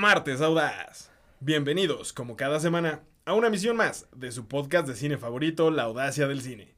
Martes 0.00 0.40
Audaz. 0.40 1.10
Bienvenidos, 1.40 2.14
como 2.14 2.34
cada 2.34 2.58
semana, 2.58 3.02
a 3.26 3.34
una 3.34 3.50
misión 3.50 3.76
más 3.76 4.08
de 4.16 4.32
su 4.32 4.48
podcast 4.48 4.88
de 4.88 4.94
cine 4.96 5.18
favorito, 5.18 5.70
La 5.70 5.82
Audacia 5.82 6.26
del 6.26 6.40
Cine. 6.40 6.74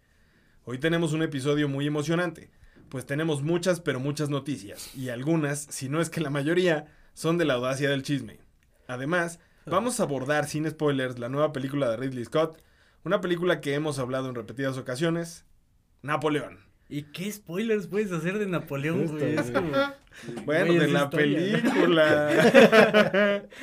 Hoy 0.65 0.79
tenemos 0.79 1.13
un 1.13 1.23
episodio 1.23 1.69
muy 1.69 1.87
emocionante, 1.87 2.50
pues 2.89 3.07
tenemos 3.07 3.41
muchas 3.41 3.79
pero 3.79 4.00
muchas 4.00 4.29
noticias, 4.29 4.93
y 4.97 5.11
algunas, 5.11 5.61
si 5.71 5.89
no 5.89 6.00
es 6.00 6.11
que 6.11 6.21
la 6.21 6.31
mayoría, 6.31 6.87
son 7.15 7.39
de 7.39 7.45
la 7.45 7.55
audacia 7.55 7.89
del 7.89 8.03
chisme. 8.03 8.41
Además, 8.88 9.39
vamos 9.66 10.00
a 10.00 10.02
abordar 10.02 10.48
sin 10.48 10.68
spoilers 10.68 11.20
la 11.20 11.29
nueva 11.29 11.52
película 11.52 11.89
de 11.91 11.98
Ridley 11.98 12.25
Scott, 12.25 12.61
una 13.04 13.20
película 13.20 13.61
que 13.61 13.75
hemos 13.75 14.00
hablado 14.00 14.30
en 14.30 14.34
repetidas 14.34 14.77
ocasiones, 14.79 15.46
Napoleón. 16.02 16.71
¿Y 16.88 17.04
qué 17.04 17.30
spoilers 17.32 17.86
puedes 17.86 18.12
hacer 18.12 18.38
de 18.38 18.46
Napoleón, 18.46 19.06
güey? 19.06 19.36
Es 19.36 19.50
como- 19.50 19.70
Bueno, 20.44 20.66
Güey, 20.74 20.78
de 20.78 20.88
la 20.88 21.04
historia. 21.04 21.38
película. 21.62 22.30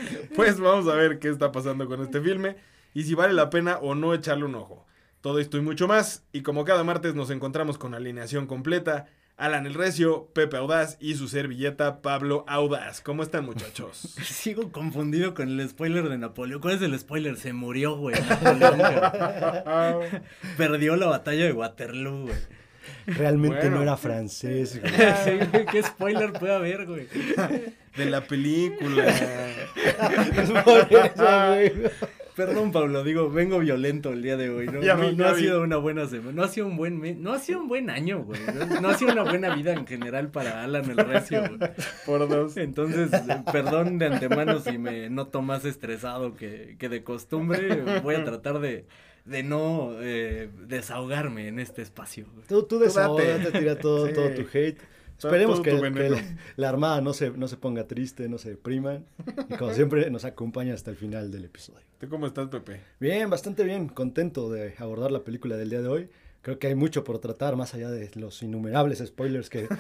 pues 0.36 0.59
vamos 0.59 0.87
a 0.87 0.96
ver 0.96 1.19
qué 1.19 1.29
está 1.29 1.51
pasando 1.51 1.86
con 1.87 2.01
este 2.01 2.21
filme 2.21 2.55
y 2.93 3.04
si 3.04 3.13
vale 3.13 3.33
la 3.33 3.50
pena 3.51 3.77
o 3.77 3.93
no 3.96 4.13
echarle 4.15 4.46
un 4.46 4.55
ojo. 4.55 4.86
Todo 5.21 5.39
esto 5.39 5.57
y 5.57 5.61
mucho 5.61 5.87
más. 5.87 6.24
Y 6.32 6.41
como 6.41 6.65
cada 6.65 6.83
martes 6.83 7.13
nos 7.13 7.29
encontramos 7.29 7.77
con 7.77 7.93
alineación 7.93 8.47
completa. 8.47 9.07
Alan 9.38 9.65
el 9.65 9.74
Recio, 9.74 10.27
Pepe 10.33 10.57
Audaz 10.57 10.97
y 10.99 11.15
su 11.15 11.29
servilleta 11.29 12.01
Pablo 12.01 12.43
Audaz. 12.47 12.99
¿Cómo 12.99 13.24
están 13.24 13.46
muchachos? 13.46 13.96
Sigo 14.24 14.71
confundido 14.74 15.33
con 15.33 15.47
el 15.47 15.69
spoiler 15.69 16.10
de 16.10 16.18
Napoleón. 16.18 16.60
¿Cuál 16.61 16.75
es 16.75 16.82
el 16.82 16.97
spoiler? 16.99 17.38
Se 17.38 17.54
murió, 17.54 17.96
güey. 17.96 18.15
Napoleón, 18.19 18.77
güey. 18.79 20.10
Perdió 20.57 20.96
la 20.97 21.05
batalla 21.07 21.46
de 21.46 21.54
Waterloo, 21.54 22.24
güey. 22.24 22.36
Realmente 23.06 23.57
Bueno. 23.61 23.78
no 23.78 23.82
era 23.83 23.97
francés. 23.97 24.79
güey. 24.82 25.65
¿Qué 25.68 25.83
spoiler 25.83 26.33
puede 26.33 26.54
haber, 26.56 26.86
güey? 26.86 27.07
De 27.96 28.05
la 28.05 28.21
película. 28.21 29.05
Es 30.38 30.52
por 30.52 30.88
eso, 30.89 31.47
güey. 31.47 31.74
Perdón, 32.36 32.72
Pablo, 32.72 33.03
digo, 33.03 33.30
vengo 33.30 33.59
violento 33.59 34.13
el 34.13 34.22
día 34.22 34.38
de 34.38 34.50
hoy. 34.50 34.66
No, 34.67 34.81
Ya 34.81 34.95
no, 34.95 35.02
vi, 35.09 35.16
no 35.16 35.25
ya 35.25 35.30
ha 35.31 35.33
vi. 35.33 35.41
sido 35.41 35.61
una 35.61 35.75
buena 35.75 36.05
semana, 36.07 36.31
no 36.31 36.44
ha 36.44 36.47
sido 36.47 36.67
un 36.67 36.77
buen 36.77 36.97
mes, 36.97 37.17
no 37.17 37.33
ha 37.33 37.39
sido 37.39 37.59
un 37.59 37.67
buen 37.67 37.89
año, 37.89 38.23
güey. 38.23 38.39
No, 38.69 38.80
no 38.80 38.88
ha 38.89 38.94
sido 38.97 39.11
una 39.11 39.23
buena 39.23 39.53
vida 39.55 39.73
en 39.73 39.85
general 39.85 40.30
para 40.30 40.63
Alan 40.63 40.89
el 40.89 40.95
Recio, 40.97 41.41
güey. 41.57 41.72
Por 42.05 42.30
dos. 42.30 42.55
Entonces, 42.55 43.11
eh, 43.11 43.44
perdón 43.52 44.00
de 44.00 44.05
antemano 44.05 44.59
si 44.61 44.77
me 44.77 45.09
noto 45.09 45.41
más 45.41 45.66
estresado 45.66 46.38
que, 46.38 46.77
que 46.80 46.88
de 46.88 47.03
costumbre. 47.03 47.81
Voy 48.03 48.16
a 48.16 48.23
tratar 48.23 48.59
de, 48.59 48.85
de 49.30 49.44
no 49.44 49.91
eh, 50.02 50.49
desahogarme 50.67 51.47
en 51.47 51.59
este 51.59 51.81
espacio. 51.81 52.25
Tú, 52.47 52.63
tú 52.63 52.75
date. 52.80 52.85
desahógate, 52.88 53.52
tira 53.59 53.77
todo, 53.80 54.08
Sí. 54.08 54.13
todo 54.13 54.30
tu 54.31 54.41
hate. 54.53 54.80
Esperemos 55.17 55.59
que, 55.59 55.72
que 55.72 56.09
la, 56.09 56.23
la 56.55 56.69
armada 56.69 57.02
no 57.02 57.13
se, 57.13 57.31
no 57.31 57.50
se 57.50 57.57
ponga 57.57 57.85
triste, 57.88 58.30
no 58.30 58.38
se 58.38 58.52
depriman. 58.52 59.05
Y 59.50 59.55
como 59.55 59.73
siempre, 59.73 60.09
nos 60.09 60.23
acompaña 60.23 60.73
hasta 60.73 60.91
el 60.91 60.97
final 60.97 61.30
del 61.30 61.44
episodio. 61.44 61.81
¿Tú 62.00 62.07
cómo 62.07 62.25
estás, 62.25 62.47
Pepe? 62.47 62.80
Bien, 63.02 63.30
bastante 63.30 63.66
bien, 63.66 63.89
contento 63.89 64.50
de 64.50 64.75
abordar 64.77 65.11
la 65.11 65.25
película 65.25 65.57
del 65.57 65.69
día 65.69 65.81
de 65.81 65.89
hoy. 65.89 66.09
Creo 66.41 66.57
que 66.57 66.67
hay 66.67 66.75
mucho 66.75 67.03
por 67.03 67.19
tratar, 67.19 67.57
más 67.57 67.73
allá 67.73 67.91
de 67.91 68.09
los 68.16 68.41
innumerables 68.44 69.03
spoilers 69.05 69.50
que 69.50 69.67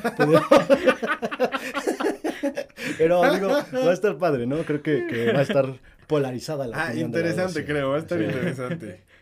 Pero 2.97 3.33
digo, 3.33 3.47
va 3.47 3.89
a 3.91 3.93
estar 3.93 4.17
padre, 4.17 4.45
¿no? 4.45 4.57
Creo 4.63 4.81
que, 4.81 5.07
que 5.07 5.31
va 5.31 5.39
a 5.39 5.43
estar 5.43 5.73
polarizada 6.07 6.67
la 6.67 6.77
Ah, 6.77 6.87
opinión 6.87 7.11
de 7.11 7.21
la 7.21 7.29
interesante 7.29 7.65
creo, 7.65 7.89
va 7.91 7.95
a 7.95 7.99
estar 7.99 8.17
Sí. 8.19 8.25
interesante. 8.25 9.03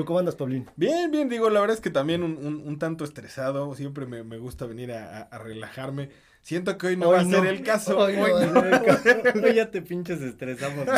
¿Tú 0.00 0.06
cómo 0.06 0.18
andas, 0.18 0.34
Pablín? 0.34 0.66
Bien, 0.76 1.10
bien, 1.10 1.28
digo, 1.28 1.50
la 1.50 1.60
verdad 1.60 1.76
es 1.76 1.82
que 1.82 1.90
también 1.90 2.22
un, 2.22 2.38
un- 2.38 2.62
un 2.66 2.78
tanto 2.78 3.04
estresado, 3.04 3.74
siempre 3.74 4.06
me, 4.06 4.24
me 4.24 4.38
gusta 4.38 4.64
venir 4.64 4.92
a, 4.92 5.18
a- 5.18 5.20
a 5.24 5.38
relajarme. 5.38 6.08
Siento 6.40 6.78
que 6.78 6.86
hoy 6.86 6.96
no 6.96 7.08
Hoy 7.10 7.16
va 7.16 7.20
a 7.20 7.24
ser 7.26 7.44
el 7.44 7.62
caso. 7.62 7.98
Hoy 7.98 8.16
no 8.16 8.22
hoy 8.22 9.54
ya 9.54 9.70
te 9.70 9.82
pinches 9.82 10.22
estresamos. 10.22 10.86
güey. 10.86 10.96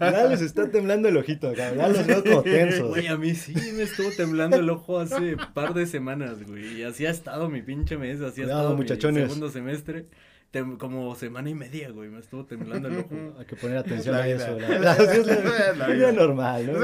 Ya 0.00 0.24
les 0.26 0.40
está 0.40 0.70
temblando 0.70 1.08
el 1.08 1.16
ojito 1.16 1.48
acá, 1.48 1.74
ya 1.74 1.88
los 1.88 2.06
veo 2.06 2.22
como 2.22 2.42
tensos. 2.44 2.88
Güey, 2.90 3.08
a 3.08 3.16
mí 3.16 3.34
sí 3.34 3.54
me 3.74 3.82
estuvo 3.82 4.08
temblando 4.12 4.56
el 4.56 4.70
ojo 4.70 5.00
hace 5.00 5.36
par 5.52 5.74
de 5.74 5.86
semanas, 5.88 6.44
güey. 6.46 6.78
Y 6.78 6.82
así 6.84 7.06
ha 7.06 7.10
estado 7.10 7.48
mi 7.50 7.62
pinche 7.62 7.96
mes, 7.98 8.20
así 8.20 8.42
ha 8.42 8.44
Cuidado, 8.44 8.60
estado 8.60 8.76
muchachones. 8.76 9.22
mi 9.24 9.28
segundo 9.28 9.50
semestre. 9.50 10.06
Tem- 10.50 10.78
como 10.78 11.14
semana 11.14 11.50
y 11.50 11.54
media, 11.54 11.90
güey, 11.90 12.08
me 12.08 12.20
estuvo 12.20 12.46
temblando 12.46 12.88
el 12.88 12.98
ojo. 13.00 13.34
Hay 13.38 13.44
que 13.44 13.56
poner 13.56 13.76
atención 13.78 14.16
La 14.16 14.22
a 14.22 14.26
vida. 14.26 14.36
eso. 14.36 14.58
La, 14.58 14.78
la- 14.78 14.92
es 14.94 15.26
la- 15.26 15.72
La 15.74 15.86
vida 15.88 16.12
normal, 16.12 16.66
¿no? 16.72 16.78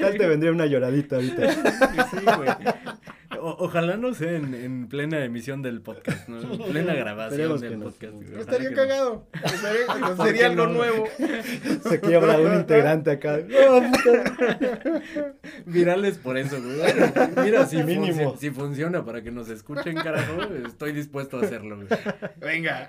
Tal 0.00 0.18
te 0.18 0.26
vendría 0.26 0.50
una 0.50 0.66
lloradita 0.66 1.16
ahorita. 1.16 1.52
Sí, 1.52 2.16
güey. 2.36 2.48
O- 3.40 3.56
ojalá 3.64 3.96
no 3.96 4.14
sea 4.14 4.32
en, 4.32 4.54
en 4.54 4.88
plena 4.88 5.24
emisión 5.24 5.62
del 5.62 5.80
podcast, 5.80 6.28
¿no? 6.28 6.40
En 6.40 6.58
plena 6.72 6.94
grabación 6.94 7.52
Esperemos 7.52 7.60
del 7.60 7.70
que 7.70 7.76
no. 7.76 7.84
podcast. 7.84 8.38
Estaría 8.40 8.68
que 8.68 8.74
no. 8.74 8.80
cagado. 8.82 9.26
Estaría- 9.44 9.86
¿Por 10.16 10.26
sería 10.26 10.46
algo 10.46 10.66
no? 10.66 10.72
nuevo. 10.72 11.04
Se 11.88 12.00
quiebra 12.00 12.38
un 12.38 12.54
integrante 12.54 13.10
acá. 13.12 13.38
No. 13.38 13.90
Virales 15.66 16.18
por 16.18 16.36
eso, 16.38 16.56
güey. 16.62 17.44
Mira, 17.44 17.66
si, 17.66 17.82
Mínimo. 17.82 18.34
funci- 18.34 18.38
si 18.38 18.50
funciona 18.50 19.04
para 19.04 19.22
que 19.22 19.30
nos 19.30 19.48
escuchen, 19.48 19.94
carajo, 19.96 20.42
estoy 20.66 20.92
dispuesto 20.92 21.38
a 21.38 21.42
hacerlo, 21.42 21.76
güey. 21.76 21.88
Venga. 22.40 22.88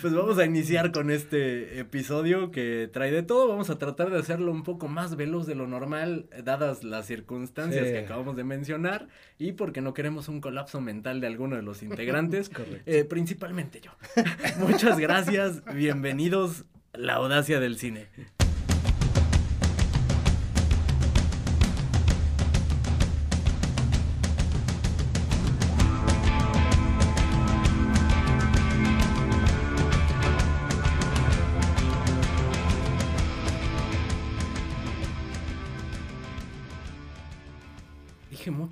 Pues 0.00 0.14
vamos 0.14 0.38
a 0.38 0.44
iniciar 0.44 0.92
con 0.92 1.10
este 1.10 1.78
episodio 1.80 2.50
que 2.50 2.88
trae 2.92 3.10
de 3.10 3.22
todo. 3.22 3.48
Vamos 3.48 3.70
a 3.70 3.78
tratar 3.78 4.10
de 4.10 4.18
hacerlo 4.18 4.52
un 4.52 4.62
poco 4.62 4.88
más 4.88 5.16
veloz 5.16 5.46
de 5.46 5.54
lo 5.54 5.66
normal, 5.66 6.26
dadas 6.42 6.84
las 6.84 7.06
circunstancias 7.06 7.86
Sí. 7.86 7.92
que 7.92 7.98
acabamos 8.00 8.36
de 8.36 8.44
mencionar 8.44 8.93
y 9.38 9.52
porque 9.52 9.80
no 9.80 9.94
queremos 9.94 10.28
un 10.28 10.40
colapso 10.40 10.80
mental 10.80 11.20
de 11.20 11.26
alguno 11.26 11.56
de 11.56 11.62
los 11.62 11.82
integrantes, 11.88 12.50
eh, 12.86 13.04
principalmente 13.04 13.80
yo. 13.80 13.92
Muchas 14.58 14.98
gracias, 14.98 15.62
bienvenidos 15.74 16.64
a 16.92 16.98
la 16.98 17.14
audacia 17.14 17.60
del 17.60 17.76
cine. 17.76 18.06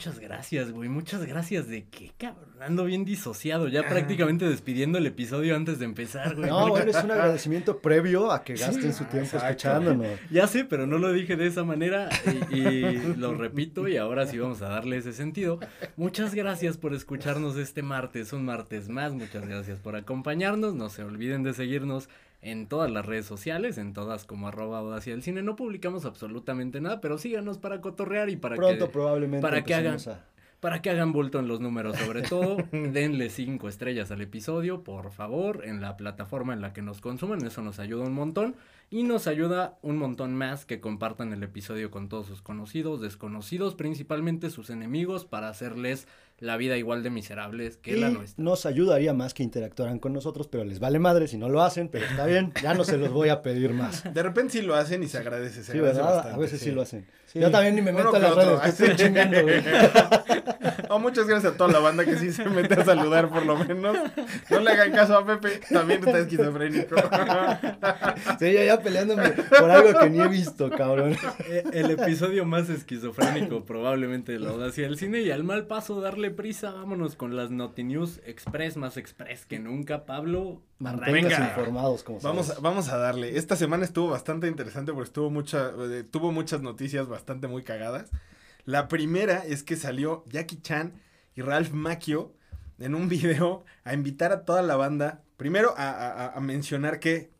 Muchas 0.06 0.18
gracias, 0.18 0.72
güey. 0.72 0.88
Muchas 0.88 1.24
gracias 1.24 1.68
de 1.68 1.84
qué, 1.84 2.10
cabrón. 2.18 2.50
Ando 2.60 2.84
bien 2.86 3.04
disociado, 3.04 3.68
ya 3.68 3.86
prácticamente 3.88 4.48
despidiendo 4.48 4.98
el 4.98 5.06
episodio 5.06 5.54
antes 5.54 5.78
de 5.78 5.84
empezar, 5.84 6.34
güey. 6.34 6.50
No, 6.50 6.70
bueno, 6.70 6.90
es 6.90 7.04
un 7.04 7.10
agradecimiento 7.12 7.78
previo 7.78 8.32
a 8.32 8.42
que 8.42 8.54
gasten 8.54 8.92
su 8.92 9.04
tiempo 9.04 9.26
exacto. 9.26 9.46
escuchándonos. 9.46 10.08
Ya 10.28 10.48
sé, 10.48 10.64
pero 10.64 10.88
no 10.88 10.98
lo 10.98 11.12
dije 11.12 11.36
de 11.36 11.46
esa 11.46 11.62
manera 11.62 12.08
y, 12.50 12.56
y 12.56 13.14
lo 13.16 13.34
repito 13.34 13.86
y 13.86 13.96
ahora 13.96 14.26
sí 14.26 14.38
vamos 14.38 14.60
a 14.62 14.70
darle 14.70 14.96
ese 14.96 15.12
sentido. 15.12 15.60
Muchas 15.96 16.34
gracias 16.34 16.78
por 16.78 16.94
escucharnos 16.94 17.56
este 17.56 17.82
martes, 17.82 18.32
un 18.32 18.44
martes 18.44 18.88
más. 18.88 19.12
Muchas 19.12 19.46
gracias 19.46 19.78
por 19.78 19.94
acompañarnos. 19.94 20.74
No 20.74 20.88
se 20.88 21.04
olviden 21.04 21.44
de 21.44 21.52
seguirnos 21.52 22.08
en 22.42 22.66
todas 22.66 22.90
las 22.90 23.06
redes 23.06 23.24
sociales, 23.24 23.78
en 23.78 23.92
todas 23.92 24.24
como 24.24 24.48
arroba 24.48 24.78
audacia 24.80 25.12
del 25.14 25.22
cine. 25.22 25.42
No 25.42 25.56
publicamos 25.56 26.04
absolutamente 26.04 26.80
nada, 26.80 27.00
pero 27.00 27.16
síganos 27.18 27.56
para 27.58 27.80
cotorrear 27.80 28.28
y 28.30 28.36
para 28.36 28.56
Pronto 28.56 28.86
que... 28.86 28.92
probablemente 28.92 29.42
para 29.42 29.64
que 29.64 29.74
hagan- 29.74 29.98
a- 30.08 30.24
Para 30.60 30.80
que 30.82 30.90
hagan 30.90 31.12
bulto 31.12 31.38
en 31.40 31.48
los 31.48 31.60
números, 31.60 31.96
sobre 31.96 32.22
todo, 32.28 32.56
denle 32.72 33.30
cinco 33.30 33.68
estrellas 33.68 34.10
al 34.12 34.20
episodio, 34.20 34.84
por 34.84 35.10
favor, 35.10 35.62
en 35.64 35.80
la 35.80 35.96
plataforma 35.96 36.52
en 36.52 36.60
la 36.60 36.72
que 36.72 36.82
nos 36.82 37.00
consuman, 37.00 37.44
eso 37.44 37.62
nos 37.62 37.78
ayuda 37.80 38.04
un 38.04 38.12
montón. 38.14 38.54
Y 38.90 39.04
nos 39.04 39.26
ayuda 39.26 39.78
un 39.80 39.96
montón 39.96 40.34
más 40.36 40.66
que 40.66 40.78
compartan 40.78 41.32
el 41.32 41.42
episodio 41.42 41.90
con 41.90 42.10
todos 42.10 42.26
sus 42.26 42.42
conocidos, 42.42 43.00
desconocidos, 43.00 43.74
principalmente 43.74 44.50
sus 44.50 44.68
enemigos, 44.68 45.24
para 45.24 45.48
hacerles 45.48 46.06
la 46.42 46.56
vida 46.56 46.76
igual 46.76 47.02
de 47.02 47.10
miserables 47.10 47.76
que 47.76 47.96
la 47.96 48.10
nuestra. 48.10 48.42
nos 48.42 48.66
ayudaría 48.66 49.14
más 49.14 49.32
que 49.32 49.42
interactuaran 49.44 49.98
con 50.00 50.12
nosotros, 50.12 50.48
pero 50.48 50.64
les 50.64 50.80
vale 50.80 50.98
madre 50.98 51.28
si 51.28 51.38
no 51.38 51.48
lo 51.48 51.62
hacen, 51.62 51.88
pero 51.88 52.04
está 52.04 52.26
bien, 52.26 52.52
ya 52.62 52.74
no 52.74 52.82
se 52.84 52.96
los 52.98 53.10
voy 53.12 53.28
a 53.28 53.42
pedir 53.42 53.72
más. 53.72 54.12
De 54.12 54.22
repente 54.22 54.54
sí 54.54 54.62
lo 54.62 54.74
hacen 54.74 55.02
y 55.02 55.08
se 55.08 55.18
agradece. 55.18 55.62
Se 55.62 55.72
Sí, 55.72 55.78
agradece 55.78 56.00
¿verdad? 56.00 56.14
bastante, 56.16 56.36
a 56.36 56.40
veces 56.40 56.60
sí. 56.60 56.70
lo 56.72 56.82
hacen. 56.82 57.06
Sí. 57.26 57.38
Yo 57.40 57.50
también 57.50 57.74
ni 57.76 57.80
me 57.80 57.92
meto 57.92 58.14
a 58.14 58.18
las 58.18 58.32
otro. 58.32 58.58
redes, 58.60 58.60
que 58.60 58.68
estoy 58.84 58.96
chingando, 59.06 59.40
güey. 59.42 59.62
Oh, 60.90 60.98
muchas 60.98 61.26
gracias 61.26 61.54
a 61.54 61.56
toda 61.56 61.72
la 61.72 61.78
banda 61.78 62.04
que 62.04 62.16
sí 62.18 62.30
se 62.32 62.44
mete 62.44 62.74
a 62.74 62.84
saludar 62.84 63.30
por 63.30 63.46
lo 63.46 63.56
menos. 63.56 63.96
No 64.50 64.60
le 64.60 64.70
hagan 64.70 64.92
caso 64.92 65.16
a 65.16 65.24
Pepe, 65.24 65.60
también 65.70 66.00
está 66.06 66.18
esquizofrénico. 66.18 66.96
Sí, 68.38 68.52
ya, 68.52 68.64
ya 68.64 68.80
peleándome 68.80 69.30
por 69.30 69.70
algo 69.70 69.98
que 69.98 70.10
ni 70.10 70.20
he 70.20 70.28
visto, 70.28 70.68
cabrón. 70.70 71.16
Eh, 71.48 71.64
El 71.72 71.90
episodio 71.92 72.44
más 72.44 72.68
esquizofrénico 72.68 73.64
probablemente 73.64 74.32
de 74.32 74.40
la 74.40 74.50
audacia 74.50 74.84
del 74.84 74.98
cine 74.98 75.20
y 75.22 75.30
al 75.30 75.44
mal 75.44 75.66
paso 75.66 76.00
darle 76.02 76.30
prisa, 76.32 76.70
vámonos 76.72 77.16
con 77.16 77.36
las 77.36 77.50
Noti 77.50 77.84
News 77.84 78.20
Express, 78.24 78.76
más 78.76 78.96
Express 78.96 79.46
que 79.46 79.58
nunca, 79.58 80.04
Pablo. 80.06 80.62
Manténganse 80.78 81.28
Venga. 81.38 81.48
informados, 81.50 82.02
como 82.02 82.20
Vamos, 82.20 82.46
sabes. 82.46 82.62
vamos 82.62 82.88
a 82.88 82.96
darle. 82.96 83.36
Esta 83.38 83.56
semana 83.56 83.84
estuvo 83.84 84.08
bastante 84.10 84.48
interesante 84.48 84.92
porque 84.92 85.06
estuvo 85.08 85.30
mucha, 85.30 85.70
eh, 85.90 86.04
tuvo 86.04 86.32
muchas 86.32 86.60
noticias 86.62 87.08
bastante 87.08 87.46
muy 87.48 87.62
cagadas. 87.62 88.10
La 88.64 88.88
primera 88.88 89.44
es 89.44 89.62
que 89.62 89.76
salió 89.76 90.24
Jackie 90.28 90.60
Chan 90.60 90.92
y 91.34 91.42
Ralph 91.42 91.72
Macchio 91.72 92.34
en 92.78 92.94
un 92.94 93.08
video 93.08 93.64
a 93.84 93.94
invitar 93.94 94.32
a 94.32 94.44
toda 94.44 94.62
la 94.62 94.76
banda, 94.76 95.22
primero 95.36 95.74
a- 95.76 96.32
a 96.34 96.40
mencionar 96.40 96.98
que 97.00 97.30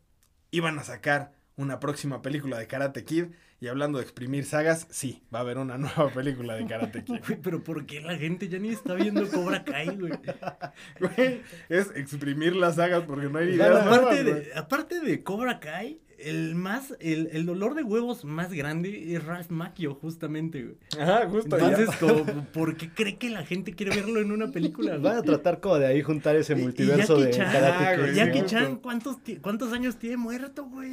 iban 0.51 0.77
a 0.79 0.83
sacar 0.83 1.33
una 1.55 1.79
próxima 1.79 2.21
película 2.21 2.57
de 2.57 2.67
Karate 2.67 3.05
Kid. 3.05 3.25
Y 3.63 3.69
hablando 3.69 3.97
de 3.97 4.03
exprimir 4.03 4.43
sagas, 4.43 4.87
sí, 4.89 5.23
va 5.33 5.39
a 5.39 5.41
haber 5.43 5.57
una 5.57 5.77
nueva 5.77 6.09
película 6.09 6.55
de 6.55 6.67
Karate 6.67 7.05
Kid. 7.05 7.21
Güey, 7.25 7.39
pero 7.41 7.63
¿por 7.63 7.85
qué 7.85 8.01
la 8.01 8.17
gente 8.17 8.49
ya 8.49 8.59
ni 8.59 8.67
está 8.67 8.93
viendo 8.93 9.25
Cobra 9.29 9.63
Kai, 9.63 9.95
güey? 9.95 10.11
Güey, 10.99 11.41
es 11.69 11.89
exprimir 11.95 12.57
las 12.57 12.75
sagas 12.75 13.03
porque 13.07 13.29
no 13.29 13.39
hay 13.39 13.53
ideas. 13.53 13.69
nuevas, 13.69 13.99
aparte, 13.99 14.23
güey. 14.23 14.33
de, 14.43 14.53
aparte 14.53 14.99
de 14.99 15.23
Cobra 15.23 15.61
Kai, 15.61 16.01
el 16.29 16.55
más, 16.55 16.95
el, 16.99 17.29
el 17.31 17.45
dolor 17.45 17.75
de 17.75 17.83
huevos 17.83 18.25
más 18.25 18.51
grande 18.53 19.13
es 19.13 19.23
Ralph 19.23 19.49
Macchio, 19.49 19.95
justamente, 19.95 20.63
güey. 20.63 20.75
Ajá, 20.99 21.27
justo. 21.29 21.57
ya. 21.57 21.67
Entonces, 21.69 21.95
como, 21.99 22.45
¿por 22.51 22.77
qué 22.77 22.89
cree 22.89 23.17
que 23.17 23.29
la 23.29 23.45
gente 23.45 23.73
quiere 23.73 23.95
verlo 23.95 24.19
en 24.21 24.31
una 24.31 24.47
película? 24.47 24.91
güey? 24.91 25.01
Van 25.03 25.17
a 25.17 25.21
tratar 25.23 25.59
como 25.59 25.79
de 25.79 25.87
ahí 25.87 26.01
juntar 26.01 26.35
ese 26.35 26.53
Y- 26.53 26.59
y 26.59 26.61
multiverso 26.63 27.17
Jackie 27.19 27.25
de 27.25 27.31
Chan, 27.37 27.51
Karate 27.51 27.97
güey, 28.01 28.15
Jackie. 28.15 28.45
Chan, 28.45 28.75
¿cuántos, 28.77 29.17
¿cuántos 29.41 29.73
años 29.73 29.97
tiene 29.97 30.17
muerto, 30.17 30.65
güey? 30.65 30.91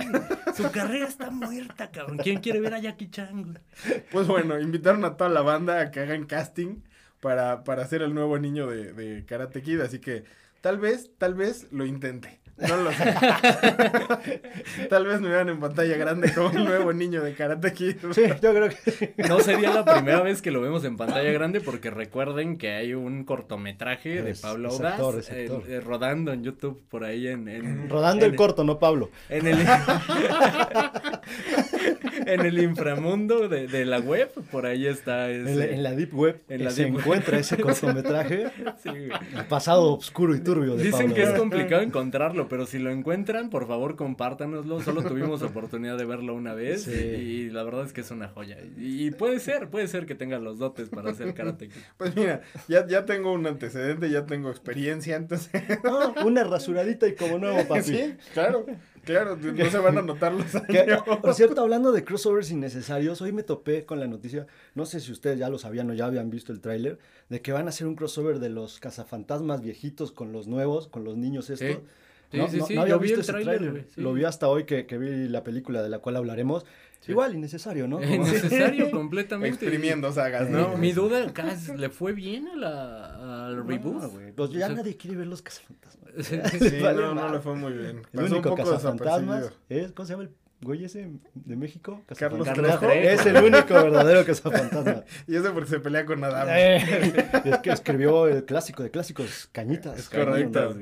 Su 0.57 0.71
carrera 0.71 1.07
está 1.09 1.31
muerta, 1.31 1.91
cabrón. 1.91 2.19
¿Quién 2.19 2.41
quiere 2.41 2.61
ver 2.61 2.75
a 2.75 2.79
Jackie 2.81 3.11
Chan, 3.11 3.43
güey? 3.45 4.01
Pues 4.11 4.27
bueno, 4.27 4.59
invitaron 4.61 5.05
a 5.05 5.17
toda 5.17 5.31
la 5.31 5.43
banda 5.43 5.81
a 5.81 5.91
que 5.91 6.01
hagan 6.01 6.25
casting 6.27 6.77
para, 7.21 7.65
para 7.65 7.87
ser 7.87 8.03
el 8.03 8.15
nuevo 8.15 8.39
niño 8.39 8.67
de, 8.67 8.93
de 8.93 9.25
Karate 9.27 9.63
Kid. 9.63 9.81
Así 9.81 9.99
que 9.99 10.25
tal 10.61 10.79
vez, 10.79 11.11
tal 11.19 11.35
vez 11.35 11.67
lo 11.71 11.85
intente. 11.87 12.40
No 12.69 12.77
lo 12.77 12.93
sé. 12.93 13.15
tal 14.91 15.07
vez 15.07 15.21
me 15.21 15.29
vean 15.29 15.49
en 15.49 15.61
pantalla 15.61 15.97
grande 15.97 16.33
como 16.35 16.51
el 16.51 16.65
nuevo 16.65 16.93
niño 16.93 17.23
de 17.23 17.35
Karate 17.35 17.73
Kid. 17.73 17.97
Sí, 18.13 18.23
yo 18.43 18.53
creo 18.55 18.69
que 18.69 19.15
No 19.29 19.41
sería 19.41 19.73
la 19.73 19.85
primera 19.85 20.21
vez 20.23 20.43
que 20.43 20.51
lo 20.51 20.61
vemos 20.61 20.85
en 20.85 20.97
pantalla 20.97 21.31
grande 21.33 21.61
porque 21.61 21.91
recuerden 21.91 22.59
que 22.59 22.73
hay 22.73 22.95
un 22.95 23.25
cortometraje 23.25 24.23
de 24.23 24.35
Pablo 24.35 24.69
es 24.69 24.75
Audaz 24.77 24.93
actor, 24.93 25.19
es 25.21 25.31
eh, 25.31 25.51
eh, 25.69 25.81
rodando 25.81 26.33
en 26.33 26.43
YouTube 26.45 26.83
por 26.89 27.05
ahí 27.05 27.29
en... 27.29 27.49
en- 27.49 27.89
rodando 27.89 28.25
en- 28.27 28.33
el 28.33 28.37
corto, 28.37 28.65
no 28.65 28.79
Pablo. 28.79 29.11
En 29.29 29.47
el, 29.47 29.59
en 32.27 32.41
el 32.41 32.59
inframundo 32.63 33.49
de, 33.49 33.67
de 33.67 33.85
la 33.85 33.99
web, 34.01 34.31
por 34.51 34.67
ahí 34.67 34.87
está 34.87 35.31
En 35.31 35.59
la, 35.59 35.65
en 35.67 35.83
la 35.83 35.93
Deep 35.93 36.15
Web 36.15 36.41
en 36.49 36.65
la 36.65 36.71
se 36.71 36.85
Deep 36.85 36.95
Web. 36.95 37.01
encuentra 37.01 37.39
ese 37.39 37.57
cortometraje, 37.61 38.47
Sí, 38.83 38.89
el 38.89 39.45
pasado 39.49 39.95
oscuro 39.95 40.35
y 40.35 40.41
turbio 40.41 40.77
de 40.77 40.85
Dicen 40.85 41.01
Pablo. 41.11 41.15
que 41.15 41.23
es 41.23 41.31
complicado 41.31 41.83
encontrarlo, 41.83 42.49
pero 42.49 42.67
si 42.67 42.79
lo 42.79 42.91
encuentran, 42.91 43.51
por 43.51 43.67
favor 43.67 43.97
compártanoslo. 43.97 44.81
Solo 44.81 45.03
tuvimos 45.03 45.43
oportunidad 45.43 45.97
de 45.99 46.05
verlo 46.05 46.35
una 46.35 46.55
vez 46.55 46.83
Sí. 46.85 46.93
y 46.93 47.51
la 47.51 47.63
verdad 47.63 47.85
es 47.87 47.93
que 47.93 48.01
es 48.03 48.11
una 48.11 48.29
joya. 48.29 48.57
Y 48.77 49.11
puede 49.13 49.41
ser, 49.41 49.69
puede 49.69 49.89
ser 49.89 50.07
que 50.07 50.15
tenga 50.15 50.39
los 50.39 50.59
dotes 50.59 50.89
para 50.89 51.11
hacer 51.11 51.35
karate. 51.35 51.69
Pues 51.97 52.15
mira, 52.17 52.41
ya, 52.69 52.87
ya 52.87 53.05
tengo 53.05 53.33
un 53.33 53.47
antecedente, 53.47 54.11
ya 54.11 54.25
tengo 54.27 54.51
experiencia, 54.51 55.17
entonces. 55.17 55.63
No, 55.85 56.15
una 56.25 56.45
rasuradita 56.45 57.07
y 57.09 57.15
como 57.15 57.39
nuevo, 57.39 57.67
papi. 57.67 57.83
sí, 57.83 58.15
claro, 58.33 58.65
claro, 59.05 59.37
no 59.37 59.71
se 59.71 59.79
van 59.79 59.99
a 59.99 60.03
notar 60.03 60.33
los 60.33 60.47
Que, 60.69 60.81
años. 60.81 61.03
por 61.23 61.35
cierto, 61.35 61.61
hablando 61.61 61.93
de 61.93 62.05
crossovers 62.05 62.51
innecesarios, 62.51 63.21
hoy 63.23 63.33
me 63.33 63.43
topé 63.43 63.85
con 63.85 64.01
la 64.01 64.07
noticia, 64.07 64.47
no 64.75 64.87
sé 64.87 65.01
si 65.01 65.13
ustedes 65.13 65.39
ya 65.39 65.49
lo 65.49 65.59
sabían 65.59 65.91
o 65.91 65.95
ya 65.95 66.07
habían 66.07 66.31
visto 66.31 66.53
el 66.53 66.61
tráiler, 66.61 66.99
de 67.29 67.41
que 67.43 67.53
van 67.53 67.67
a 67.67 67.71
hacer 67.71 67.87
un 67.87 67.95
crossover 67.97 68.39
de 68.39 68.51
los 68.51 68.81
cazafantasmas 68.81 69.61
viejitos 69.63 70.13
con 70.13 70.33
los 70.33 70.47
nuevos, 70.47 70.89
con 70.89 71.05
los 71.05 71.17
niños 71.17 71.51
estos. 71.51 71.69
Sí. 71.69 71.79
Sí, 72.33 72.37
no, 72.39 72.49
sí, 72.49 72.57
no- 72.59 72.67
sí, 72.67 72.75
no 72.77 72.83
había 72.83 72.95
yo 72.95 72.99
vi 73.01 73.09
visto 73.09 73.17
el 73.17 73.23
ese 73.23 73.33
tráiler, 73.33 73.85
sí. 73.93 74.01
Lo 74.01 74.13
vi 74.13 74.23
hasta 74.25 74.47
hoy 74.47 74.63
que, 74.65 74.87
que 74.87 74.99
vi 74.99 75.27
la 75.29 75.43
película 75.43 75.83
de 75.83 75.89
la 75.89 75.99
cual 75.99 76.15
hablaremos. 76.17 76.65
Sí. 77.01 77.13
Igual, 77.13 77.35
innecesario, 77.35 77.89
¿no? 77.89 77.97
Como- 78.01 78.25
Necesario 78.27 78.91
completamente. 78.93 79.65
Exprimiendo 79.65 80.13
sagas, 80.13 80.49
Mi, 80.51 80.57
¿no? 80.57 80.77
mi 80.77 80.93
duda, 80.93 81.33
Cas, 81.33 81.69
¿le 81.69 81.89
fue 81.89 82.13
bien 82.13 82.49
a 82.49 82.57
la, 82.57 83.47
al 83.47 83.67
reboot? 83.67 84.03
No, 84.03 84.09
güey, 84.11 84.33
pues 84.33 84.51
ya 84.51 84.67
O 84.67 84.69
sea, 84.69 84.77
nadie 84.77 84.97
quiere 84.97 85.17
ver 85.17 85.27
los 85.27 85.43
cazafantasmas. 85.43 86.01
Sí, 86.25 86.81
vale 86.83 87.03
no, 87.03 87.15
no 87.15 87.33
le 87.33 87.39
fue 87.41 87.55
muy 87.55 87.73
bien. 87.73 87.99
El 87.99 88.03
Pasó 88.03 88.27
un 88.27 88.33
único 88.33 88.51
poco 88.51 88.63
cazafantasmas 88.65 89.53
es, 89.69 89.93
¿cómo 89.93 90.07
se 90.07 90.13
llama 90.13 90.25
el 90.25 90.31
güey 90.61 90.85
ese 90.85 91.09
de 91.35 91.57
México? 91.57 92.03
Carlos. 92.19 92.47
Trejo. 92.53 92.91
Es 92.91 93.25
el 93.25 93.37
único 93.37 93.73
verdadero 93.75 94.25
cazafantasma. 94.27 95.05
Y 95.27 95.37
eso 95.37 95.55
porque 95.55 95.71
se 95.71 95.81
pelea 95.81 96.05
con 96.05 96.23
Adam. 96.25 96.49
Eh, 96.51 97.31
es 97.45 97.59
que 97.61 97.71
escribió 97.71 98.27
el 98.27 98.45
clásico 98.45 98.83
de 98.83 98.91
clásicos, 98.91 99.49
Cañitas. 99.53 99.99
Es 100.01 100.09
correcto. 100.11 100.77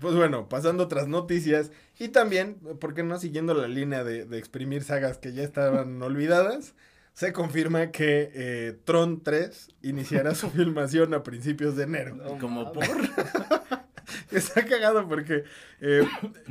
Pues 0.00 0.14
bueno, 0.14 0.48
pasando 0.48 0.84
otras 0.84 1.08
noticias 1.08 1.70
y 1.98 2.08
también, 2.08 2.56
¿por 2.80 2.94
qué 2.94 3.02
no 3.02 3.18
siguiendo 3.18 3.54
la 3.54 3.68
línea 3.68 4.04
de, 4.04 4.24
de 4.24 4.38
exprimir 4.38 4.82
sagas 4.82 5.18
que 5.18 5.32
ya 5.32 5.42
estaban 5.42 6.00
olvidadas? 6.02 6.74
Se 7.14 7.32
confirma 7.32 7.92
que 7.92 8.30
eh, 8.34 8.76
Tron 8.84 9.22
3 9.22 9.68
iniciará 9.82 10.34
su 10.34 10.50
filmación 10.50 11.14
a 11.14 11.22
principios 11.22 11.76
de 11.76 11.84
enero. 11.84 12.16
Como 12.40 12.72
por... 12.72 12.84
Está 14.30 14.66
cagado 14.66 15.08
porque 15.08 15.44
eh, 15.80 16.06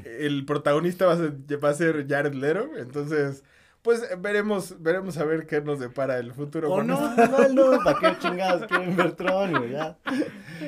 el 0.06 0.46
protagonista 0.46 1.06
va 1.06 1.14
a, 1.14 1.18
ser, 1.18 1.64
va 1.64 1.70
a 1.70 1.74
ser 1.74 2.08
Jared 2.08 2.34
Leto, 2.34 2.70
entonces 2.78 3.44
pues 3.84 4.02
veremos 4.20 4.82
veremos 4.82 5.18
a 5.18 5.26
ver 5.26 5.46
qué 5.46 5.62
nos 5.62 5.80
depara 5.80 6.18
el 6.18 6.34
futuro. 6.34 6.72
O 6.72 6.78
con 6.78 6.88
no. 6.88 7.16
No, 7.16 7.50
no, 7.50 7.84
¿para 7.84 8.00
qué 8.00 8.20
chingados 8.20 8.66
quieren 8.68 8.96
ver 8.98 9.12
Tron, 9.14 9.52
güey? 9.52 9.72
Ya. 9.72 9.98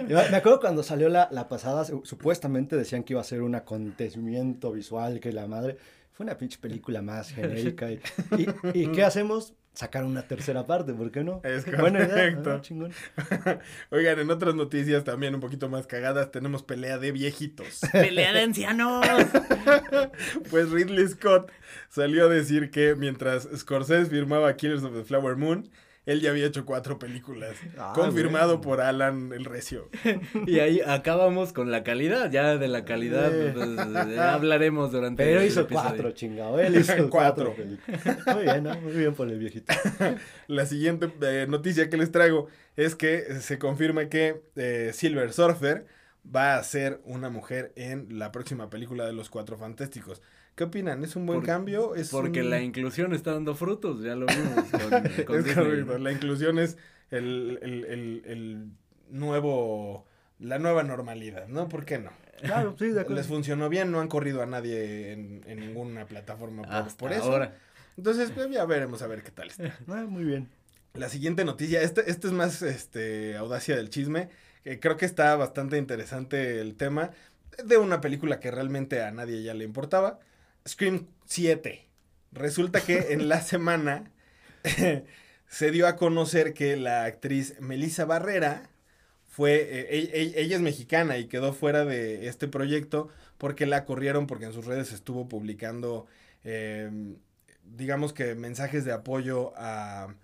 Yo 0.08 0.18
Me 0.30 0.38
acuerdo 0.38 0.60
cuando 0.60 0.84
salió 0.84 1.10
la, 1.10 1.28
la 1.32 1.48
pasada, 1.48 1.86
su- 1.86 2.02
supuestamente 2.06 2.76
decían 2.76 3.04
que 3.04 3.14
iba 3.14 3.22
a 3.22 3.24
ser 3.26 3.42
un 3.42 3.56
acontecimiento 3.56 4.72
visual, 4.72 5.20
que 5.20 5.32
la 5.32 5.48
madre. 5.48 5.78
Fue 6.12 6.24
una 6.26 6.38
pinche 6.38 6.58
película 6.60 7.02
más 7.02 7.32
genérica. 7.32 7.92
¿Y, 7.92 8.00
y, 8.38 8.48
y 8.74 8.88
qué 8.92 9.04
hacemos? 9.04 9.54
Sacar 9.76 10.06
una 10.06 10.22
tercera 10.28 10.66
parte, 10.66 10.94
¿por 10.94 11.12
qué 11.12 11.24
no? 11.24 11.42
Es 11.44 11.66
Buena 11.80 12.00
idea, 12.00 12.10
correcto. 12.36 12.60
chingón. 12.62 12.94
Oigan, 13.92 14.20
en 14.20 14.32
otras 14.32 14.56
noticias 14.56 15.04
también 15.04 15.36
un 15.36 15.42
poquito 15.42 15.70
más 15.70 15.86
cagadas, 15.86 16.32
tenemos 16.32 16.64
pelea 16.64 16.98
de 16.98 17.12
viejitos. 17.12 17.82
¡Pelea 17.92 18.32
de 18.34 18.42
ancianos! 18.42 19.06
Pues 20.50 20.72
Ridley 20.72 21.08
Scott 21.10 21.52
salió 21.90 22.26
a 22.26 22.30
decir 22.30 22.72
que 22.72 22.96
mientras 22.96 23.48
Scorsese 23.56 24.10
firmaba 24.10 24.56
Killers 24.56 24.84
of 24.84 24.94
the 24.94 25.04
Flower 25.04 25.36
Moon, 25.36 25.70
él 26.06 26.22
ya 26.22 26.30
había 26.30 26.46
hecho 26.46 26.66
cuatro 26.66 27.00
películas. 27.00 27.56
Ah, 27.78 27.94
confirmado 27.96 28.62
por 28.62 28.82
Alan 28.82 29.32
el 29.34 29.46
Recio. 29.46 29.90
Y 30.48 30.60
ahí 30.60 30.82
acabamos 30.86 31.54
con 31.54 31.72
la 31.72 31.84
calidad, 31.84 32.30
ya 32.32 32.58
de 32.58 32.68
la 32.68 32.86
calidad 32.86 33.32
pues, 33.54 33.76
ya 34.16 34.34
hablaremos 34.34 34.92
durante 34.92 35.24
Pero 35.24 35.42
el 35.42 35.48
hizo 35.48 35.62
episodio. 35.62 35.90
cuatro, 35.90 36.12
chingado. 36.12 36.60
Él 36.60 36.76
hizo 36.78 36.94
Cuatro. 37.10 37.54
cuatro. 37.54 37.56
películas. 37.56 38.18
Muy 38.36 38.44
bien, 38.44 38.64
¿no? 38.64 38.80
Muy 38.82 38.94
bien 38.94 39.14
por 39.16 39.30
el 39.30 39.40
viejito. 39.40 39.74
La 40.48 40.66
siguiente 40.66 41.12
eh, 41.22 41.48
noticia 41.50 41.90
que 41.90 41.98
les 41.98 42.12
traigo 42.12 42.48
es 42.76 42.96
que 42.96 43.40
se 43.42 43.58
confirma 43.58 44.10
que 44.10 44.42
eh, 44.56 44.92
Silver 44.94 45.34
Surfer 45.34 45.86
va 46.36 46.58
a 46.58 46.64
ser 46.64 47.02
una 47.04 47.30
mujer 47.30 47.72
en 47.76 48.20
la 48.20 48.32
próxima 48.32 48.70
película 48.70 49.06
de 49.06 49.14
Los 49.14 49.30
Cuatro 49.30 49.58
Fantásticos. 49.58 50.22
¿Qué 50.56 50.64
opinan? 50.64 51.04
¿Es 51.04 51.16
un 51.16 51.26
buen 51.26 51.40
Por- 51.40 51.46
cambio? 51.48 51.96
¿Es 51.96 52.10
Porque 52.10 52.42
un- 52.42 52.50
la 52.50 52.62
inclusión 52.62 53.14
está 53.14 53.34
dando 53.34 53.56
frutos, 53.56 54.02
ya 54.02 54.16
lo 54.16 54.26
vimos 54.26 54.66
con, 54.72 55.26
con 55.26 55.40
es 55.40 55.54
correcto. 55.56 55.98
La 55.98 56.12
inclusión 56.12 56.60
es 56.60 56.78
el, 57.12 57.60
el- 57.62 57.86
el- 57.86 58.22
el 58.26 58.68
nuevo, 59.10 60.06
la 60.40 60.60
nueva 60.60 60.84
normalidad, 60.84 61.48
¿no? 61.48 61.68
¿Por 61.68 61.86
qué 61.86 62.00
no? 62.00 62.12
Claro, 62.42 62.76
sí, 62.78 62.86
de 62.90 62.92
acuerdo. 63.02 63.16
Les 63.16 63.28
funcionó 63.28 63.70
bien, 63.70 63.92
no 63.92 64.00
han 64.00 64.08
corrido 64.08 64.42
a 64.42 64.46
nadie 64.46 65.12
en, 65.12 65.44
en 65.48 65.60
ninguna 65.60 66.06
plataforma 66.06 66.64
por, 66.64 66.72
Hasta 66.74 66.98
por 66.98 67.12
eso. 67.12 67.24
ahora. 67.24 67.56
Entonces, 67.98 68.32
pues, 68.32 68.50
ya 68.52 68.66
veremos 68.66 69.02
a 69.02 69.08
ver 69.08 69.24
qué 69.24 69.32
tal 69.32 69.48
está. 69.50 69.78
Ah, 69.88 70.06
muy 70.08 70.24
bien. 70.24 70.50
La 70.94 71.10
siguiente 71.10 71.44
noticia, 71.44 71.82
este, 71.82 72.10
este 72.10 72.28
es 72.28 72.34
más 72.34 72.62
este, 72.62 73.36
audacia 73.36 73.76
del 73.76 73.90
chisme, 73.90 74.30
que 74.64 74.80
creo 74.80 74.96
que 74.96 75.06
está 75.06 75.36
bastante 75.36 75.78
interesante 75.78 76.62
el 76.62 76.76
tema 76.76 77.12
de 77.64 77.78
una 77.78 78.00
película 78.00 78.40
que 78.40 78.50
realmente 78.52 79.02
a 79.04 79.12
nadie 79.12 79.44
ya 79.44 79.54
le 79.54 79.66
importaba, 79.66 80.20
Scream 80.68 81.08
7. 81.26 81.88
Resulta 82.32 82.82
que 82.82 83.14
en 83.14 83.30
la 83.30 83.42
semana 83.42 84.12
se 85.48 85.72
dio 85.72 85.88
a 85.88 85.96
conocer 85.96 86.54
que 86.54 86.76
la 86.78 87.06
actriz 87.06 87.56
Melissa 87.60 88.06
Barrera 88.06 88.70
fue, 89.28 89.56
eh, 89.56 89.88
e- 89.92 90.22
e- 90.22 90.42
ella 90.42 90.56
es 90.56 90.62
mexicana 90.62 91.18
y 91.18 91.28
quedó 91.28 91.54
fuera 91.54 91.86
de 91.86 92.28
este 92.28 92.48
proyecto 92.48 93.10
porque 93.38 93.66
la 93.66 93.86
corrieron 93.86 94.28
porque 94.28 94.46
en 94.46 94.54
sus 94.54 94.66
redes 94.66 94.94
estuvo 94.94 95.28
publicando, 95.28 96.08
eh, 96.44 96.90
digamos 97.64 98.14
que 98.14 98.36
mensajes 98.36 98.86
de 98.86 98.94
apoyo 98.94 99.54
a, 99.58 100.16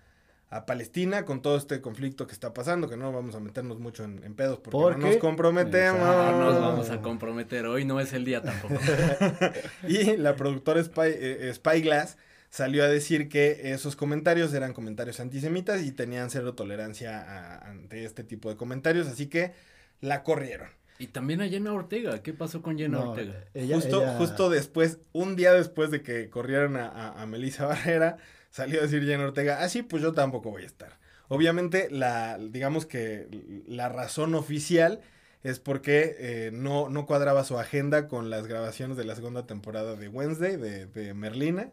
a 0.52 0.66
Palestina 0.66 1.24
con 1.24 1.40
todo 1.40 1.56
este 1.56 1.80
conflicto 1.80 2.26
que 2.26 2.32
está 2.34 2.52
pasando, 2.52 2.88
que 2.88 2.96
no 2.96 3.10
vamos 3.12 3.34
a 3.34 3.40
meternos 3.40 3.78
mucho 3.80 4.04
en, 4.04 4.22
en 4.22 4.34
pedos 4.34 4.58
porque 4.58 4.70
¿Por 4.70 4.98
no 4.98 5.06
nos 5.06 5.16
comprometemos. 5.16 5.98
No 6.00 6.38
nos 6.38 6.60
vamos 6.60 6.90
a 6.90 7.00
comprometer, 7.00 7.66
hoy 7.66 7.84
no 7.84 8.00
es 8.00 8.12
el 8.12 8.24
día 8.24 8.42
tampoco. 8.42 8.74
Y 9.88 10.16
la 10.16 10.36
productora 10.36 10.82
Spy, 10.82 11.08
eh, 11.08 11.48
eh, 11.48 11.52
Spyglass 11.54 12.18
salió 12.50 12.84
a 12.84 12.88
decir 12.88 13.28
que 13.28 13.72
esos 13.72 13.96
comentarios 13.96 14.52
eran 14.52 14.74
comentarios 14.74 15.20
antisemitas 15.20 15.82
y 15.82 15.92
tenían 15.92 16.30
cero 16.30 16.54
tolerancia 16.54 17.18
a- 17.20 17.58
ante 17.70 18.04
este 18.04 18.24
tipo 18.24 18.50
de 18.50 18.56
comentarios, 18.56 19.06
así 19.08 19.26
que 19.28 19.52
la 20.00 20.22
corrieron. 20.22 20.68
Y 20.98 21.06
también 21.08 21.40
a 21.40 21.48
Jenna 21.48 21.72
Ortega, 21.72 22.22
¿qué 22.22 22.32
pasó 22.34 22.60
con 22.62 22.76
Jenna 22.78 22.98
No, 22.98 23.10
Ortega? 23.12 23.32
ella- 23.54 23.76
justo, 23.76 24.02
ella- 24.02 24.18
justo 24.18 24.50
después, 24.50 24.98
un 25.12 25.34
día 25.34 25.52
después 25.54 25.90
de 25.90 26.02
que 26.02 26.28
corrieron 26.28 26.76
a, 26.76 26.88
a, 26.88 27.22
a 27.22 27.26
Melissa 27.26 27.64
Barrera, 27.66 28.18
salió 28.52 28.78
a 28.80 28.82
decir 28.84 29.04
Jenna 29.04 29.24
Ortega, 29.24 29.58
ah, 29.62 29.68
sí, 29.68 29.82
pues 29.82 30.02
yo 30.02 30.12
tampoco 30.12 30.50
voy 30.50 30.62
a 30.62 30.66
estar. 30.66 31.00
Obviamente, 31.28 31.88
la, 31.90 32.38
digamos 32.38 32.86
que 32.86 33.26
la 33.66 33.88
razón 33.88 34.34
oficial 34.34 35.00
es 35.42 35.58
porque 35.58 36.16
eh, 36.18 36.50
no, 36.52 36.88
no 36.88 37.06
cuadraba 37.06 37.44
su 37.44 37.58
agenda 37.58 38.06
con 38.06 38.30
las 38.30 38.46
grabaciones 38.46 38.96
de 38.96 39.04
la 39.04 39.16
segunda 39.16 39.46
temporada 39.46 39.96
de 39.96 40.08
Wednesday, 40.08 40.56
de, 40.56 40.86
de 40.86 41.14
Merlina. 41.14 41.72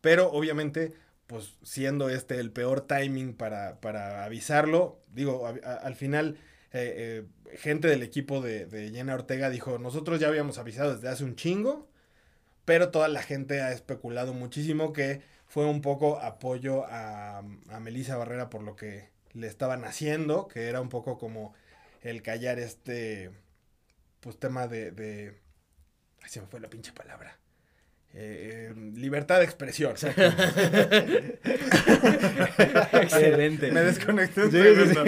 Pero 0.00 0.30
obviamente, 0.32 0.94
pues 1.26 1.56
siendo 1.62 2.08
este 2.08 2.40
el 2.40 2.50
peor 2.52 2.80
timing 2.82 3.34
para, 3.34 3.80
para 3.80 4.24
avisarlo, 4.24 5.00
digo, 5.12 5.46
al 5.46 5.94
final, 5.94 6.38
eh, 6.72 7.24
eh, 7.52 7.56
gente 7.58 7.88
del 7.88 8.02
equipo 8.02 8.40
de, 8.40 8.66
de 8.66 8.90
Jenna 8.90 9.14
Ortega 9.14 9.50
dijo, 9.50 9.78
nosotros 9.78 10.20
ya 10.20 10.28
habíamos 10.28 10.58
avisado 10.58 10.94
desde 10.94 11.08
hace 11.08 11.24
un 11.24 11.36
chingo, 11.36 11.88
pero 12.64 12.90
toda 12.90 13.08
la 13.08 13.22
gente 13.22 13.60
ha 13.62 13.72
especulado 13.72 14.34
muchísimo 14.34 14.92
que 14.92 15.22
fue 15.48 15.66
un 15.66 15.80
poco 15.82 16.18
apoyo 16.20 16.84
a, 16.88 17.38
a 17.38 17.80
Melissa 17.80 18.16
Barrera 18.16 18.50
por 18.50 18.62
lo 18.62 18.76
que 18.76 19.08
le 19.32 19.46
estaban 19.46 19.84
haciendo, 19.84 20.48
que 20.48 20.68
era 20.68 20.80
un 20.80 20.88
poco 20.88 21.18
como 21.18 21.54
el 22.02 22.22
callar 22.22 22.58
este, 22.58 23.30
pues 24.20 24.38
tema 24.38 24.66
de, 24.68 24.90
de... 24.92 25.38
Ay, 26.22 26.28
se 26.30 26.40
me 26.40 26.46
fue 26.48 26.60
la 26.60 26.68
pinche 26.70 26.92
palabra. 26.92 27.38
Eh, 28.14 28.72
eh, 28.72 28.74
libertad 28.96 29.38
de 29.38 29.44
expresión. 29.44 29.94
Excelente. 32.92 33.70
Me 33.72 33.80
desconecté 33.82 34.42
un 34.44 34.50
Sí, 34.50 34.58
sí, 34.58 34.86
segundo. 34.86 35.04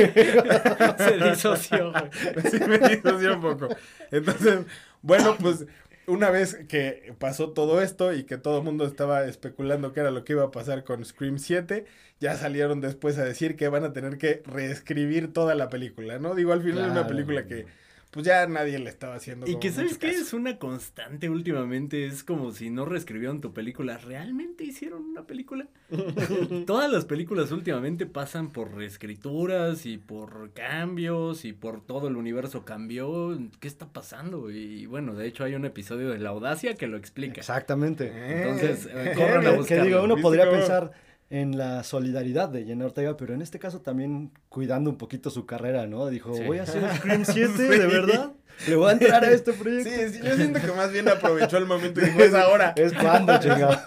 Se 0.98 1.18
disoció, 1.18 1.92
güey. 1.92 2.10
Sí, 2.50 2.60
me 2.66 2.78
disoció 2.78 3.34
un 3.36 3.40
poco. 3.40 3.68
Entonces, 4.10 4.60
bueno, 5.02 5.36
pues 5.38 5.64
una 6.10 6.30
vez 6.30 6.56
que 6.68 7.14
pasó 7.18 7.50
todo 7.50 7.80
esto 7.80 8.12
y 8.12 8.24
que 8.24 8.38
todo 8.38 8.58
el 8.58 8.64
mundo 8.64 8.84
estaba 8.84 9.24
especulando 9.24 9.92
qué 9.92 10.00
era 10.00 10.10
lo 10.10 10.24
que 10.24 10.34
iba 10.34 10.44
a 10.44 10.50
pasar 10.50 10.84
con 10.84 11.04
Scream 11.04 11.38
7, 11.38 11.86
ya 12.20 12.36
salieron 12.36 12.80
después 12.80 13.18
a 13.18 13.24
decir 13.24 13.56
que 13.56 13.68
van 13.68 13.84
a 13.84 13.92
tener 13.92 14.18
que 14.18 14.42
reescribir 14.46 15.32
toda 15.32 15.54
la 15.54 15.68
película, 15.70 16.18
¿no? 16.18 16.34
Digo, 16.34 16.52
al 16.52 16.62
final 16.62 16.84
es 16.84 16.90
una 16.90 17.06
película 17.06 17.46
que 17.46 17.66
pues 18.10 18.26
ya 18.26 18.46
nadie 18.46 18.78
le 18.78 18.90
estaba 18.90 19.14
haciendo 19.14 19.46
Y 19.48 19.58
que 19.60 19.70
sabes 19.70 19.96
caso. 19.98 20.12
es 20.20 20.32
una 20.32 20.58
constante 20.58 21.28
últimamente, 21.30 22.06
es 22.06 22.24
como 22.24 22.50
si 22.52 22.68
no 22.70 22.84
reescribieron 22.84 23.40
tu 23.40 23.52
película, 23.52 23.98
¿realmente 23.98 24.64
hicieron 24.64 25.04
una 25.04 25.26
película? 25.26 25.68
Todas 26.66 26.90
las 26.90 27.04
películas 27.04 27.52
últimamente 27.52 28.06
pasan 28.06 28.50
por 28.52 28.74
reescrituras 28.74 29.86
y 29.86 29.98
por 29.98 30.52
cambios 30.52 31.44
y 31.44 31.52
por 31.52 31.84
todo 31.84 32.08
el 32.08 32.16
universo 32.16 32.64
cambió, 32.64 33.36
¿qué 33.60 33.68
está 33.68 33.92
pasando? 33.92 34.50
Y 34.50 34.86
bueno, 34.86 35.14
de 35.14 35.26
hecho 35.26 35.44
hay 35.44 35.54
un 35.54 35.64
episodio 35.64 36.10
de 36.10 36.18
La 36.18 36.30
Audacia 36.30 36.74
que 36.74 36.86
lo 36.86 36.96
explica. 36.96 37.40
Exactamente. 37.40 38.08
Eh, 38.12 38.42
Entonces, 38.42 38.86
eh, 38.86 39.12
eh, 39.12 39.12
corran 39.14 39.46
a 39.46 39.50
Que- 39.50 39.56
buscarlo. 39.56 39.82
que 39.84 39.88
digo, 39.88 40.02
uno 40.04 40.14
¿Viste 40.16 40.22
podría 40.22 40.44
cómo? 40.46 40.56
pensar 40.58 40.92
en 41.30 41.56
la 41.56 41.84
solidaridad 41.84 42.48
de 42.48 42.64
Jenna 42.64 42.86
Ortega, 42.86 43.16
pero 43.16 43.34
en 43.34 43.42
este 43.42 43.58
caso 43.58 43.80
también 43.80 44.32
cuidando 44.48 44.90
un 44.90 44.98
poquito 44.98 45.30
su 45.30 45.46
carrera, 45.46 45.86
¿no? 45.86 46.08
Dijo, 46.08 46.34
Sí. 46.34 46.42
voy 46.44 46.58
a 46.58 46.64
hacer 46.64 46.82
Scream 46.96 47.24
7, 47.24 47.52
Sí. 47.56 47.62
¿de 47.62 47.86
verdad? 47.86 48.32
Le 48.68 48.76
voy 48.76 48.90
a 48.90 48.92
entrar 48.92 49.24
a 49.24 49.30
este 49.30 49.52
Sí, 49.52 49.58
proyecto. 49.58 49.90
sí, 50.12 50.20
yo 50.24 50.36
siento 50.36 50.60
que 50.60 50.72
más 50.72 50.92
bien 50.92 51.08
aprovechó 51.08 51.56
el 51.56 51.66
momento 51.66 52.00
y 52.00 52.04
dijo, 52.06 52.18
es 52.20 52.34
ahora. 52.34 52.72
Es 52.76 52.92
cuando, 52.92 53.38
chingado. 53.38 53.78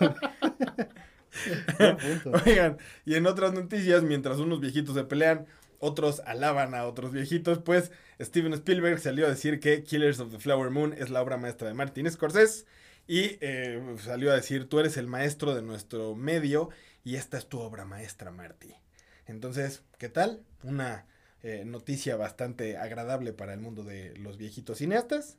Oigan, 2.46 2.78
y 3.06 3.16
en 3.16 3.26
otras 3.28 3.54
noticias, 3.54 4.04
mientras 4.04 4.38
unos 4.38 4.60
viejitos 4.60 4.96
se 4.96 5.04
pelean, 5.04 5.46
otros 5.80 6.22
alaban 6.26 6.76
a 6.76 6.86
otros 6.86 7.12
viejitos, 7.12 7.60
pues 7.60 7.92
Steven 8.22 8.54
Spielberg 8.54 9.00
salió 9.00 9.26
a 9.26 9.30
decir 9.30 9.60
que 9.60 9.84
Killers 9.84 10.20
of 10.20 10.32
the 10.32 10.40
Flower 10.40 10.70
Moon 10.70 10.94
es 10.98 11.10
la 11.10 11.22
obra 11.22 11.38
maestra 11.38 11.68
de 11.68 11.74
Martin 11.74 12.10
Scorsese 12.10 12.66
y 13.06 13.38
eh, 13.42 13.82
salió 14.04 14.32
a 14.32 14.36
decir, 14.36 14.70
tú 14.70 14.80
eres 14.80 14.96
el 14.96 15.08
maestro 15.08 15.54
de 15.54 15.62
nuestro 15.62 16.16
medio 16.16 16.70
y 17.04 17.16
esta 17.16 17.38
es 17.38 17.48
tu 17.48 17.60
obra 17.60 17.86
maestra, 17.86 18.32
Marty. 18.32 18.74
Entonces, 19.26 19.84
¿qué 19.98 20.10
tal? 20.10 20.44
Una 20.64 21.06
eh, 21.42 21.64
noticia 21.66 22.16
bastante 22.16 22.78
agradable 22.78 23.34
para 23.34 23.54
el 23.54 23.60
mundo 23.60 23.84
de 23.84 24.16
los 24.18 24.38
viejitos 24.38 24.78
cineastas. 24.78 25.38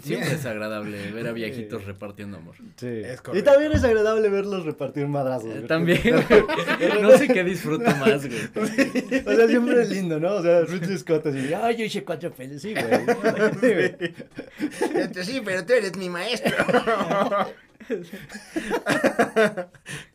Siempre 0.00 0.32
es 0.32 0.46
agradable 0.46 1.12
ver 1.12 1.26
a 1.26 1.32
viejitos 1.32 1.84
repartiendo 1.84 2.38
amor. 2.38 2.54
Sí. 2.76 2.86
Es 2.86 3.20
y 3.34 3.42
también 3.42 3.72
es 3.72 3.84
agradable 3.84 4.30
verlos 4.30 4.64
repartir 4.64 5.06
madrazos. 5.06 5.54
Eh. 5.54 5.64
También, 5.68 6.00
no 7.02 7.10
sé 7.18 7.28
qué 7.28 7.44
disfruto 7.44 7.84
más, 7.96 8.26
güey. 8.26 8.40
O 9.26 9.34
sea, 9.34 9.48
siempre 9.48 9.82
es 9.82 9.90
lindo, 9.90 10.18
¿no? 10.18 10.36
O 10.36 10.42
sea, 10.42 10.62
Ridley 10.62 10.96
Scott 10.96 11.26
así, 11.26 11.52
ay, 11.52 11.76
yo 11.76 11.84
hice 11.84 12.04
cuatro 12.04 12.32
pelis, 12.32 12.62
sí, 12.62 12.72
güey. 12.72 12.86
Sí, 13.60 13.74
güey. 13.74 15.24
Sí, 15.24 15.42
pero 15.44 15.66
tú 15.66 15.74
eres 15.74 15.94
mi 15.96 16.08
maestro. 16.08 16.56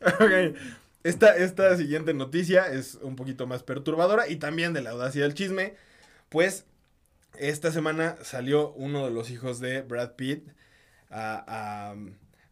Ok, 0.01 0.55
Esta, 1.03 1.37
esta 1.37 1.77
siguiente 1.77 2.15
noticia 2.15 2.71
es 2.73 2.95
un 3.03 3.15
poquito 3.15 3.45
más 3.45 3.61
perturbadora 3.61 4.27
y 4.27 4.37
también 4.37 4.73
de 4.73 4.81
la 4.81 4.89
audacia 4.89 5.21
del 5.21 5.35
chisme. 5.35 5.75
Pues 6.29 6.65
esta 7.37 7.71
semana 7.71 8.17
salió 8.23 8.71
uno 8.73 9.05
de 9.05 9.11
los 9.11 9.29
hijos 9.29 9.59
de 9.59 9.81
Brad 9.81 10.13
Pitt 10.15 10.49
a, 11.09 11.91
a 11.91 11.95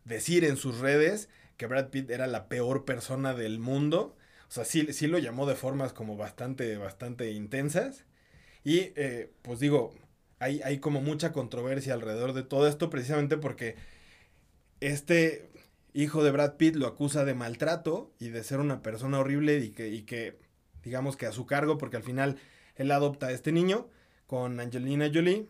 decir 0.06 0.46
en 0.46 0.58
sus 0.58 0.80
redes 0.80 1.30
que 1.58 1.68
Brad 1.68 1.90
Pitt 1.90 2.10
era 2.10 2.28
la 2.28 2.48
peor 2.48 2.86
persona 2.86 3.34
del 3.34 3.60
mundo. 3.60 4.16
O 4.48 4.52
sea, 4.52 4.66
sí, 4.66 4.94
sí 4.94 5.08
lo 5.08 5.18
llamó 5.18 5.46
de 5.46 5.56
formas 5.56 5.94
como 5.94 6.18
bastante, 6.18 6.78
bastante 6.78 7.32
intensas. 7.32 8.06
Y 8.64 8.94
eh, 8.96 9.32
pues 9.42 9.60
digo, 9.60 9.94
hay, 10.40 10.62
hay 10.64 10.80
como 10.80 11.02
mucha 11.02 11.32
controversia 11.32 11.94
alrededor 11.94 12.34
de 12.34 12.44
todo 12.44 12.68
esto 12.68 12.90
precisamente 12.90 13.38
porque 13.38 13.76
este 14.80 15.50
hijo 15.94 16.24
de 16.24 16.32
Brad 16.32 16.56
Pitt 16.56 16.76
lo 16.76 16.88
acusa 16.88 17.26
de 17.26 17.34
maltrato 17.34 18.14
y 18.20 18.30
de 18.30 18.44
ser 18.44 18.60
una 18.60 18.82
persona 18.82 19.20
horrible 19.20 19.60
y 19.60 19.70
que, 19.70 19.90
y 19.90 20.04
que 20.04 20.38
digamos 20.84 21.16
que 21.16 21.26
a 21.26 21.32
su 21.32 21.46
cargo, 21.46 21.78
porque 21.78 21.98
al 21.98 22.04
final 22.04 22.38
él 22.76 22.92
adopta 22.92 23.28
a 23.28 23.32
este 23.32 23.52
niño 23.52 23.90
con 24.28 24.60
Angelina 24.60 25.10
Jolie 25.14 25.48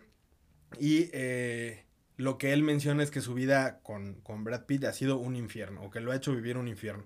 y 0.80 1.10
eh, 1.14 1.86
lo 2.18 2.38
que 2.38 2.54
él 2.54 2.64
menciona 2.64 3.04
es 3.04 3.12
que 3.12 3.22
su 3.22 3.34
vida 3.34 3.80
con, 3.84 4.16
con 4.22 4.44
Brad 4.44 4.66
Pitt 4.66 4.86
ha 4.86 4.94
sido 4.94 5.18
un 5.18 5.36
infierno 5.36 5.84
o 5.84 5.90
que 5.90 6.00
lo 6.00 6.12
ha 6.12 6.16
hecho 6.16 6.34
vivir 6.34 6.58
un 6.58 6.68
infierno. 6.68 7.06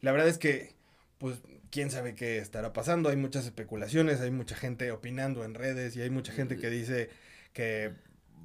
La 0.00 0.12
verdad 0.12 0.28
es 0.28 0.38
que, 0.38 0.74
pues, 1.18 1.40
quién 1.70 1.90
sabe 1.90 2.14
qué 2.14 2.38
estará 2.38 2.72
pasando. 2.72 3.08
Hay 3.08 3.16
muchas 3.16 3.46
especulaciones, 3.46 4.20
hay 4.20 4.30
mucha 4.30 4.54
gente 4.54 4.90
opinando 4.92 5.44
en 5.44 5.54
redes 5.54 5.96
y 5.96 6.02
hay 6.02 6.10
mucha 6.10 6.32
gente 6.32 6.56
que 6.56 6.70
dice 6.70 7.10
que 7.52 7.94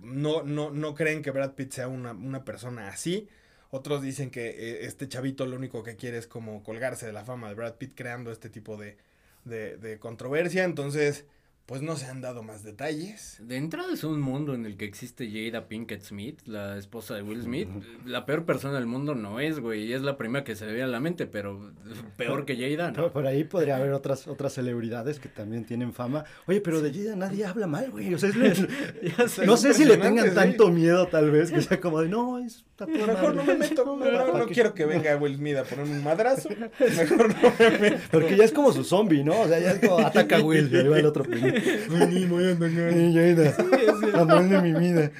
no, 0.01 0.43
no, 0.43 0.71
no 0.71 0.95
creen 0.95 1.21
que 1.21 1.31
Brad 1.31 1.53
Pitt 1.53 1.73
sea 1.73 1.87
una, 1.87 2.13
una 2.13 2.45
persona 2.45 2.87
así. 2.89 3.27
Otros 3.71 4.01
dicen 4.01 4.31
que 4.31 4.49
eh, 4.49 4.85
este 4.85 5.07
chavito 5.07 5.45
lo 5.45 5.57
único 5.57 5.83
que 5.83 5.95
quiere 5.95 6.17
es 6.17 6.27
como 6.27 6.63
colgarse 6.63 7.05
de 7.05 7.13
la 7.13 7.25
fama 7.25 7.49
de 7.49 7.55
Brad 7.55 7.75
Pitt 7.75 7.93
creando 7.95 8.31
este 8.31 8.49
tipo 8.49 8.77
de, 8.77 8.97
de, 9.45 9.77
de 9.77 9.99
controversia. 9.99 10.63
Entonces, 10.63 11.25
pues 11.69 11.83
no 11.83 11.95
se 11.95 12.07
han 12.07 12.19
dado 12.19 12.41
más 12.41 12.63
detalles. 12.63 13.37
De 13.39 13.55
entrada 13.55 13.93
es 13.93 14.03
un 14.03 14.19
mundo 14.19 14.55
en 14.55 14.65
el 14.65 14.75
que 14.75 14.85
existe 14.85 15.29
Jada 15.31 15.67
Pinkett 15.67 16.01
Smith, 16.01 16.39
la 16.47 16.77
esposa 16.79 17.13
de 17.13 17.21
Will 17.21 17.43
Smith. 17.43 17.69
La 18.07 18.25
peor 18.25 18.43
persona 18.43 18.73
del 18.73 18.87
mundo 18.87 19.13
no 19.13 19.39
es, 19.39 19.59
güey, 19.59 19.83
y 19.85 19.93
es 19.93 20.01
la 20.01 20.17
primera 20.17 20.43
que 20.43 20.55
se 20.55 20.65
le 20.65 20.71
viene 20.71 20.85
a 20.85 20.91
la 20.91 20.99
mente, 20.99 21.27
pero 21.27 21.71
peor 22.17 22.45
que 22.45 22.57
Jada, 22.57 22.89
¿no? 22.89 23.11
por 23.11 23.27
ahí 23.27 23.43
podría 23.43 23.75
haber 23.77 23.93
otras, 23.93 24.27
otras 24.27 24.53
celebridades 24.53 25.19
que 25.19 25.29
también 25.29 25.63
tienen 25.63 25.93
fama. 25.93 26.25
Oye, 26.47 26.59
pero 26.59 26.81
de 26.81 26.91
Jada 26.91 27.15
nadie 27.15 27.45
habla 27.45 27.67
mal, 27.67 27.91
güey. 27.91 28.11
O 28.15 28.17
sea, 28.17 28.29
es 28.29 28.35
lo- 28.35 28.47
Ya 29.17 29.27
sé. 29.27 29.45
no 29.45 29.55
sé 29.55 29.75
si 29.75 29.85
le 29.85 29.97
tengan 29.97 30.33
tanto 30.33 30.69
miedo, 30.71 31.05
tal 31.07 31.29
vez, 31.29 31.51
que 31.51 31.61
sea 31.61 31.79
como 31.79 32.01
de, 32.01 32.09
no, 32.09 32.39
es 32.39 32.65
Mejor 32.87 33.35
no 33.35 33.43
madre". 33.43 33.53
me 33.53 33.67
meto, 33.69 33.85
no, 33.85 33.99
¿Para- 33.99 34.25
no, 34.25 34.37
no 34.39 34.45
quiero 34.47 34.73
que 34.73 34.85
venga 34.85 35.15
Will 35.17 35.35
Smith 35.37 35.57
a 35.57 35.63
ponerme 35.63 35.91
un 35.93 36.03
madrazo. 36.03 36.49
Mejor 36.79 37.29
no 37.35 37.53
me 37.59 37.77
meto. 37.79 37.97
Porque 38.11 38.35
ya 38.37 38.43
es 38.45 38.51
como 38.51 38.71
su 38.71 38.83
zombie, 38.83 39.23
¿no? 39.23 39.41
O 39.41 39.47
sea, 39.47 39.59
ya 39.59 39.71
es 39.71 39.79
como 39.79 39.99
ataca 40.05 40.37
a 40.37 40.41
Will 40.41 40.69
y 40.71 40.77
ahí 40.77 40.87
va 40.87 40.99
el 40.99 41.05
otro 41.05 41.23
pendejo. 41.23 41.57
Ay, 41.95 43.13
Jada, 43.35 44.21
amor 44.21 44.47
de 44.49 44.61
mi 44.61 44.73
vida. 44.79 45.11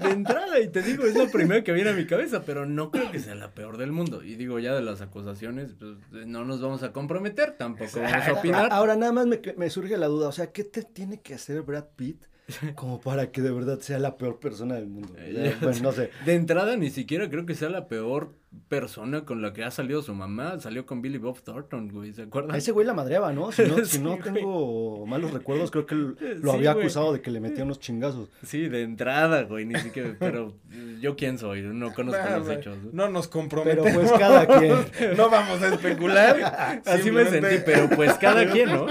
De 0.00 0.10
entrada, 0.10 0.60
y 0.60 0.68
te 0.68 0.82
digo, 0.82 1.04
es 1.04 1.14
la 1.14 1.26
primera 1.26 1.62
que 1.62 1.72
viene 1.72 1.90
a 1.90 1.92
mi 1.94 2.06
cabeza, 2.06 2.42
pero 2.44 2.66
no 2.66 2.90
creo 2.90 3.10
que 3.10 3.18
sea 3.20 3.34
la 3.34 3.50
peor 3.52 3.76
del 3.78 3.92
mundo. 3.92 4.22
Y 4.22 4.36
digo, 4.36 4.58
ya 4.58 4.74
de 4.74 4.82
las 4.82 5.00
acusaciones, 5.00 5.74
pues 5.78 6.26
no 6.26 6.44
nos 6.44 6.60
vamos 6.60 6.82
a 6.82 6.92
comprometer, 6.92 7.52
tampoco 7.56 8.00
vamos 8.00 8.28
a 8.28 8.32
opinar. 8.32 8.68
Ahora 8.70 8.96
nada 8.96 9.12
más 9.12 9.26
me, 9.26 9.40
me 9.56 9.70
surge 9.70 9.96
la 9.96 10.06
duda, 10.06 10.28
o 10.28 10.32
sea, 10.32 10.52
¿qué 10.52 10.64
te 10.64 10.82
tiene 10.82 11.20
que 11.20 11.34
hacer 11.34 11.62
Brad 11.62 11.86
Pitt 11.96 12.24
como 12.74 13.00
para 13.00 13.30
que 13.30 13.40
de 13.40 13.50
verdad 13.50 13.80
sea 13.80 13.98
la 13.98 14.16
peor 14.16 14.38
persona 14.38 14.74
del 14.74 14.86
mundo? 14.88 15.14
Ya 15.16 15.56
bueno, 15.60 15.78
no 15.82 15.92
sé. 15.92 16.10
De 16.26 16.34
entrada, 16.34 16.76
ni 16.76 16.90
siquiera 16.90 17.28
creo 17.30 17.46
que 17.46 17.54
sea 17.54 17.70
la 17.70 17.86
peor 17.88 18.34
persona 18.68 19.24
con 19.24 19.42
la 19.42 19.52
que 19.52 19.64
ha 19.64 19.70
salido 19.72 20.00
su 20.02 20.14
mamá. 20.14 20.60
Salió 20.60 20.86
con 20.86 21.02
Billy 21.02 21.18
Bob 21.18 21.40
Thornton, 21.42 21.88
güey, 21.88 22.12
¿se 22.12 22.22
A 22.22 22.24
acuerdan? 22.26 22.54
ese 22.54 22.70
güey 22.70 22.86
la 22.86 22.94
madreaba, 22.94 23.32
¿no? 23.32 23.50
Si 23.50 23.62
no, 23.62 23.84
si 23.84 23.98
no 23.98 24.16
tengo 24.18 25.04
malos 25.06 25.32
recuerdos, 25.32 25.70
creo 25.70 25.86
que 25.86 25.94
lo 25.96 26.14
Sí, 26.20 26.48
había 26.50 26.72
güey. 26.74 26.84
acusado 26.84 27.12
de 27.14 27.20
que 27.20 27.30
le 27.32 27.40
metía 27.40 27.64
unos 27.64 27.80
chingazos. 27.80 28.28
Sí, 28.44 28.68
de 28.68 28.82
entrada, 28.82 29.42
güey, 29.42 29.64
ni 29.64 29.74
siquiera, 29.80 30.14
pero 30.20 30.54
eh, 30.70 30.98
yo 31.00 31.16
quién 31.16 31.38
soy, 31.38 31.62
no 31.62 31.92
conozco 31.92 32.22
los 32.38 32.48
hechos. 32.50 32.76
¿no? 32.84 32.90
No 32.92 33.08
nos 33.10 33.26
Pero 33.26 33.40
comprometemos. 33.40 33.92
pues 33.92 34.12
cada 34.12 34.46
quien. 34.46 35.16
No 35.16 35.30
vamos 35.30 35.60
a 35.62 35.74
especular. 35.74 36.80
Así 36.86 37.10
me 37.10 37.24
sentí, 37.24 37.56
pero 37.64 37.88
pues 37.88 38.12
cada 38.14 38.48
quien, 38.50 38.68
¿no? 38.70 38.86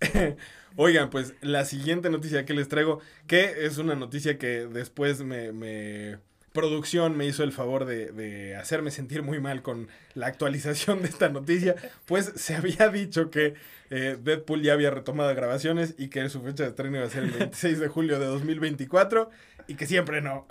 Oigan, 0.76 1.10
pues 1.10 1.34
la 1.40 1.64
siguiente 1.64 2.10
noticia 2.10 2.44
que 2.44 2.54
les 2.54 2.68
traigo, 2.68 3.00
que 3.26 3.66
es 3.66 3.78
una 3.78 3.94
noticia 3.94 4.38
que 4.38 4.66
después 4.66 5.22
me, 5.22 5.52
me 5.52 6.18
producción 6.52 7.16
me 7.16 7.26
hizo 7.26 7.44
el 7.44 7.52
favor 7.52 7.84
de, 7.84 8.12
de, 8.12 8.56
hacerme 8.56 8.90
sentir 8.90 9.22
muy 9.22 9.40
mal 9.40 9.62
con 9.62 9.88
la 10.14 10.26
actualización 10.26 11.02
de 11.02 11.08
esta 11.08 11.28
noticia, 11.28 11.76
pues 12.06 12.32
se 12.34 12.54
había 12.54 12.88
dicho 12.88 13.30
que 13.30 13.54
eh, 13.90 14.18
Deadpool 14.22 14.62
ya 14.62 14.72
había 14.72 14.90
retomado 14.90 15.34
grabaciones 15.34 15.94
y 15.98 16.08
que 16.08 16.28
su 16.28 16.40
fecha 16.40 16.64
de 16.64 16.70
estreno 16.70 16.96
iba 16.96 17.06
a 17.06 17.10
ser 17.10 17.24
el 17.24 17.30
26 17.30 17.78
de 17.78 17.88
julio 17.88 18.18
de 18.18 18.26
2024 18.26 19.30
y 19.68 19.74
que 19.74 19.86
siempre 19.86 20.20
no. 20.20 20.46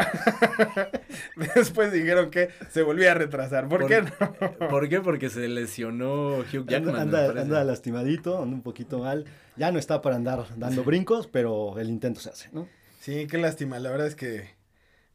Después 1.55 1.91
dijeron 1.91 2.29
que 2.29 2.49
se 2.69 2.81
volvía 2.81 3.11
a 3.11 3.15
retrasar. 3.15 3.67
¿Por, 3.67 3.87
qué 3.87 4.01
no? 4.01 4.67
¿Por 4.69 4.89
qué? 4.89 5.01
Porque 5.01 5.29
se 5.29 5.47
lesionó 5.47 6.39
Hugh 6.39 6.67
Jackman. 6.67 6.95
Anda, 6.95 7.41
anda, 7.41 7.63
lastimadito, 7.63 8.41
anda 8.41 8.55
un 8.55 8.61
poquito 8.61 8.99
mal. 8.99 9.25
Ya 9.55 9.71
no 9.71 9.79
está 9.79 10.01
para 10.01 10.15
andar 10.15 10.45
dando 10.57 10.83
brincos, 10.83 11.27
pero 11.27 11.79
el 11.79 11.89
intento 11.89 12.19
se 12.19 12.29
hace, 12.29 12.49
¿no? 12.51 12.67
Sí, 12.99 13.27
qué 13.27 13.37
lástima. 13.37 13.79
La 13.79 13.89
verdad 13.89 14.07
es 14.07 14.15
que 14.15 14.55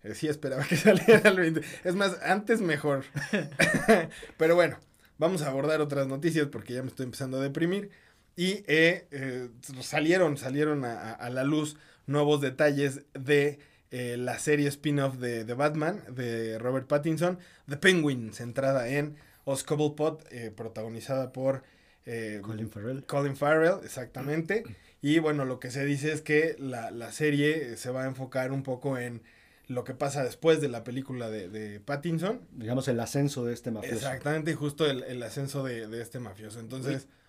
eh, 0.02 0.14
sí 0.14 0.28
esperaba 0.28 0.64
que 0.64 0.76
saliera 0.76 1.28
el 1.28 1.36
20. 1.36 1.60
Es 1.84 1.94
más, 1.94 2.16
antes 2.22 2.60
mejor. 2.60 3.04
pero 4.36 4.54
bueno, 4.54 4.78
vamos 5.18 5.42
a 5.42 5.48
abordar 5.48 5.80
otras 5.80 6.06
noticias 6.06 6.46
porque 6.46 6.74
ya 6.74 6.82
me 6.82 6.88
estoy 6.88 7.04
empezando 7.04 7.38
a 7.38 7.42
deprimir. 7.42 7.90
Y 8.36 8.62
eh, 8.68 9.06
eh, 9.10 9.50
salieron, 9.80 10.38
salieron 10.38 10.84
a, 10.84 11.12
a 11.12 11.28
la 11.28 11.44
luz 11.44 11.76
nuevos 12.06 12.40
detalles 12.40 13.02
de 13.12 13.58
eh, 13.90 14.16
la 14.16 14.38
serie 14.38 14.68
spin-off 14.68 15.16
de, 15.16 15.44
de, 15.44 15.54
Batman 15.54 16.00
de 16.10 16.58
Robert 16.58 16.86
Pattinson, 16.86 17.38
The 17.68 17.76
Penguin, 17.76 18.32
centrada 18.32 18.88
en 18.88 19.16
Oz 19.44 19.64
Cobblepot, 19.64 20.26
eh, 20.30 20.52
protagonizada 20.54 21.32
por 21.32 21.64
eh, 22.06 22.40
Colin 22.42 22.70
Farrell. 22.70 23.04
Colin 23.04 23.36
Farrell, 23.36 23.78
exactamente. 23.82 24.64
Y 25.02 25.18
bueno, 25.18 25.44
lo 25.44 25.58
que 25.58 25.70
se 25.70 25.84
dice 25.84 26.12
es 26.12 26.20
que 26.20 26.54
la, 26.58 26.90
la, 26.90 27.10
serie 27.10 27.76
se 27.76 27.90
va 27.90 28.04
a 28.04 28.06
enfocar 28.06 28.52
un 28.52 28.62
poco 28.62 28.96
en 28.96 29.22
lo 29.66 29.82
que 29.82 29.94
pasa 29.94 30.22
después 30.22 30.60
de 30.60 30.68
la 30.68 30.84
película 30.84 31.28
de, 31.28 31.48
de 31.48 31.80
Pattinson. 31.80 32.42
Digamos, 32.52 32.86
el 32.88 33.00
ascenso 33.00 33.44
de 33.44 33.54
este 33.54 33.70
mafioso. 33.70 33.96
Exactamente, 33.96 34.52
y 34.52 34.54
justo 34.54 34.86
el, 34.88 35.02
el 35.04 35.22
ascenso 35.22 35.64
de, 35.64 35.86
de, 35.86 36.00
este 36.02 36.20
mafioso. 36.20 36.60
Entonces... 36.60 37.06
Y 37.06 37.19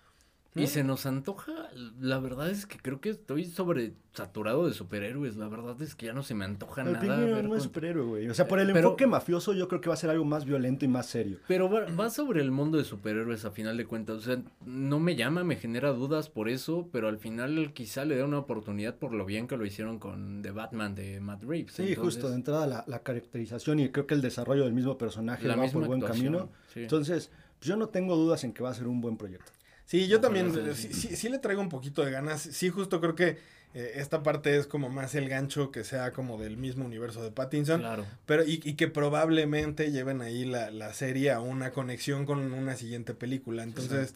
se 0.66 0.84
nos 0.84 1.06
antoja, 1.06 1.52
la 1.98 2.18
verdad 2.18 2.50
es 2.50 2.66
que 2.66 2.76
creo 2.76 3.00
que 3.00 3.08
estoy 3.08 3.46
sobresaturado 3.46 4.66
de 4.66 4.74
superhéroes, 4.74 5.36
la 5.36 5.48
verdad 5.48 5.80
es 5.80 5.94
que 5.94 6.06
ya 6.06 6.12
no 6.12 6.22
se 6.22 6.34
me 6.34 6.44
antoja 6.44 6.84
nada. 6.84 7.40
El 7.40 7.48
no 7.48 7.56
es 7.56 7.62
superhéroe, 7.62 8.04
güey. 8.04 8.28
O 8.28 8.34
sea, 8.34 8.46
por 8.46 8.60
el 8.60 8.66
pero, 8.66 8.88
enfoque 8.88 9.06
mafioso 9.06 9.54
yo 9.54 9.66
creo 9.66 9.80
que 9.80 9.88
va 9.88 9.94
a 9.94 9.98
ser 9.98 10.10
algo 10.10 10.26
más 10.26 10.44
violento 10.44 10.84
y 10.84 10.88
más 10.88 11.06
serio. 11.06 11.38
Pero 11.48 11.70
va, 11.70 11.86
va, 11.86 12.10
sobre 12.10 12.42
el 12.42 12.50
mundo 12.50 12.76
de 12.76 12.84
superhéroes 12.84 13.46
a 13.46 13.50
final 13.50 13.78
de 13.78 13.86
cuentas, 13.86 14.16
o 14.16 14.20
sea, 14.20 14.42
no 14.66 15.00
me 15.00 15.16
llama, 15.16 15.42
me 15.42 15.56
genera 15.56 15.90
dudas 15.92 16.28
por 16.28 16.50
eso, 16.50 16.88
pero 16.92 17.08
al 17.08 17.18
final 17.18 17.72
quizá 17.72 18.04
le 18.04 18.16
da 18.16 18.26
una 18.26 18.38
oportunidad 18.38 18.96
por 18.96 19.14
lo 19.14 19.24
bien 19.24 19.48
que 19.48 19.56
lo 19.56 19.64
hicieron 19.64 19.98
con 19.98 20.42
The 20.42 20.50
Batman 20.50 20.94
de 20.94 21.20
Matt 21.20 21.44
Reeves. 21.44 21.72
Sí, 21.72 21.82
Entonces, 21.82 21.98
justo, 21.98 22.28
de 22.28 22.34
entrada 22.34 22.66
la, 22.66 22.84
la, 22.86 22.98
caracterización 22.98 23.80
y 23.80 23.88
creo 23.88 24.06
que 24.06 24.14
el 24.14 24.20
desarrollo 24.20 24.64
del 24.64 24.74
mismo 24.74 24.98
personaje 24.98 25.48
va 25.48 25.66
por 25.68 25.86
buen 25.86 26.02
camino. 26.02 26.50
Sí. 26.74 26.80
Entonces, 26.80 27.30
yo 27.62 27.76
no 27.76 27.88
tengo 27.88 28.16
dudas 28.16 28.44
en 28.44 28.52
que 28.52 28.62
va 28.62 28.70
a 28.70 28.74
ser 28.74 28.86
un 28.86 29.00
buen 29.00 29.16
proyecto. 29.16 29.50
Sí, 29.92 30.08
yo 30.08 30.22
también 30.22 30.54
sí, 30.74 30.90
sí, 30.90 31.16
sí, 31.16 31.28
le 31.28 31.38
traigo 31.38 31.60
un 31.60 31.68
poquito 31.68 32.02
de 32.02 32.10
ganas. 32.10 32.40
Sí, 32.40 32.70
justo 32.70 32.98
creo 32.98 33.14
que 33.14 33.36
eh, 33.74 33.92
esta 33.96 34.22
parte 34.22 34.56
es 34.56 34.66
como 34.66 34.88
más 34.88 35.14
el 35.14 35.28
gancho 35.28 35.70
que 35.70 35.84
sea 35.84 36.14
como 36.14 36.38
del 36.38 36.56
mismo 36.56 36.86
universo 36.86 37.22
de 37.22 37.30
Pattinson. 37.30 37.80
Claro. 37.80 38.06
Pero, 38.24 38.42
y, 38.42 38.58
y 38.64 38.72
que 38.72 38.88
probablemente 38.88 39.92
lleven 39.92 40.22
ahí 40.22 40.46
la, 40.46 40.70
la, 40.70 40.94
serie 40.94 41.30
a 41.30 41.40
una 41.40 41.72
conexión 41.72 42.24
con 42.24 42.38
una 42.54 42.74
siguiente 42.74 43.12
película. 43.12 43.64
Entonces. 43.64 44.14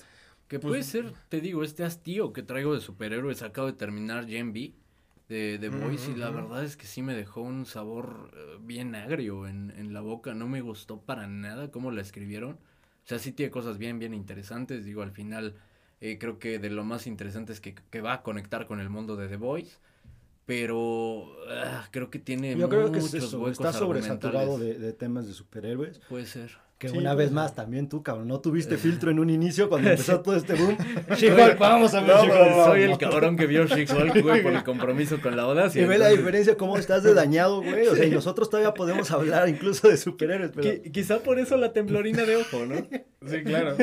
Que 0.49 0.59
pues, 0.59 0.71
puede 0.71 0.83
ser, 0.83 1.13
te 1.29 1.43
digo, 1.43 1.63
este 1.63 1.85
hastío 1.85 2.33
que 2.33 2.43
traigo 2.43 2.73
de 2.73 2.81
superhéroes. 2.81 3.43
Acabo 3.43 3.67
de 3.67 3.75
terminar 3.75 4.27
Gen 4.27 4.55
B 4.55 4.73
de 5.29 5.59
The 5.61 5.69
Voice 5.69 6.07
uh 6.07 6.13
-huh. 6.15 6.17
y 6.17 6.19
la 6.19 6.31
verdad 6.31 6.65
es 6.65 6.79
que 6.79 6.87
sí 6.87 7.03
me 7.03 7.13
dejó 7.13 7.43
un 7.43 7.67
sabor 7.67 8.31
uh, 8.33 8.65
bien 8.65 8.95
agrio 8.95 9.47
en, 9.47 9.75
en 9.77 9.93
la 9.93 10.01
boca. 10.01 10.33
No 10.33 10.49
me 10.49 10.63
gustó 10.63 11.03
para 11.03 11.27
nada 11.27 11.71
cómo 11.71 11.91
la 11.91 12.01
escribieron. 12.01 12.53
O 12.53 13.09
sea, 13.09 13.19
sí 13.19 13.33
tiene 13.33 13.51
cosas 13.51 13.77
bien, 13.77 13.99
bien 13.99 14.15
interesantes. 14.15 14.87
Digo, 14.87 15.03
al 15.03 15.13
final 15.13 15.55
eh, 16.01 16.19
creo 16.19 16.39
que 16.39 16.59
de 16.59 16.71
lo 16.71 16.85
más 16.85 17.07
interesante 17.07 17.53
es 17.53 17.61
que, 17.61 17.75
que, 17.75 18.01
va 18.01 18.15
a 18.15 18.23
conectar 18.23 18.67
con 18.67 18.81
el 18.81 18.91
mundo 18.91 19.17
de 19.17 19.29
The 19.29 19.37
Voice. 19.37 19.77
Pero 20.45 21.23
uh, 21.23 21.91
creo 21.91 22.09
que 22.09 22.21
tiene 22.21 22.57
Yo 22.57 22.69
creo 22.69 22.89
muchos 22.89 23.11
que 23.11 23.19
es 23.19 23.25
eso, 23.25 23.39
huecos 23.39 23.53
está 23.53 23.73
sobresaturado 23.73 24.59
de, 24.59 24.75
de, 24.75 24.93
temas 24.93 25.27
de 25.27 25.33
superhéroes. 25.33 25.99
Puede 26.09 26.27
ser. 26.27 26.53
Que 26.79 26.91
sí, 26.91 26.99
una 26.99 27.15
vez 27.15 27.33
más, 27.33 27.55
también 27.55 27.89
tú, 27.89 28.03
cabrón, 28.03 28.29
no 28.29 28.41
tuviste 28.41 28.77
filtro 28.77 29.11
en 29.11 29.19
un 29.19 29.31
inicio 29.31 29.71
cuando 29.71 29.89
empezó 29.91 30.21
todo 30.21 30.37
este 30.37 30.55
boom. 30.55 30.77
She-Hulk, 31.17 31.59
vamos 31.59 31.95
a 31.95 32.01
ver 32.01 32.15
no, 32.15 32.25
She-Hulk. 32.25 32.65
Soy 32.67 32.83
el 32.83 32.99
cabrón 32.99 33.37
que 33.39 33.47
vio 33.47 33.67
She-Hulk, 33.67 34.23
güey, 34.23 34.43
por 34.43 34.53
el 34.53 34.63
compromiso 34.63 35.19
con 35.23 35.37
la 35.37 35.45
audacia. 35.45 35.83
Y 35.83 35.87
ve 35.87 35.97
la 35.97 36.11
diferencia, 36.11 36.59
cómo 36.59 36.77
estás 36.77 37.03
de 37.03 37.15
dañado, 37.15 37.63
güey. 37.63 37.87
O 37.87 37.97
sea, 37.97 38.05
y 38.05 38.11
nosotros 38.11 38.51
todavía 38.51 38.75
podemos 38.75 39.11
hablar 39.11 39.49
incluso 39.49 39.89
de 39.89 39.97
superhéroes, 39.97 40.51
pero... 40.55 40.83
Qu 40.83 40.93
quizá 40.93 41.21
por 41.21 41.39
eso 41.39 41.57
la 41.57 41.73
temblorina 41.73 42.25
de 42.25 42.37
ojo, 42.37 42.67
¿no? 42.67 42.87
Sí, 43.27 43.43
claro. 43.43 43.77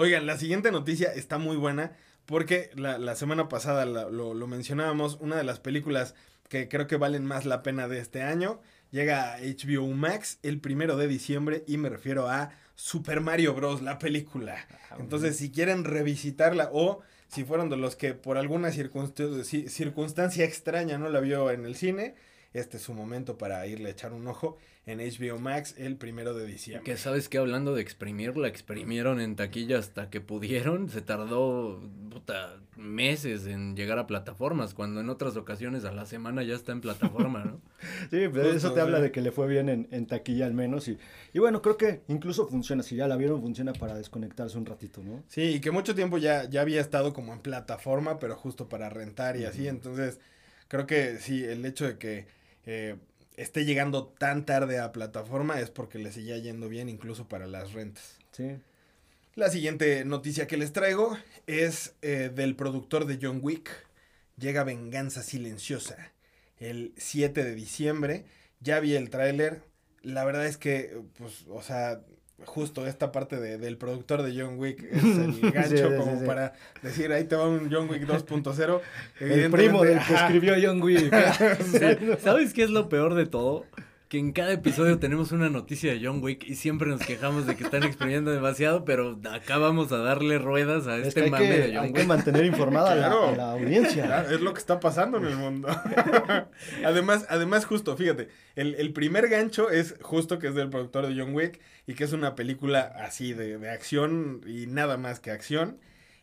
Oigan, 0.00 0.26
la 0.26 0.38
siguiente 0.38 0.70
noticia 0.70 1.12
está 1.12 1.38
muy 1.38 1.56
buena 1.56 1.90
porque 2.24 2.70
la, 2.76 2.98
la 2.98 3.16
semana 3.16 3.48
pasada 3.48 3.84
la, 3.84 4.08
lo, 4.08 4.32
lo 4.32 4.46
mencionábamos, 4.46 5.18
una 5.20 5.34
de 5.34 5.42
las 5.42 5.58
películas 5.58 6.14
que 6.48 6.68
creo 6.68 6.86
que 6.86 6.96
valen 6.96 7.26
más 7.26 7.46
la 7.46 7.64
pena 7.64 7.88
de 7.88 7.98
este 7.98 8.22
año 8.22 8.60
llega 8.92 9.34
a 9.34 9.38
HBO 9.40 9.88
Max 9.88 10.38
el 10.44 10.60
primero 10.60 10.96
de 10.96 11.08
diciembre 11.08 11.64
y 11.66 11.78
me 11.78 11.88
refiero 11.88 12.28
a 12.28 12.52
Super 12.76 13.20
Mario 13.20 13.54
Bros. 13.54 13.82
la 13.82 13.98
película. 13.98 14.68
Entonces, 15.00 15.36
si 15.36 15.50
quieren 15.50 15.82
revisitarla 15.82 16.70
o 16.72 17.00
si 17.26 17.42
fueron 17.42 17.68
de 17.68 17.76
los 17.76 17.96
que 17.96 18.14
por 18.14 18.38
alguna 18.38 18.70
circunstancia, 18.70 19.68
circunstancia 19.68 20.44
extraña 20.44 20.96
no 20.98 21.08
la 21.08 21.18
vio 21.18 21.50
en 21.50 21.64
el 21.66 21.74
cine, 21.74 22.14
este 22.54 22.78
es 22.78 22.82
su 22.82 22.94
momento 22.94 23.36
para 23.38 23.66
irle 23.66 23.88
a 23.88 23.92
echar 23.92 24.12
un 24.12 24.26
ojo 24.26 24.58
en 24.86 25.00
HBO 25.00 25.38
Max 25.38 25.74
el 25.76 25.96
primero 25.96 26.32
de 26.32 26.46
diciembre. 26.46 26.84
Que 26.84 26.96
sabes 26.96 27.28
que 27.28 27.36
hablando 27.36 27.74
de 27.74 27.82
exprimir, 27.82 28.36
la 28.38 28.48
exprimieron 28.48 29.20
en 29.20 29.36
taquilla 29.36 29.78
hasta 29.78 30.08
que 30.08 30.22
pudieron, 30.22 30.88
se 30.88 31.02
tardó 31.02 31.82
puta, 32.10 32.56
meses 32.76 33.46
en 33.46 33.76
llegar 33.76 33.98
a 33.98 34.06
plataformas, 34.06 34.72
cuando 34.72 35.00
en 35.00 35.10
otras 35.10 35.36
ocasiones 35.36 35.84
a 35.84 35.92
la 35.92 36.06
semana 36.06 36.42
ya 36.42 36.54
está 36.54 36.72
en 36.72 36.80
plataforma, 36.80 37.44
¿no? 37.44 37.60
sí, 38.10 38.28
pero 38.32 38.50
eso 38.50 38.72
te 38.72 38.80
habla 38.80 39.00
de 39.00 39.12
que 39.12 39.20
le 39.20 39.30
fue 39.30 39.46
bien 39.46 39.68
en, 39.68 39.88
en 39.90 40.06
taquilla 40.06 40.46
al 40.46 40.54
menos 40.54 40.88
y, 40.88 40.98
y, 41.34 41.38
bueno, 41.38 41.60
creo 41.60 41.76
que 41.76 42.00
incluso 42.08 42.48
funciona, 42.48 42.82
si 42.82 42.96
ya 42.96 43.06
la 43.06 43.16
vieron, 43.16 43.42
funciona 43.42 43.74
para 43.74 43.94
desconectarse 43.94 44.56
un 44.56 44.64
ratito, 44.64 45.02
¿no? 45.02 45.22
Sí, 45.28 45.42
y 45.42 45.60
que 45.60 45.70
mucho 45.70 45.94
tiempo 45.94 46.16
ya, 46.16 46.48
ya 46.48 46.62
había 46.62 46.80
estado 46.80 47.12
como 47.12 47.34
en 47.34 47.40
plataforma, 47.40 48.18
pero 48.18 48.36
justo 48.36 48.70
para 48.70 48.88
rentar 48.88 49.36
y 49.36 49.44
así, 49.44 49.62
uh 49.62 49.64
-huh. 49.66 49.68
entonces 49.68 50.18
creo 50.68 50.86
que 50.86 51.18
sí, 51.18 51.44
el 51.44 51.64
hecho 51.66 51.86
de 51.86 51.98
que 51.98 52.37
eh, 52.70 52.96
esté 53.38 53.64
llegando 53.64 54.08
tan 54.08 54.44
tarde 54.44 54.78
a 54.78 54.92
plataforma 54.92 55.58
es 55.58 55.70
porque 55.70 55.98
le 55.98 56.12
seguía 56.12 56.36
yendo 56.36 56.68
bien 56.68 56.90
incluso 56.90 57.26
para 57.26 57.46
las 57.46 57.72
rentas. 57.72 58.18
Sí. 58.32 58.58
La 59.34 59.48
siguiente 59.48 60.04
noticia 60.04 60.46
que 60.46 60.58
les 60.58 60.74
traigo 60.74 61.16
es 61.46 61.94
eh, 62.02 62.30
del 62.34 62.56
productor 62.56 63.06
de 63.06 63.18
John 63.22 63.40
Wick. 63.42 63.70
Llega 64.36 64.64
Venganza 64.64 65.22
Silenciosa 65.22 66.12
el 66.58 66.92
7 66.98 67.42
de 67.42 67.54
diciembre. 67.54 68.26
Ya 68.60 68.80
vi 68.80 68.96
el 68.96 69.08
tráiler. 69.08 69.62
La 70.02 70.26
verdad 70.26 70.44
es 70.44 70.58
que, 70.58 71.00
pues, 71.16 71.46
o 71.48 71.62
sea, 71.62 72.02
justo 72.44 72.86
esta 72.86 73.12
parte 73.12 73.38
de, 73.40 73.58
del 73.58 73.76
productor 73.76 74.22
de 74.22 74.40
John 74.40 74.58
Wick 74.58 74.82
es 74.92 75.02
el 75.02 75.50
gancho 75.50 75.90
sí, 75.90 75.96
como 75.96 76.12
sí, 76.12 76.18
sí. 76.20 76.26
para 76.26 76.52
decir 76.82 77.12
ahí 77.12 77.24
te 77.24 77.36
va 77.36 77.48
un 77.48 77.68
John 77.70 77.88
Wick 77.90 78.06
2.0 78.06 78.80
el 79.20 79.50
primo 79.50 79.82
del 79.82 79.98
que 80.00 80.14
escribió 80.14 80.54
John 80.62 80.82
Wick 80.82 81.12
¿sabes 82.20 82.52
qué 82.54 82.62
es 82.62 82.70
lo 82.70 82.88
peor 82.88 83.14
de 83.14 83.26
todo? 83.26 83.66
que 84.08 84.18
en 84.18 84.32
cada 84.32 84.52
episodio 84.52 84.98
tenemos 84.98 85.32
una 85.32 85.50
noticia 85.50 85.92
de 85.92 86.00
John 86.02 86.22
Wick 86.22 86.42
y 86.48 86.54
siempre 86.54 86.88
nos 86.88 87.00
quejamos 87.02 87.46
de 87.46 87.56
que 87.56 87.64
están 87.64 87.82
exprimiendo 87.82 88.30
demasiado, 88.30 88.86
pero 88.86 89.18
acá 89.30 89.58
vamos 89.58 89.92
a 89.92 89.98
darle 89.98 90.38
ruedas 90.38 90.86
a 90.86 90.96
es 90.96 91.08
este 91.08 91.24
que 91.24 91.30
mame 91.30 91.46
que, 91.46 91.58
de 91.58 91.74
John 91.74 91.84
hay 91.84 91.90
Wick. 91.90 92.00
que 92.00 92.06
mantener 92.06 92.44
informada 92.46 92.96
claro, 92.96 93.28
a, 93.28 93.32
la, 93.32 93.32
a 93.32 93.36
la 93.36 93.52
audiencia. 93.52 94.06
Claro, 94.06 94.30
es 94.30 94.40
lo 94.40 94.54
que 94.54 94.60
está 94.60 94.80
pasando 94.80 95.18
en 95.18 95.26
el 95.26 95.36
mundo. 95.36 95.68
además, 96.86 97.26
además, 97.28 97.66
justo, 97.66 97.98
fíjate, 97.98 98.28
el, 98.56 98.76
el, 98.76 98.94
primer 98.94 99.28
gancho 99.28 99.68
es 99.68 99.94
justo 100.00 100.38
que 100.38 100.48
es 100.48 100.54
del 100.54 100.70
productor 100.70 101.06
de 101.06 101.20
John 101.20 101.34
Wick 101.34 101.60
y 101.88 101.94
que 101.94 102.04
es 102.04 102.12
una 102.12 102.36
película 102.36 102.80
así 102.82 103.32
de, 103.32 103.56
de 103.56 103.70
acción 103.70 104.42
y 104.46 104.66
nada 104.66 104.98
más 104.98 105.20
que 105.20 105.30
acción. 105.30 105.78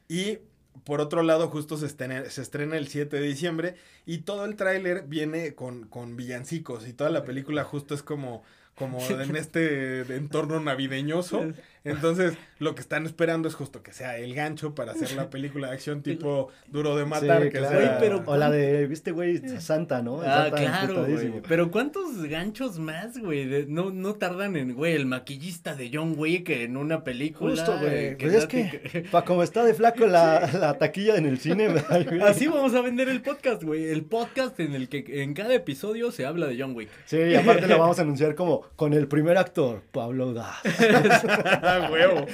Y 0.08 0.38
por 0.84 1.02
otro 1.02 1.24
lado, 1.24 1.48
justo 1.48 1.76
se 1.76 1.88
estrena, 1.88 2.30
se 2.30 2.42
estrena 2.42 2.78
el 2.78 2.88
7 2.88 3.18
de 3.18 3.28
diciembre 3.28 3.76
y 4.06 4.20
todo 4.20 4.46
el 4.46 4.56
tráiler 4.56 5.06
viene 5.08 5.56
con, 5.56 5.88
con 5.88 6.16
villancicos 6.16 6.88
y 6.88 6.94
toda 6.94 7.10
la 7.10 7.24
película 7.24 7.64
justo 7.64 7.96
es 7.96 8.04
como, 8.04 8.44
como 8.76 9.00
en 9.10 9.36
este 9.36 10.02
entorno 10.16 10.60
navideñoso. 10.60 11.44
Entonces, 11.86 12.34
lo 12.60 12.74
que 12.76 12.82
están 12.82 13.06
esperando 13.06 13.48
es 13.48 13.56
justo 13.56 13.82
que 13.84 13.94
sea 13.94 14.18
el 14.18 14.34
gancho 14.34 14.74
para 14.76 14.92
hacer 14.94 15.14
la 15.14 15.30
película 15.30 15.68
de 15.70 15.74
acción 15.76 16.02
tipo 16.04 16.50
duro 16.68 16.96
de 16.98 17.06
matar. 17.06 17.44
Sí, 17.44 17.50
que 17.52 17.58
claro. 17.60 17.80
sea- 17.80 17.98
pero- 18.00 18.24
O 18.26 18.36
la 18.38 18.50
de, 18.52 18.88
viste, 18.88 19.12
güey, 19.12 19.42
Santa, 19.60 20.02
¿no? 20.02 20.22
Ah, 20.22 20.50
Santa 20.50 20.58
claro, 20.58 21.06
güey. 21.06 21.42
Pero 21.48 21.72
¿cuántos 21.72 22.22
ganchos 22.24 22.80
más, 22.80 23.18
güey? 23.18 23.46
De- 23.46 23.66
No, 23.68 23.92
no 23.92 24.16
tardan 24.16 24.56
en, 24.56 24.74
güey, 24.74 24.94
el 24.94 25.06
maquillista 25.06 25.76
de 25.76 25.90
John 25.94 26.16
Wick 26.18 26.50
en 26.50 26.76
una 26.78 27.04
película. 27.04 27.52
Justo, 27.56 27.78
güey. 27.80 27.94
eh, 27.94 28.18
Pues 28.20 28.34
es 28.34 28.46
que, 28.48 29.06
pa, 29.12 29.24
como 29.24 29.44
está 29.44 29.64
de 29.64 29.74
flaco 29.74 30.06
la, 30.08 30.50
la 30.54 30.78
taquilla 30.78 31.16
en 31.18 31.26
el 31.26 31.40
cine. 31.40 31.68
Así 32.24 32.48
vamos 32.48 32.74
a 32.74 32.82
vender 32.82 33.10
el 33.10 33.22
podcast, 33.22 33.64
güey. 33.64 33.86
El 33.86 34.04
podcast 34.04 34.60
en 34.60 34.74
el 34.74 34.90
que 34.90 35.06
en 35.22 35.34
cada 35.34 35.54
episodio 35.54 36.12
se 36.12 36.26
habla 36.26 36.48
de 36.48 36.60
John 36.60 36.76
Wick. 36.76 36.90
Sí, 37.06 37.18
y 37.18 37.36
aparte 37.36 37.68
lo 37.68 37.78
vamos 37.78 38.00
a 38.00 38.02
anunciar 38.02 38.34
como 38.36 38.62
con 38.76 38.94
el 38.94 39.08
primer 39.08 39.38
actor, 39.38 39.84
Pablo 39.92 40.34
Das. 40.34 40.56
¡Ah, 41.76 41.90
huevo! 41.92 42.26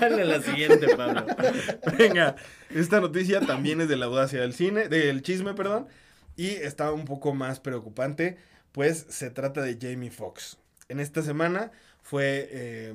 Dale 0.00 0.22
a 0.22 0.24
la 0.24 0.42
siguiente, 0.42 0.96
Pablo. 0.96 1.26
Venga, 1.98 2.36
esta 2.70 3.00
noticia 3.00 3.40
también 3.40 3.80
es 3.80 3.88
de 3.88 3.96
la 3.96 4.06
audacia 4.06 4.40
del 4.40 4.54
cine, 4.54 4.88
del 4.88 5.22
chisme, 5.22 5.54
perdón, 5.54 5.86
y 6.36 6.48
está 6.48 6.92
un 6.92 7.04
poco 7.04 7.34
más 7.34 7.60
preocupante, 7.60 8.38
pues 8.72 9.06
se 9.08 9.30
trata 9.30 9.62
de 9.62 9.78
Jamie 9.80 10.10
Foxx. 10.10 10.58
En 10.88 11.00
esta 11.00 11.22
semana 11.22 11.70
fue, 12.02 12.48
eh, 12.50 12.94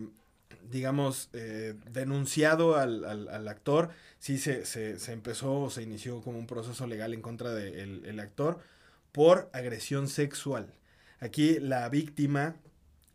digamos, 0.69 1.29
eh, 1.33 1.75
denunciado 1.91 2.75
al, 2.77 3.05
al- 3.05 3.27
al 3.29 3.47
actor, 3.47 3.89
sí 4.19 4.37
se, 4.37 4.65
se, 4.65 4.99
se 4.99 5.13
empezó, 5.13 5.69
se 5.69 5.83
inició 5.83 6.21
como 6.21 6.39
un 6.39 6.47
proceso 6.47 6.87
legal 6.87 7.13
en 7.13 7.21
contra 7.21 7.53
del 7.53 8.05
el 8.05 8.19
actor 8.19 8.59
por 9.11 9.49
agresión 9.53 10.07
sexual. 10.07 10.73
Aquí 11.19 11.59
la 11.59 11.89
víctima 11.89 12.55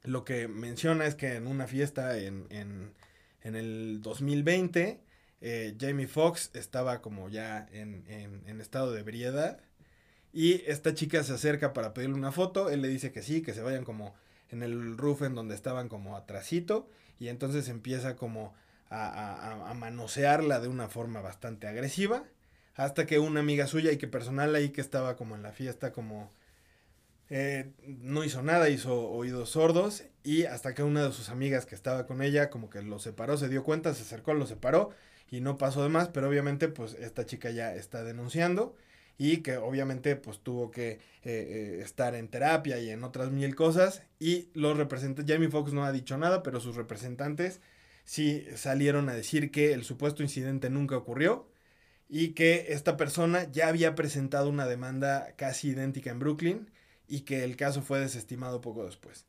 lo 0.04 0.24
que 0.24 0.48
menciona 0.48 1.06
es 1.06 1.14
que 1.14 1.34
en 1.34 1.46
una 1.46 1.66
fiesta 1.66 2.18
en, 2.18 2.46
en, 2.50 2.92
en 3.42 3.56
el 3.56 4.00
2020, 4.02 5.00
eh, 5.40 5.76
Jamie 5.80 6.06
Foxx 6.08 6.50
estaba 6.54 7.00
como 7.02 7.28
ya 7.28 7.66
en, 7.72 8.04
en- 8.08 8.60
estado 8.60 8.92
de 8.92 9.00
ebriedad 9.00 9.60
y 10.32 10.62
esta 10.70 10.94
chica 10.94 11.22
se 11.24 11.34
acerca 11.34 11.72
para 11.72 11.92
pedirle 11.94 12.14
una 12.16 12.32
foto, 12.32 12.70
él 12.70 12.80
le 12.82 12.88
dice 12.88 13.12
que 13.12 13.22
sí, 13.22 13.42
que 13.42 13.52
se 13.54 13.62
vayan 13.62 13.84
como 13.84 14.14
en 14.50 14.62
el 14.62 14.96
roof 14.96 15.22
en 15.22 15.34
donde 15.34 15.54
estaban 15.54 15.88
como 15.88 16.16
atrasito 16.16 16.88
y 17.18 17.28
entonces 17.28 17.68
empieza 17.68 18.16
como 18.16 18.54
a- 18.88 19.06
a- 19.08 19.70
a 19.70 19.74
manosearla 19.74 20.60
de 20.60 20.68
una 20.68 20.88
forma 20.88 21.20
bastante 21.20 21.66
agresiva 21.66 22.24
hasta 22.74 23.06
que 23.06 23.18
una 23.18 23.40
amiga 23.40 23.66
suya 23.66 23.92
y 23.92 23.98
que 23.98 24.06
personal 24.08 24.54
ahí 24.54 24.70
que 24.70 24.80
estaba 24.80 25.16
como 25.16 25.34
en 25.34 25.42
la 25.42 25.52
fiesta 25.52 25.92
como 25.92 26.30
eh, 27.34 27.72
no 27.86 28.24
hizo 28.24 28.42
nada, 28.42 28.68
hizo 28.68 29.08
oídos 29.08 29.48
sordos 29.48 30.04
y 30.22 30.44
hasta 30.44 30.74
que 30.74 30.82
una 30.82 31.02
de 31.02 31.12
sus 31.12 31.30
amigas 31.30 31.64
que 31.64 31.74
estaba 31.74 32.06
con 32.06 32.20
ella 32.20 32.50
como 32.50 32.68
que 32.68 32.82
lo 32.82 32.98
separó, 32.98 33.38
se 33.38 33.48
dio 33.48 33.64
cuenta, 33.64 33.94
se 33.94 34.02
acercó, 34.02 34.34
lo 34.34 34.46
separó 34.46 34.90
y 35.30 35.40
no 35.40 35.56
pasó 35.56 35.82
de 35.82 35.88
más, 35.88 36.08
pero 36.10 36.28
obviamente 36.28 36.68
pues 36.68 36.92
esta 36.92 37.24
chica 37.24 37.50
ya 37.50 37.74
está 37.74 38.04
denunciando 38.04 38.76
y 39.16 39.38
que 39.38 39.56
obviamente 39.56 40.14
pues 40.14 40.40
tuvo 40.40 40.70
que 40.70 40.90
eh, 40.90 40.98
eh, 41.24 41.80
estar 41.82 42.14
en 42.14 42.28
terapia 42.28 42.78
y 42.80 42.90
en 42.90 43.02
otras 43.02 43.30
mil 43.30 43.54
cosas 43.54 44.02
y 44.18 44.50
los 44.52 44.76
representantes, 44.76 45.34
Jamie 45.34 45.48
Foxx 45.48 45.72
no 45.72 45.86
ha 45.86 45.92
dicho 45.92 46.18
nada, 46.18 46.42
pero 46.42 46.60
sus 46.60 46.76
representantes 46.76 47.62
sí 48.04 48.44
salieron 48.56 49.08
a 49.08 49.14
decir 49.14 49.50
que 49.50 49.72
el 49.72 49.84
supuesto 49.84 50.22
incidente 50.22 50.68
nunca 50.68 50.98
ocurrió 50.98 51.48
y 52.10 52.34
que 52.34 52.66
esta 52.74 52.98
persona 52.98 53.50
ya 53.50 53.68
había 53.68 53.94
presentado 53.94 54.50
una 54.50 54.66
demanda 54.66 55.32
casi 55.36 55.70
idéntica 55.70 56.10
en 56.10 56.18
Brooklyn 56.18 56.70
y 57.08 57.20
que 57.20 57.44
el 57.44 57.56
caso 57.56 57.82
fue 57.82 58.00
desestimado 58.00 58.60
poco 58.60 58.84
después. 58.84 59.26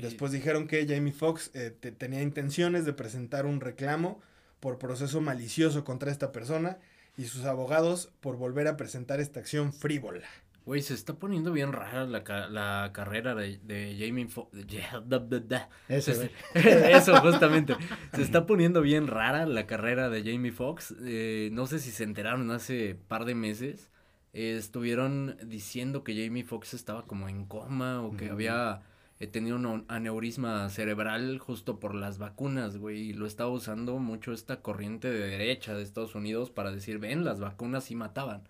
Después 0.00 0.32
dijeron 0.32 0.66
que 0.68 0.86
Jamie 0.88 1.12
Foxx 1.12 1.50
eh, 1.54 1.70
te- 1.70 1.92
tenía 1.92 2.22
intenciones 2.22 2.86
de 2.86 2.94
presentar 2.94 3.44
un 3.44 3.60
reclamo 3.60 4.20
por 4.58 4.78
proceso 4.78 5.20
malicioso 5.20 5.84
contra 5.84 6.10
esta 6.10 6.32
persona 6.32 6.78
y 7.18 7.24
sus 7.24 7.44
abogados 7.44 8.10
por 8.20 8.36
volver 8.38 8.68
a 8.68 8.76
presentar 8.78 9.20
esta 9.20 9.40
acción 9.40 9.74
frívola. 9.74 10.26
Güey, 10.64 10.82
se 10.82 10.94
está 10.94 11.14
poniendo 11.14 11.52
bien 11.52 11.72
rara 11.72 12.06
la, 12.06 12.24
ca- 12.24 12.48
la 12.48 12.90
carrera 12.92 13.34
de, 13.34 13.58
de 13.58 13.96
Jamie 14.00 14.26
Foxx. 14.28 14.56
Eso, 16.54 17.20
justamente. 17.20 17.76
Se 18.14 18.22
está 18.22 18.46
poniendo 18.46 18.80
bien 18.80 19.06
rara 19.06 19.46
la 19.46 19.66
carrera 19.66 20.08
de 20.08 20.24
Jamie 20.24 20.52
Foxx. 20.52 20.94
Eh, 21.04 21.50
no 21.52 21.66
sé 21.66 21.78
si 21.78 21.90
se 21.90 22.02
enteraron 22.04 22.50
hace 22.50 22.96
par 23.08 23.26
de 23.26 23.34
meses. 23.34 23.90
Eh, 24.36 24.58
estuvieron 24.58 25.38
diciendo 25.46 26.04
que 26.04 26.14
Jamie 26.14 26.44
Foxx 26.44 26.74
estaba 26.74 27.06
como 27.06 27.26
en 27.26 27.46
coma 27.46 28.02
o 28.02 28.14
que 28.18 28.28
había 28.28 28.82
eh, 29.18 29.26
tenido 29.26 29.56
un 29.56 29.86
aneurisma 29.88 30.68
cerebral 30.68 31.38
justo 31.38 31.80
por 31.80 31.94
las 31.94 32.18
vacunas, 32.18 32.76
güey. 32.76 32.98
Y 32.98 33.12
lo 33.14 33.24
estaba 33.24 33.48
usando 33.48 33.98
mucho 33.98 34.34
esta 34.34 34.60
corriente 34.60 35.08
de 35.10 35.26
derecha 35.26 35.72
de 35.74 35.82
Estados 35.82 36.14
Unidos 36.14 36.50
para 36.50 36.70
decir, 36.70 36.98
ven, 36.98 37.24
las 37.24 37.40
vacunas 37.40 37.84
sí 37.84 37.94
mataban. 37.94 38.42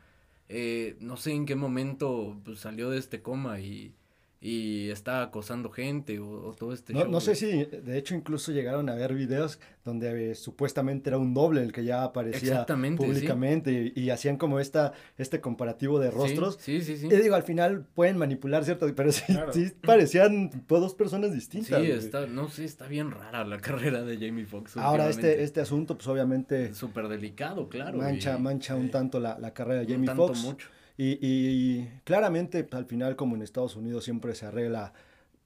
Eh, 0.49 0.97
no 0.99 1.17
sé 1.17 1.31
en 1.33 1.47
qué 1.47 1.55
momento 1.55 2.37
pues, 2.45 2.59
salió 2.59 2.91
de 2.91 2.99
este 2.99 3.23
coma 3.23 3.61
y, 3.61 3.95
y 4.41 4.91
está 4.91 5.23
acosando 5.23 5.71
gente 5.71 6.19
o, 6.19 6.49
o 6.49 6.53
todo 6.53 6.73
este 6.73 6.93
No, 6.93 7.01
show, 7.01 7.11
no 7.11 7.21
sé 7.21 7.35
si, 7.35 7.65
de 7.65 7.97
hecho, 7.99 8.15
incluso 8.15 8.53
llegaron 8.53 8.89
a 8.91 8.95
ver 8.95 9.15
videos 9.15 9.59
donde 9.85 10.33
eh, 10.33 10.35
supuestamente 10.35 11.09
era 11.11 11.19
un 11.19 11.33
doble 11.33 11.63
el 11.63 11.73
que 11.73 11.85
ya 11.85 12.03
aparecía 12.03 12.67
sí. 12.69 12.97
públicamente 12.97 13.93
y, 13.97 14.01
y 14.01 14.11
hacían 14.11 14.37
como 14.37 14.61
esta, 14.61 14.93
este 15.17 15.41
comparativo 15.41 15.99
de 15.99 16.11
rostros. 16.11 16.59
Sí, 16.61 16.83
sí, 16.83 16.97
sí. 16.97 17.07
Y 17.07 17.17
digo, 17.17 17.35
al 17.35 17.45
final 17.45 17.87
pueden 17.95 18.19
manipular, 18.19 18.65
¿cierto? 18.65 18.93
Pero 18.95 19.11
sí, 19.13 19.23
Claro. 19.27 19.53
sí 19.53 19.73
parecían 19.83 20.51
dos 20.69 20.95
personas 20.95 21.31
Sí, 21.31 21.37
distintas. 21.37 21.79
güey. 21.79 21.91
está, 21.93 22.27
no 22.27 22.49
sé, 22.49 22.65
está 22.65 22.87
bien 22.89 23.11
rara 23.13 23.45
la 23.45 23.59
carrera 23.61 24.03
de 24.03 24.17
Jamie 24.19 24.45
Foxx. 24.45 24.77
Ahora, 24.77 25.09
este, 25.09 25.43
este 25.45 25.61
asunto, 25.61 25.97
pues 25.97 26.07
obviamente 26.09 26.67
Es 26.67 26.77
súper 26.77 27.09
delicado, 27.09 27.69
claro. 27.69 27.99
mancha, 27.99 28.37
y- 28.39 28.43
mancha 28.43 28.75
un 28.75 28.85
sí. 28.87 28.91
tanto 28.91 29.19
la, 29.19 29.39
la 29.39 29.55
carrera 29.55 29.81
de 29.81 29.87
un 29.87 29.93
Jamie 29.93 30.07
tanto 30.07 30.27
Foxx. 30.29 30.43
mucho. 30.43 30.69
Y, 30.97 31.19
y 31.21 32.01
claramente, 32.05 32.67
al 32.73 32.87
final, 32.87 33.17
como 33.17 33.37
en 33.37 33.43
Estados 33.43 33.77
Unidos, 33.77 34.05
siempre 34.05 34.35
se 34.35 34.47
arregla, 34.47 34.93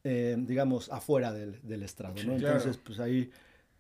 eh, 0.05 0.37
digamos, 0.39 0.91
afuera 0.91 1.33
del, 1.33 1.61
del 1.63 1.83
estrado, 1.83 2.15
¿no? 2.25 2.35
Entonces, 2.35 2.77
pues 2.77 3.01
ahí, 3.01 3.31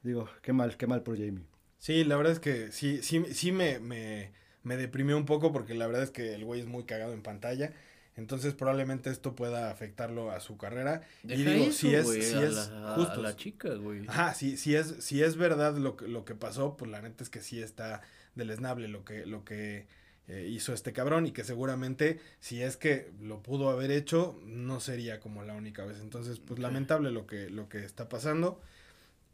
digo, 0.02 0.28
qué 0.42 0.52
mal, 0.52 0.76
qué 0.76 0.86
mal 0.86 1.02
por 1.02 1.16
Jamie. 1.16 1.44
Sí, 1.78 2.04
la 2.04 2.16
verdad 2.16 2.32
es 2.32 2.40
que 2.40 2.72
sí, 2.72 3.00
sí, 3.02 3.24
sí 3.32 3.52
me, 3.52 3.78
me, 3.78 4.32
me 4.62 4.76
deprimió 4.76 5.16
un 5.16 5.26
poco 5.26 5.52
porque 5.52 5.74
la 5.74 5.86
verdad 5.86 6.02
es 6.02 6.10
que 6.10 6.34
el 6.34 6.44
güey 6.44 6.60
es 6.60 6.66
muy 6.66 6.84
cagado 6.84 7.12
en 7.12 7.22
pantalla. 7.22 7.72
Entonces 8.16 8.52
probablemente 8.52 9.08
esto 9.08 9.34
pueda 9.34 9.70
afectarlo 9.70 10.30
a 10.30 10.40
su 10.40 10.58
carrera. 10.58 11.02
Deja 11.22 11.40
y 11.40 11.44
digo, 11.44 11.64
eso, 11.66 11.78
si 11.78 11.94
es, 11.94 12.04
güey, 12.04 12.22
si 12.22 12.34
a 12.36 12.42
es 12.42 12.54
la, 12.54 12.94
justo. 12.96 13.20
a 13.20 13.22
la 13.22 13.36
chica, 13.36 13.72
güey. 13.74 14.02
Ajá, 14.08 14.34
sí, 14.34 14.56
si 14.56 14.74
es, 14.74 14.96
si 14.98 15.22
es 15.22 15.36
verdad 15.36 15.76
lo 15.76 15.96
que, 15.96 16.06
lo 16.06 16.24
que 16.24 16.34
pasó, 16.34 16.76
pues 16.76 16.90
la 16.90 17.00
neta 17.00 17.24
es 17.24 17.30
que 17.30 17.40
sí 17.40 17.62
está 17.62 18.02
deleznable 18.34 18.88
lo 18.88 19.04
que, 19.04 19.24
lo 19.24 19.44
que 19.44 19.86
eh, 20.30 20.46
hizo 20.48 20.72
este 20.72 20.92
cabrón 20.92 21.26
y 21.26 21.32
que 21.32 21.42
seguramente 21.42 22.20
si 22.38 22.62
es 22.62 22.76
que 22.76 23.10
lo 23.20 23.42
pudo 23.42 23.68
haber 23.68 23.90
hecho, 23.90 24.38
no 24.44 24.78
sería 24.78 25.18
como 25.18 25.42
la 25.42 25.54
única 25.54 25.84
vez. 25.84 25.98
Entonces, 26.00 26.38
pues 26.38 26.60
lamentable 26.60 27.10
lo 27.10 27.26
que, 27.26 27.50
lo 27.50 27.68
que 27.68 27.84
está 27.84 28.08
pasando. 28.08 28.60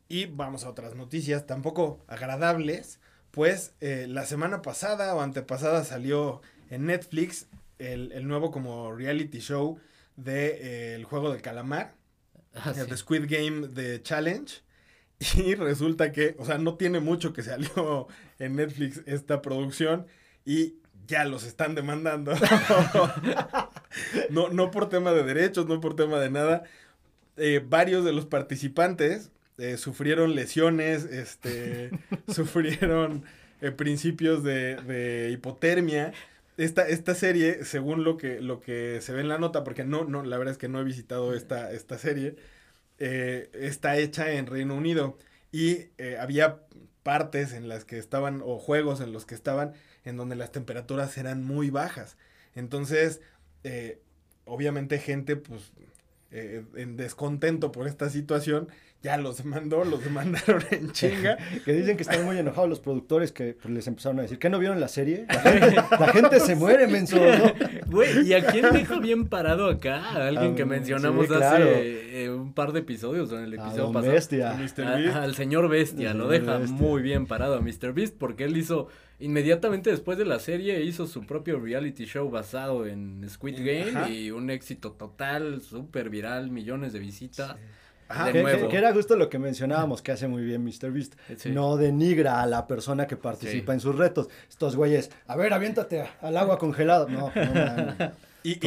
Y 0.09 0.25
vamos 0.25 0.65
a 0.65 0.71
otras 0.71 0.95
noticias 0.95 1.47
tampoco 1.47 2.03
agradables. 2.07 2.99
Pues 3.31 3.75
eh, 3.83 4.07
la 4.09 4.25
semana 4.25 4.63
pasada 4.63 5.15
o 5.15 5.21
antepasada 5.21 5.85
salió 5.85 6.41
en 6.71 6.87
Netflix 6.87 7.47
el, 7.79 8.13
el 8.13 8.27
nuevo 8.27 8.51
como 8.51 8.91
reality 8.91 9.41
show 9.41 9.79
de 10.17 10.47
eh, 10.47 10.95
el 10.95 11.05
juego 11.05 11.31
del 11.31 11.43
calamar. 11.43 11.95
Ah, 12.55 12.73
El 12.75 12.85
sí. 12.85 12.91
de 12.91 12.97
Squid 12.97 13.25
Game 13.29 13.69
de 13.69 14.03
Challenge. 14.03 14.63
Y 15.37 15.55
resulta 15.57 16.11
que, 16.11 16.37
o 16.39 16.47
sea, 16.47 16.57
no 16.57 16.77
tiene 16.77 17.01
mucho 17.01 17.35
que 17.35 17.43
salió 17.43 18.09
en 18.39 18.57
Netflix 18.57 19.03
esta 19.05 19.43
producción 19.43 20.07
y 20.47 20.77
ya 21.07 21.25
los 21.25 21.45
están 21.45 21.75
demandando. 21.75 22.33
no, 24.31 24.49
no 24.49 24.71
por 24.71 24.89
tema 24.89 25.13
de 25.13 25.23
derechos, 25.23 25.67
no 25.67 25.81
por 25.81 25.97
tema 25.97 26.19
de 26.19 26.31
nada. 26.31 26.65
Eh, 27.37 27.63
varios 27.67 28.05
de 28.05 28.13
los 28.13 28.27
participantes 28.27 29.31
eh, 29.59 29.77
sufrieron 29.77 30.35
lesiones, 30.35 31.05
este, 31.05 31.91
sufrieron 32.29 33.25
eh, 33.61 33.71
principios 33.71 34.43
de, 34.43 34.77
de 34.77 35.31
hipotermia. 35.33 36.13
Esta, 36.57 36.89
esta 36.89 37.15
serie, 37.15 37.65
según 37.65 38.03
lo 38.03 38.17
que, 38.17 38.41
lo 38.41 38.61
que 38.61 39.01
se 39.03 39.13
ve 39.13 39.21
en 39.21 39.29
la 39.29 39.39
nota, 39.39 39.63
porque 39.63 39.85
no, 39.85 40.05
no, 40.05 40.23
la 40.23 40.39
verdad 40.39 40.53
es 40.53 40.59
que 40.59 40.69
no 40.69 40.81
he 40.81 40.85
visitado 40.85 41.35
esta, 41.35 41.71
esta 41.73 41.99
serie, 41.99 42.37
está 42.99 43.99
hecha 43.99 44.33
en 44.33 44.47
Reino 44.47 44.75
Unido 44.75 45.19
y 45.53 45.89
había 46.19 46.63
partes 47.03 47.53
en 47.53 47.69
las 47.69 47.85
que 47.85 47.99
estaban, 47.99 48.41
o 48.43 48.59
juegos 48.59 49.03
en 49.03 49.13
los 49.13 49.27
que 49.27 49.35
estaban, 49.35 49.75
en 50.07 50.17
donde 50.17 50.37
las 50.37 50.53
temperaturas 50.53 51.19
eran 51.19 51.45
muy 51.45 51.69
bajas. 51.69 52.17
Entonces, 52.55 53.21
eh, 53.65 54.01
obviamente 54.47 54.99
gente, 54.99 55.37
pues, 55.37 55.73
eh, 56.31 56.65
en 56.77 56.97
descontento 56.97 57.73
por 57.73 57.87
esta 57.87 58.09
situación, 58.09 58.69
ya 59.03 59.17
los 59.19 59.45
mandó, 59.45 59.85
los 59.85 60.11
mandaron 60.11 60.65
en 60.73 60.91
chinga. 60.93 61.37
que 61.65 61.73
dicen 61.73 61.97
que 61.97 62.03
están 62.03 62.25
muy 62.25 62.39
enojados 62.39 62.69
los 62.69 62.81
productores 62.81 63.31
que 63.31 63.55
pues, 63.61 63.73
les 63.73 63.87
empezaron 63.87 64.19
a 64.19 64.23
decir, 64.23 64.39
¿qué 64.39 64.51
no 64.51 64.59
vieron 64.59 64.81
la 64.81 64.89
serie? 64.89 65.27
La 65.29 65.41
gente, 65.41 65.75
la 65.77 66.09
gente 66.13 66.41
se 66.41 66.57
muere, 66.57 66.87
menso, 66.89 67.17
¿no? 67.17 67.53
Güey, 67.87 68.27
¿y 68.27 68.35
a 68.35 68.45
quién 68.45 68.67
deja 68.73 68.99
bien 68.99 69.29
parado 69.29 69.69
acá? 69.69 70.03
A 70.11 70.27
alguien 70.29 70.53
Ah, 70.53 70.57
que 70.57 70.65
mencionamos 70.65 71.27
sí, 71.27 71.35
claro. 71.35 71.65
hace 71.67 72.25
eh, 72.25 72.31
un 72.31 72.53
par 72.53 72.73
de 72.73 72.81
episodios, 72.81 73.31
o 73.31 73.39
en 73.39 73.45
el 73.45 73.53
A 73.53 73.63
episodio 73.63 73.83
Don 73.85 73.93
pasado. 73.93 74.13
Bestia. 74.13 74.55
Mr. 74.55 74.97
Beast. 74.97 75.17
al 75.17 75.35
señor 75.37 75.69
Bestia, 75.69 76.15
lo 76.15 76.29
señor 76.29 76.41
deja 76.47 76.59
Bestia. 76.59 76.77
muy 76.77 77.03
bien 77.03 77.27
parado 77.27 77.55
a 77.57 77.61
Mr. 77.61 77.93
Beast 77.93 78.17
porque 78.19 78.45
él 78.45 78.57
hizo 78.57 78.89
inmediatamente 79.21 79.91
después 79.91 80.19
de 80.19 80.25
la 80.27 80.39
serie 80.41 80.83
hizo 80.83 81.07
su 81.07 81.25
propio 81.27 81.59
reality 81.61 82.05
show 82.07 82.29
basado 82.29 82.87
en 82.87 83.25
Squid 83.29 83.57
Game 83.59 83.91
Ajá. 83.99 84.11
y 84.11 84.31
un 84.31 84.51
éxito 84.51 84.93
total, 84.93 85.63
súper 85.63 86.11
viral, 86.11 86.51
millones 86.51 86.93
de 86.93 86.99
visitas. 86.99 87.57
Ajá. 88.09 88.33
Que, 88.33 88.43
nuevo. 88.43 88.63
que- 88.63 88.69
que 88.69 88.77
era 88.77 88.93
justo 88.93 89.17
lo 89.17 89.29
que 89.29 89.39
mencionábamos 89.39 90.03
que 90.03 90.13
hace 90.13 90.29
muy 90.29 90.45
bien 90.45 90.63
Mr. 90.65 90.93
Beast. 90.93 91.15
Sí. 91.37 91.51
No 91.51 91.77
denigra 91.77 92.41
a 92.43 92.47
la 92.47 92.67
persona 92.67 93.07
que 93.07 93.17
participa 93.17 93.73
en 93.75 93.81
sus 93.81 93.97
retos. 93.97 94.29
Estos 94.49 94.77
güeyes, 94.77 95.11
a 95.27 95.37
ver, 95.37 95.53
aviéntate 95.53 96.09
al 96.21 96.37
agua 96.37 96.59
congelada. 96.59 97.07
No, 97.09 97.33
no. 97.35 98.13
Y, 98.47 98.61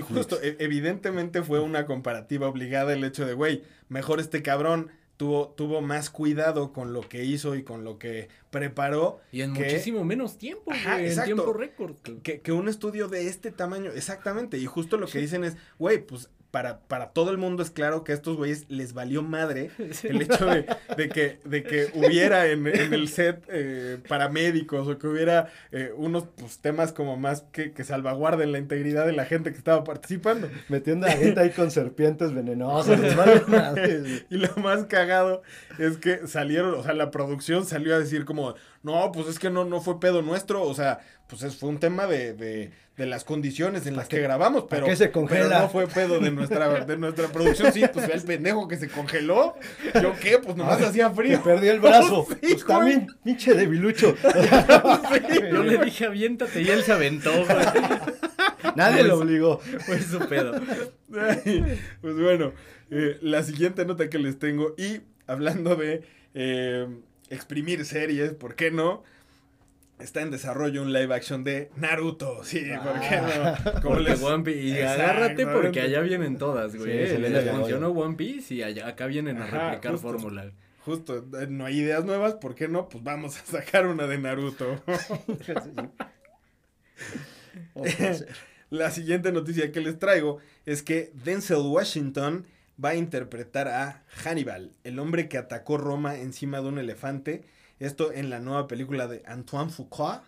justo, 0.00 0.38
e- 0.42 0.56
evidentemente 0.58 1.42
fue 1.42 1.60
una 1.60 1.86
comparativa 1.86 2.48
obligada 2.48 2.92
el 2.92 3.02
hecho 3.02 3.24
de, 3.24 3.32
güey, 3.32 3.62
mejor 3.88 4.20
este 4.20 4.42
cabrón 4.42 4.90
tuvo, 5.16 5.48
tuvo 5.56 5.80
más 5.80 6.10
cuidado 6.10 6.74
con 6.74 6.92
lo 6.92 7.00
que 7.00 7.24
hizo 7.24 7.54
y 7.54 7.62
con 7.62 7.82
lo 7.82 7.98
que 7.98 8.28
preparó 8.50 9.20
Y 9.32 9.40
en 9.40 9.54
que- 9.54 9.60
muchísimo 9.64 10.04
menos 10.04 10.36
tiempo, 10.36 10.70
Ajá, 10.70 10.92
güey, 10.96 11.04
en 11.06 11.10
exacto. 11.12 11.34
tiempo 11.34 11.52
récord. 11.54 11.94
que, 12.22 12.42
que 12.42 12.52
un 12.52 12.68
estudio 12.68 13.08
de 13.08 13.26
este 13.26 13.50
tamaño, 13.52 13.90
exactamente, 13.94 14.58
y 14.58 14.66
justo 14.66 14.98
lo 14.98 15.06
que 15.06 15.18
dicen 15.18 15.44
es, 15.44 15.56
güey, 15.78 15.96
pues 16.04 16.28
para, 16.50 16.80
para 16.80 17.10
todo 17.10 17.30
el 17.30 17.38
mundo 17.38 17.62
es 17.62 17.70
claro 17.70 18.04
que 18.04 18.12
a 18.12 18.14
estos 18.14 18.36
güeyes 18.36 18.66
les 18.68 18.92
valió 18.92 19.22
madre 19.22 19.70
el 20.04 20.22
hecho 20.22 20.46
de, 20.46 20.66
de 20.96 21.08
que, 21.08 21.38
de 21.44 21.62
que 21.62 21.90
hubiera 21.94 22.46
en, 22.46 22.66
en 22.66 22.94
el 22.94 23.08
set 23.08 23.44
eh, 23.48 23.98
paramédicos 24.08 24.88
o 24.88 24.98
que 24.98 25.06
hubiera 25.06 25.48
eh, 25.72 25.92
unos 25.96 26.24
pues, 26.36 26.58
temas 26.58 26.92
como 26.92 27.16
más 27.16 27.42
que, 27.52 27.72
que 27.72 27.84
salvaguarden 27.84 28.52
la 28.52 28.58
integridad 28.58 29.06
de 29.06 29.12
la 29.12 29.24
gente 29.24 29.52
que 29.52 29.58
estaba 29.58 29.84
participando. 29.84 30.48
Metiendo 30.68 31.06
a 31.06 31.10
la 31.10 31.16
gente 31.16 31.40
ahí 31.40 31.50
con 31.50 31.70
serpientes 31.70 32.32
venenosas. 32.32 32.98
les 33.00 33.16
vale 33.16 33.42
madre, 33.46 34.00
güey. 34.00 34.26
Y 34.30 34.36
lo 34.36 34.54
más 34.56 34.84
cagado 34.86 35.42
es 35.78 35.98
que 35.98 36.26
salieron, 36.26 36.74
o 36.74 36.82
sea, 36.82 36.94
la 36.94 37.10
producción 37.10 37.66
salió 37.66 37.94
a 37.94 37.98
decir 37.98 38.24
como, 38.24 38.54
no, 38.82 39.12
pues 39.12 39.26
es 39.28 39.38
que 39.38 39.50
no, 39.50 39.64
no 39.64 39.80
fue 39.80 40.00
pedo 40.00 40.22
nuestro, 40.22 40.62
o 40.62 40.74
sea, 40.74 41.00
pues 41.28 41.42
es, 41.42 41.56
fue 41.56 41.68
un 41.68 41.78
tema 41.78 42.06
de, 42.06 42.34
de, 42.34 42.72
de 42.96 43.06
las 43.06 43.24
condiciones 43.24 43.86
en 43.86 43.94
las 43.94 44.08
que 44.08 44.20
grabamos, 44.20 44.64
pero, 44.70 44.86
se 44.96 45.08
pero 45.08 45.48
no 45.48 45.68
fue 45.68 45.86
pedo 45.86 46.18
de 46.18 46.30
nuestra, 46.30 46.84
de 46.84 46.96
nuestra 46.96 47.28
producción, 47.28 47.70
sí, 47.72 47.82
pues 47.92 48.06
fue 48.06 48.14
el 48.14 48.22
pendejo 48.22 48.68
que 48.68 48.78
se 48.78 48.88
congeló, 48.88 49.54
yo 50.00 50.14
qué, 50.18 50.38
pues 50.38 50.56
nomás 50.56 50.80
hacía 50.80 51.10
Que 51.10 51.14
frío. 51.14 51.42
perdí 51.42 51.68
el 51.68 51.80
brazo. 51.80 52.26
Sí, 52.40 52.54
pues 52.54 52.64
también, 52.66 53.06
pinche 53.22 53.54
debilucho. 53.54 54.14
Yo 55.52 55.62
le 55.62 55.78
dije 55.84 56.06
aviéntate 56.06 56.62
y 56.62 56.68
él 56.68 56.82
se 56.82 56.92
aventó, 56.92 57.30
güey. 57.32 57.66
Nadie 58.76 59.02
lo 59.04 59.18
obligó. 59.18 59.58
Fue 59.58 60.00
su 60.00 60.18
pedo. 60.20 60.60
Pues 61.08 62.16
bueno, 62.16 62.52
eh, 62.90 63.18
la 63.22 63.42
siguiente 63.42 63.84
nota 63.84 64.10
que 64.10 64.18
les 64.18 64.38
tengo 64.38 64.74
y 64.76 65.00
hablando 65.26 65.76
de 65.76 66.02
eh, 66.34 66.86
exprimir 67.30 67.84
series, 67.84 68.32
¿por 68.32 68.54
qué 68.54 68.70
no? 68.70 69.02
Está 69.98 70.20
en 70.20 70.30
desarrollo 70.30 70.82
un 70.82 70.92
live 70.92 71.14
action 71.14 71.42
de 71.42 71.70
Naruto, 71.76 72.44
sí, 72.44 72.66
¿por 72.84 73.00
qué 73.00 73.16
no? 73.20 73.80
Como 73.80 73.94
Porque 73.94 74.10
les- 74.10 74.22
One 74.22 74.44
Piece, 74.44 74.60
y 74.78 74.82
agárrate 74.82 75.46
porque 75.46 75.80
allá 75.80 76.00
vienen 76.00 76.36
todas, 76.36 76.76
güey. 76.76 77.08
Sí, 77.08 77.16
Les 77.16 77.50
funcionó 77.50 77.88
One 77.90 78.14
Piece 78.16 78.54
y 78.54 78.62
allá, 78.62 78.88
acá 78.88 79.06
vienen 79.06 79.38
a 79.38 79.44
Ajá, 79.44 79.70
replicar 79.70 79.96
fórmula. 79.98 80.50
Justo, 80.84 81.24
eh, 81.40 81.46
no 81.48 81.64
hay 81.64 81.80
ideas 81.80 82.04
nuevas, 82.04 82.34
¿por 82.34 82.54
qué 82.54 82.68
no? 82.68 82.88
Pues 82.90 83.02
vamos 83.02 83.38
a 83.40 83.44
sacar 83.46 83.86
una 83.86 84.06
de 84.06 84.18
Naruto. 84.18 84.82
La 88.70 88.90
siguiente 88.90 89.32
noticia 89.32 89.70
que 89.72 89.80
les 89.80 89.98
traigo 89.98 90.38
es 90.64 90.82
que 90.82 91.10
Denzel 91.24 91.58
Washington 91.58 92.46
va 92.82 92.90
a 92.90 92.94
interpretar 92.96 93.68
a 93.68 94.04
Hannibal, 94.08 94.72
el 94.84 94.98
hombre 94.98 95.28
que 95.28 95.38
atacó 95.38 95.78
Roma 95.78 96.16
encima 96.18 96.60
de 96.60 96.68
un 96.68 96.78
elefante. 96.78 97.44
Esto 97.78 98.10
en 98.10 98.30
la 98.30 98.40
nueva 98.40 98.68
película 98.68 99.06
de 99.06 99.22
Antoine 99.26 99.70
Fuqua, 99.70 100.24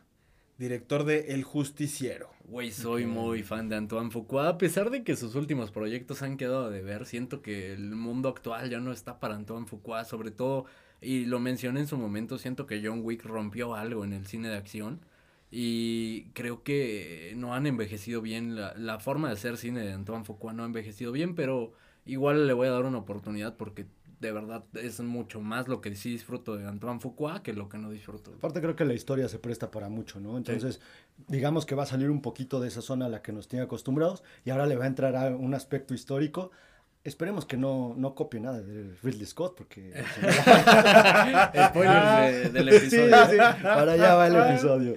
director 0.58 1.04
de 1.04 1.32
El 1.32 1.44
Justiciero. 1.44 2.28
Güey, 2.44 2.70
soy 2.72 3.06
muy 3.06 3.42
fan 3.42 3.70
de 3.70 3.76
Antoine 3.76 4.10
Fuqua. 4.10 4.50
A 4.50 4.58
pesar 4.58 4.90
de 4.90 5.02
que 5.02 5.16
sus 5.16 5.34
últimos 5.34 5.70
proyectos 5.70 6.20
han 6.20 6.36
quedado 6.36 6.68
de 6.68 6.82
ver, 6.82 7.06
siento 7.06 7.40
que 7.40 7.72
el 7.72 7.94
mundo 7.96 8.28
actual 8.28 8.68
ya 8.68 8.80
no 8.80 8.92
está 8.92 9.18
para 9.18 9.34
Antoine 9.34 9.66
Fuqua. 9.66 10.04
Sobre 10.04 10.30
todo, 10.30 10.66
y 11.00 11.24
lo 11.24 11.40
mencioné 11.40 11.80
en 11.80 11.86
su 11.86 11.96
momento, 11.96 12.36
siento 12.36 12.66
que 12.66 12.82
John 12.84 13.00
Wick 13.02 13.24
rompió 13.24 13.74
algo 13.74 14.04
en 14.04 14.12
el 14.12 14.26
cine 14.26 14.50
de 14.50 14.56
acción. 14.56 15.00
Y 15.50 16.24
creo 16.34 16.62
que 16.62 17.32
no 17.34 17.54
han 17.54 17.66
envejecido 17.66 18.20
bien. 18.20 18.56
La, 18.56 18.74
la 18.74 18.98
forma 18.98 19.28
de 19.28 19.34
hacer 19.34 19.56
cine 19.56 19.80
de 19.80 19.94
Antoine 19.94 20.26
Fuqua 20.26 20.52
no 20.52 20.64
ha 20.64 20.66
envejecido 20.66 21.12
bien, 21.12 21.34
pero 21.34 21.72
igual 22.04 22.46
le 22.46 22.52
voy 22.52 22.68
a 22.68 22.72
dar 22.72 22.84
una 22.84 22.98
oportunidad 22.98 23.56
porque 23.56 23.86
de 24.20 24.32
verdad 24.32 24.64
es 24.74 25.00
mucho 25.00 25.40
más 25.40 25.68
lo 25.68 25.80
que 25.80 25.94
sí 25.94 26.10
disfruto 26.10 26.56
de 26.56 26.66
Antoine 26.66 27.00
Fuqua 27.00 27.42
que 27.42 27.52
lo 27.52 27.68
que 27.68 27.78
no 27.78 27.90
disfruto. 27.90 28.32
Aparte 28.36 28.60
creo 28.60 28.74
que 28.76 28.84
la 28.84 28.94
historia 28.94 29.28
se 29.28 29.38
presta 29.38 29.70
para 29.70 29.88
mucho, 29.88 30.20
¿no? 30.20 30.36
Entonces, 30.36 30.80
digamos 31.28 31.66
que 31.66 31.74
va 31.74 31.84
a 31.84 31.86
salir 31.86 32.10
un 32.10 32.20
poquito 32.22 32.60
de 32.60 32.68
esa 32.68 32.82
zona 32.82 33.06
a 33.06 33.08
la 33.08 33.22
que 33.22 33.32
nos 33.32 33.48
tiene 33.48 33.64
acostumbrados 33.64 34.22
y 34.44 34.50
ahora 34.50 34.66
le 34.66 34.76
va 34.76 34.84
a 34.84 34.88
entrar 34.88 35.14
a 35.16 35.28
un 35.28 35.54
aspecto 35.54 35.94
histórico. 35.94 36.50
Esperemos 37.04 37.46
que 37.46 37.56
no, 37.56 37.94
no 37.96 38.14
copie 38.14 38.40
nada 38.40 38.60
de 38.60 38.92
Ridley 39.02 39.24
Scott, 39.24 39.54
porque... 39.56 39.92
Spoilers 41.68 42.52
de- 42.52 42.62
del 42.62 42.80
Sí, 42.80 42.90
sí, 42.90 42.96
episodio. 42.96 43.26
sí, 43.30 43.36
para 43.62 43.92
allá 43.92 44.14
va 44.14 44.26
el 44.26 44.36
episodio. 44.36 44.94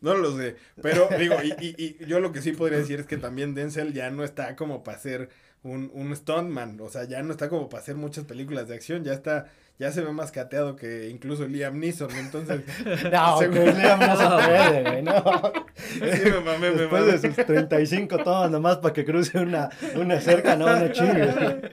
No 0.00 0.14
lo 0.14 0.36
sé, 0.36 0.56
pero 0.80 1.08
digo, 1.18 1.34
y, 1.42 1.50
y- 1.64 1.96
y 2.00 2.06
yo 2.06 2.20
lo 2.20 2.32
que 2.32 2.40
sí 2.42 2.52
podría 2.52 2.78
decir 2.78 3.00
es 3.00 3.06
que 3.06 3.16
también 3.18 3.54
Denzel 3.54 3.92
ya 3.92 4.10
no 4.10 4.24
está 4.24 4.56
como 4.56 4.82
para 4.82 4.98
ser 4.98 5.28
un, 5.62 5.90
un 5.94 6.14
stuntman, 6.16 6.80
o 6.80 6.88
sea, 6.88 7.04
ya 7.04 7.22
no 7.22 7.30
está 7.32 7.48
como 7.48 7.68
para 7.68 7.82
hacer 7.82 7.94
muchas 7.96 8.24
películas 8.24 8.68
de 8.68 8.74
acción, 8.74 9.04
ya 9.04 9.12
está, 9.12 9.46
ya 9.78 9.92
se 9.92 10.00
ve 10.00 10.10
más 10.12 10.32
cateado 10.32 10.74
que 10.76 11.08
incluso 11.08 11.46
Liam 11.46 11.78
Neeson, 11.78 12.10
entonces... 12.16 12.62
No, 13.12 13.38
Según- 13.38 13.78
Liam 13.78 14.00
no 14.00 14.16
se 14.16 14.26
puede, 14.46 14.82
güey, 14.82 15.02
no. 15.02 15.22
Sí, 15.74 16.30
me 16.30 16.40
mamé, 16.40 16.70
me 16.70 16.76
Después 16.76 17.02
mamé. 17.06 17.18
de 17.18 17.34
sus 17.34 17.46
35 17.46 18.18
tomas 18.18 18.50
nomás 18.50 18.78
para 18.78 18.92
que 18.92 19.04
cruce 19.04 19.38
una, 19.38 19.70
una 19.96 20.20
cerca, 20.20 20.56
no, 20.56 20.66
no 20.78 20.88
chingue. 20.92 21.70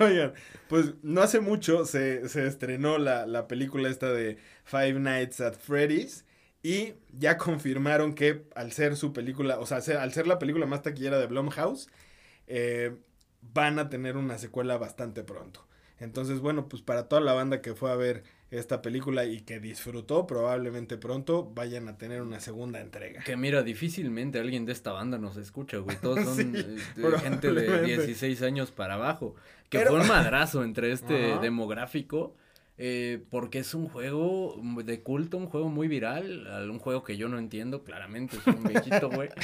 Oigan, 0.00 0.32
pues 0.68 0.94
no 1.02 1.20
hace 1.22 1.40
mucho 1.40 1.84
se, 1.84 2.28
se 2.28 2.46
estrenó 2.46 2.98
la, 2.98 3.26
la 3.26 3.46
película 3.48 3.88
esta 3.88 4.10
de 4.12 4.38
Five 4.64 4.94
Nights 5.00 5.40
at 5.40 5.54
Freddy's 5.54 6.24
y 6.62 6.94
ya 7.12 7.36
confirmaron 7.36 8.14
que 8.14 8.44
al 8.54 8.72
ser 8.72 8.96
su 8.96 9.12
película, 9.12 9.58
o 9.58 9.66
sea, 9.66 9.78
al 10.00 10.12
ser 10.12 10.26
la 10.26 10.38
película 10.38 10.66
más 10.66 10.82
taquillera 10.82 11.18
de 11.18 11.26
Blumhouse, 11.26 11.88
eh, 12.50 12.96
van 13.54 13.78
a 13.78 13.88
tener 13.88 14.16
una 14.16 14.36
secuela 14.38 14.76
bastante 14.76 15.22
pronto. 15.24 15.66
Entonces, 15.98 16.40
bueno, 16.40 16.68
pues 16.68 16.82
para 16.82 17.08
toda 17.08 17.20
la 17.22 17.32
banda 17.34 17.60
que 17.62 17.74
fue 17.74 17.90
a 17.90 17.94
ver 17.94 18.22
esta 18.50 18.82
película 18.82 19.26
y 19.26 19.42
que 19.42 19.60
disfrutó, 19.60 20.26
probablemente 20.26 20.96
pronto 20.96 21.44
vayan 21.54 21.88
a 21.88 21.98
tener 21.98 22.22
una 22.22 22.40
segunda 22.40 22.80
entrega. 22.80 23.22
Que 23.22 23.36
mira, 23.36 23.62
difícilmente 23.62 24.40
alguien 24.40 24.64
de 24.66 24.72
esta 24.72 24.92
banda 24.92 25.18
nos 25.18 25.36
escucha, 25.36 25.76
güey. 25.78 25.96
Todos 26.02 26.24
son 26.24 26.36
Sí, 26.36 26.42
este, 26.56 27.18
gente 27.20 27.52
de 27.52 27.62
probablemente. 27.62 28.06
16 28.06 28.42
años 28.42 28.70
para 28.70 28.94
abajo. 28.94 29.34
Que 29.68 29.78
Pero- 29.78 29.90
fue 29.90 30.00
un 30.00 30.08
madrazo 30.08 30.64
entre 30.64 30.90
este 30.92 31.38
demográfico. 31.42 32.34
Eh, 32.82 33.22
porque 33.28 33.58
es 33.58 33.74
un 33.74 33.88
juego 33.88 34.58
de 34.84 35.02
culto, 35.02 35.36
un 35.36 35.46
juego 35.46 35.68
muy 35.68 35.86
viral, 35.86 36.46
al- 36.46 36.70
un 36.70 36.78
juego 36.78 37.04
que 37.04 37.18
yo 37.18 37.28
no 37.28 37.38
entiendo, 37.38 37.84
claramente, 37.84 38.38
soy 38.42 38.54
un 38.54 38.64
viejito, 38.64 39.10
güey. 39.10 39.28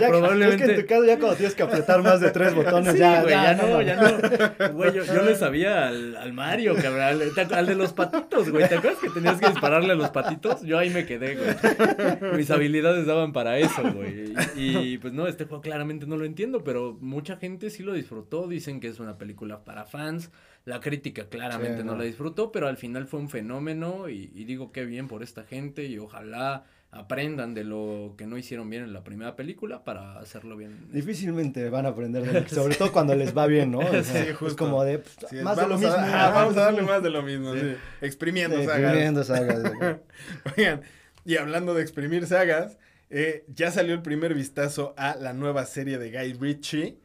Ya, 0.00 0.08
Probablemente- 0.08 0.64
Es 0.64 0.68
que 0.68 0.74
en 0.74 0.80
tu 0.82 0.86
caso 0.86 1.04
ya 1.06 1.18
cuando 1.18 1.36
tienes 1.36 1.54
que 1.54 1.62
apretar 1.62 2.02
más 2.02 2.20
de 2.20 2.30
tres 2.30 2.54
botones, 2.54 2.92
Sí, 2.92 2.98
ya, 2.98 3.22
güey, 3.22 3.34
ya, 3.34 3.54
no, 3.54 3.82
ya 3.82 3.96
no. 3.96 4.72
Güey, 4.74 4.92
yo, 4.94 5.04
yo 5.04 5.22
le 5.22 5.34
sabía 5.34 5.88
al, 5.88 6.16
al 6.16 6.32
Mario, 6.32 6.74
cabrón, 6.76 7.00
al, 7.00 7.22
al 7.52 7.66
de 7.66 7.74
los 7.74 7.92
patitos, 7.92 8.50
güey. 8.50 8.68
¿Te 8.68 8.76
acuerdas 8.76 9.00
que 9.00 9.10
tenías 9.10 9.40
que 9.40 9.48
dispararle 9.48 9.92
a 9.92 9.96
los 9.96 10.10
patitos? 10.10 10.62
Yo 10.62 10.78
ahí 10.78 10.90
me 10.90 11.06
quedé, 11.06 11.36
güey. 11.36 12.32
Mis 12.36 12.50
habilidades 12.50 13.06
daban 13.06 13.32
para 13.32 13.58
eso, 13.58 13.82
güey. 13.92 14.32
Y, 14.56 14.76
y, 14.78 14.98
pues 14.98 15.12
no, 15.12 15.26
este 15.26 15.44
juego 15.44 15.62
claramente 15.62 16.06
no 16.06 16.16
lo 16.16 16.24
entiendo, 16.24 16.64
pero 16.64 16.96
mucha 17.00 17.36
gente 17.36 17.70
sí 17.70 17.82
lo 17.82 17.92
disfrutó. 17.92 18.46
Dicen 18.46 18.80
que 18.80 18.88
es 18.88 19.00
una 19.00 19.18
película 19.18 19.64
para 19.64 19.84
fans. 19.84 20.30
La 20.66 20.78
crítica 20.80 21.28
claramente 21.28 21.78
Sí, 21.78 21.84
no. 21.84 21.92
no. 21.92 21.98
la 21.98 22.04
disfrutó, 22.04 22.52
pero 22.52 22.68
al 22.68 22.76
final 22.76 23.06
fue 23.06 23.18
un 23.20 23.28
fenómeno. 23.30 24.08
Y, 24.08 24.30
y 24.34 24.44
digo 24.44 24.72
qué 24.72 24.84
bien 24.84 25.08
por 25.08 25.22
esta 25.22 25.44
gente 25.44 25.84
y 25.86 25.98
ojalá 25.98 26.64
aprendan 26.92 27.54
de 27.54 27.62
lo 27.62 28.14
que 28.18 28.26
no 28.26 28.36
hicieron 28.36 28.68
bien 28.68 28.82
en 28.82 28.92
la 28.92 29.04
primera 29.04 29.36
película 29.36 29.84
para 29.84 30.18
hacerlo 30.18 30.56
bien. 30.56 30.88
Difícilmente 30.92 31.70
van 31.70 31.86
a 31.86 31.90
aprender, 31.90 32.24
de 32.24 32.32
lo 32.40 32.44
que- 32.44 32.52
sobre 32.54 32.74
todo 32.74 32.90
cuando 32.92 33.14
les 33.14 33.36
va 33.36 33.46
bien, 33.46 33.70
¿no? 33.70 33.78
O 33.78 34.02
sea, 34.02 34.02
Sí, 34.02 34.28
Es 34.46 34.54
como 34.54 34.82
de 34.84 34.98
pues, 34.98 35.16
Sí, 35.30 35.36
más 35.36 35.56
de 35.56 35.68
lo 35.68 35.74
a- 35.74 35.78
mismo. 35.78 35.92
vamos 35.92 36.56
a 36.56 36.60
darle 36.62 36.82
más 36.82 37.00
de 37.02 37.10
lo 37.10 37.22
mismo, 37.22 37.54
sí. 37.54 37.74
Exprimiendo 38.00 38.56
Sí, 38.58 38.64
sagas. 38.64 38.80
exprimiendo 38.82 39.22
sagas. 39.24 39.62
Oigan, 40.56 40.80
y 41.24 41.36
hablando 41.36 41.74
de 41.74 41.82
exprimir 41.82 42.26
sagas, 42.26 42.76
Eh, 43.12 43.44
ya 43.48 43.72
salió 43.72 43.94
el 43.94 44.02
primer 44.02 44.34
vistazo 44.34 44.94
a 44.96 45.16
la 45.16 45.32
nueva 45.32 45.66
serie 45.66 45.98
de 45.98 46.10
Guy 46.12 46.34
Ritchie, 46.34 46.96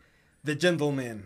The 0.44 0.56
Gentleman. 0.60 1.26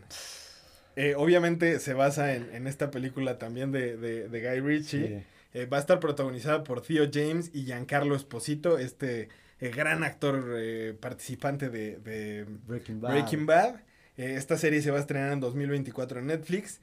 Eh, 0.95 1.15
obviamente 1.15 1.79
se 1.79 1.93
basa 1.93 2.35
en, 2.35 2.53
en, 2.53 2.67
esta 2.67 2.91
película 2.91 3.37
también 3.37 3.71
de, 3.71 3.95
de, 3.97 4.27
de 4.27 4.41
Guy 4.41 4.59
Ritchie. 4.59 5.07
Sí. 5.07 5.23
Eh, 5.53 5.65
va 5.65 5.77
a 5.77 5.79
estar 5.79 5.99
protagonizada 5.99 6.63
por 6.63 6.81
Theo 6.81 7.09
James 7.11 7.49
y 7.53 7.63
Giancarlo 7.63 8.15
Esposito, 8.15 8.77
este 8.77 9.29
eh, 9.59 9.69
gran 9.69 10.03
actor 10.03 10.53
eh, 10.57 10.95
participante 10.99 11.69
de, 11.69 11.97
de, 11.97 12.45
Breaking 12.67 13.01
Bad. 13.01 13.11
Breaking 13.11 13.45
Bad. 13.47 13.75
esta 14.15 14.57
serie 14.57 14.81
se 14.81 14.91
va 14.91 14.97
a 14.97 15.01
estrenar 15.01 15.31
en 15.33 15.39
2024 15.39 16.19
en 16.19 16.27
Netflix. 16.27 16.81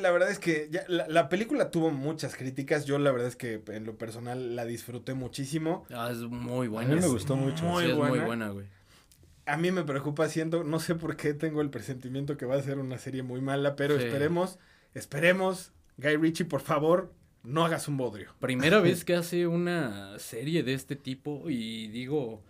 la 0.00 0.10
verdad 0.10 0.30
es 0.30 0.38
que 0.38 0.68
ya, 0.70 0.84
la, 0.88 1.06
la, 1.08 1.28
película 1.28 1.70
tuvo 1.70 1.90
muchas 1.90 2.34
críticas. 2.34 2.86
Yo 2.86 2.98
la 2.98 3.12
verdad 3.12 3.28
es 3.28 3.36
que 3.36 3.60
en 3.68 3.84
lo 3.84 3.98
personal 3.98 4.56
la 4.56 4.64
disfruté 4.64 5.12
muchísimo. 5.12 5.84
Ah, 5.90 6.08
es 6.10 6.18
muy 6.18 6.68
buena. 6.68 6.92
A 6.92 6.94
mí 6.94 7.02
me 7.02 7.08
gustó 7.08 7.36
mucho. 7.36 7.64
Muy 7.64 7.84
sí, 7.84 7.92
buena. 7.92 8.14
Es 8.14 8.16
muy 8.16 8.26
buena, 8.26 8.48
güey. 8.48 8.66
A 9.46 9.56
mí 9.56 9.70
me 9.70 9.84
preocupa 9.84 10.28
siendo, 10.28 10.64
no 10.64 10.80
sé 10.80 10.96
por 10.96 11.16
qué 11.16 11.32
tengo 11.32 11.60
el 11.60 11.70
presentimiento 11.70 12.36
que 12.36 12.46
va 12.46 12.56
a 12.56 12.62
ser 12.62 12.78
una 12.78 12.98
serie 12.98 13.22
muy 13.22 13.40
mala, 13.40 13.76
pero 13.76 13.96
sí. 13.96 14.04
esperemos, 14.04 14.58
esperemos, 14.92 15.72
Guy 15.98 16.16
Ritchie, 16.16 16.44
por 16.44 16.60
favor, 16.60 17.12
no 17.44 17.64
hagas 17.64 17.88
un 17.88 17.96
bodrio. 17.96 18.34
Primera 18.40 18.80
vez 18.80 19.04
que 19.06 19.14
hace 19.14 19.46
una 19.46 20.18
serie 20.18 20.62
de 20.62 20.74
este 20.74 20.96
tipo 20.96 21.48
y 21.48 21.86
digo, 21.88 22.42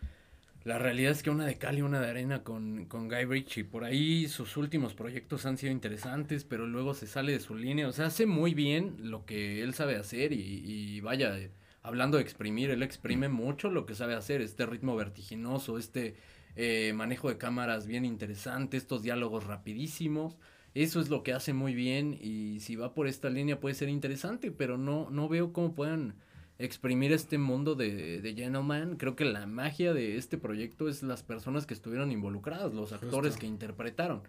la 0.65 0.79
realidad 0.79 1.13
es 1.13 1.23
que 1.23 1.31
una 1.31 1.47
de 1.47 1.59
cal 1.59 1.79
y 1.79 1.83
una 1.83 2.01
de 2.01 2.09
arena 2.09 2.43
con, 2.43 2.87
con 2.87 3.09
Guy 3.09 3.25
Ritchie. 3.25 3.65
Por 3.65 3.85
ahí 3.85 4.27
sus 4.27 4.57
últimos 4.57 4.95
proyectos 4.95 5.47
han 5.47 5.59
sido 5.59 5.71
interesantes, 5.73 6.45
pero 6.45 6.67
luego 6.67 6.95
se 6.95 7.07
sale 7.07 7.33
de 7.33 7.41
su 7.41 7.55
línea. 7.55 7.87
O 7.87 7.93
sea, 7.93 8.07
hace 8.07 8.27
muy 8.27 8.55
bien 8.55 8.97
lo 8.99 9.25
que 9.27 9.63
él 9.63 9.75
sabe 9.75 9.97
hacer 9.97 10.33
y, 10.33 10.41
y 10.41 11.01
vaya, 11.03 11.39
hablando 11.83 12.17
de 12.17 12.25
exprimir, 12.25 12.71
él 12.71 12.83
exprime 12.83 13.29
mucho 13.29 13.71
lo 13.71 13.87
que 13.87 13.95
sabe 13.95 14.15
hacer, 14.15 14.41
este 14.41 14.67
ritmo 14.67 14.97
vertiginoso, 14.97 15.79
este 15.79 16.17
eh, 16.57 16.93
manejo 16.95 17.29
de 17.29 17.39
cámaras 17.39 17.87
bien 17.87 18.05
interesante, 18.05 18.77
estos 18.77 19.03
diálogos 19.03 19.45
rapidísimos. 19.45 20.37
Eso 20.75 21.01
es 21.01 21.09
lo 21.09 21.23
que 21.23 21.33
hace 21.33 21.55
muy 21.55 21.75
bien 21.75 22.19
y 22.21 22.61
si 22.61 22.77
va 22.77 22.95
por 22.95 23.07
esta 23.07 23.31
línea 23.31 23.61
puede 23.61 23.75
ser 23.75 23.89
interesante, 23.89 24.51
pero 24.51 24.77
no, 24.77 25.09
no 25.11 25.29
veo 25.29 25.53
cómo 25.53 25.75
puedan 25.75 26.15
exprimir 26.59 27.13
este 27.13 27.39
mundo 27.39 27.75
de, 27.75 28.21
de 28.21 28.35
Gentleman. 28.35 28.97
Creo 28.97 29.17
que 29.17 29.25
la 29.25 29.47
magia 29.47 29.95
de 29.95 30.17
este 30.17 30.37
proyecto 30.39 30.89
es 30.89 31.03
las 31.03 31.23
personas 31.23 31.67
que 31.67 31.75
estuvieron 31.75 32.13
involucradas, 32.13 32.75
los 32.75 32.93
actores 32.93 33.33
Justo. 33.33 33.41
que 33.41 33.47
interpretaron. 33.47 34.23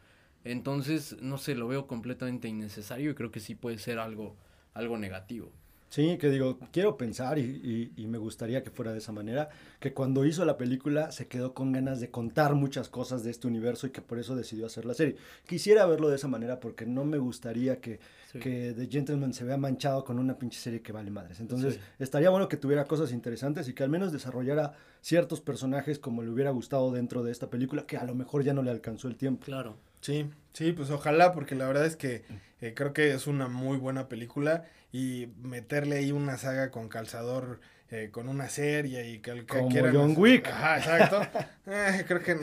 Entonces, 0.44 1.18
no 1.22 1.38
sé, 1.38 1.56
lo 1.56 1.68
veo 1.68 1.88
completamente 1.88 2.48
innecesario 2.48 3.12
y 3.12 3.16
creo 3.16 3.32
que 3.32 3.42
sí 3.42 3.56
puede 3.56 3.78
ser 3.78 4.00
algo, 4.00 4.38
algo 4.74 4.98
negativo. 4.98 5.52
Sí, 5.90 6.18
que 6.18 6.30
digo, 6.30 6.60
quiero 6.72 6.98
pensar 6.98 7.40
y, 7.40 7.42
y, 7.42 7.94
y, 7.96 8.08
me 8.08 8.18
gustaría 8.18 8.62
que 8.62 8.70
fuera 8.70 8.92
de 8.92 8.98
esa 8.98 9.14
manera, 9.14 9.50
que 9.80 9.94
cuando 9.94 10.26
hizo 10.26 10.44
la 10.44 10.58
película 10.58 11.12
se 11.12 11.28
quedó 11.28 11.54
con 11.54 11.72
ganas 11.72 12.02
de 12.02 12.12
contar 12.12 12.56
muchas 12.56 12.90
cosas 12.90 13.24
de 13.24 13.32
este 13.32 13.48
universo 13.48 13.88
y 13.88 13.92
que 13.92 14.02
por 14.02 14.20
eso 14.20 14.36
decidió 14.36 14.66
hacer 14.66 14.84
la 14.84 14.94
serie. 14.94 15.16
Quisiera 15.46 15.86
verlo 15.86 16.10
de 16.10 16.18
esa 16.18 16.28
manera 16.28 16.60
porque 16.60 16.86
no 16.86 17.06
me 17.06 17.18
gustaría 17.18 17.80
que, 17.80 18.02
sí. 18.32 18.40
que 18.40 18.74
The 18.76 18.88
Gentleman 18.88 19.34
se 19.34 19.46
vea 19.46 19.56
manchado 19.56 20.04
con 20.04 20.20
una 20.20 20.38
pinche 20.38 20.60
serie 20.60 20.82
que 20.82 20.92
vale 20.92 21.10
madres. 21.10 21.40
Entonces, 21.40 21.76
sí. 21.76 21.80
estaría 22.00 22.30
bueno 22.30 22.50
que 22.50 22.58
tuviera 22.58 22.84
cosas 22.84 23.14
interesantes 23.14 23.70
y 23.70 23.74
que 23.74 23.84
al 23.84 23.90
menos 23.90 24.12
desarrollara 24.12 24.74
ciertos 25.02 25.40
personajes 25.40 26.00
como 26.00 26.22
le 26.22 26.30
hubiera 26.30 26.52
gustado 26.52 26.92
dentro 26.92 27.24
de 27.24 27.32
esta 27.32 27.50
película, 27.50 27.86
que 27.86 27.96
a 27.96 28.04
lo 28.04 28.14
mejor 28.14 28.44
ya 28.44 28.54
no 28.54 28.62
le 28.62 28.72
alcanzó 28.72 29.08
el 29.08 29.16
tiempo. 29.16 29.46
Claro. 29.46 29.78
Sí, 30.08 30.30
sí, 30.54 30.72
pues 30.72 30.90
ojalá, 30.90 31.34
porque 31.34 31.54
la 31.54 31.68
verdad 31.68 31.86
es 31.86 31.98
que 31.98 32.24
eh, 32.62 32.74
creo 32.74 32.94
que 32.94 33.12
es 33.12 33.28
una 33.28 33.50
muy 33.50 33.76
buena 33.76 34.08
película 34.08 34.64
y 34.90 35.28
meterle 35.42 35.98
ahí 35.98 36.14
una 36.14 36.38
saga 36.38 36.72
con 36.72 36.88
calzador, 36.88 37.60
eh, 37.90 38.08
con 38.10 38.30
una 38.30 38.48
serie 38.48 39.06
y 39.10 39.20
que, 39.20 39.34
que 39.34 39.46
Como 39.46 39.68
quieran. 39.68 39.94
John 39.94 40.14
Wick. 40.16 40.48
Ajá, 40.48 40.78
exacto. 40.78 41.28
eh, 41.68 42.06
creo 42.08 42.24
que 42.24 42.38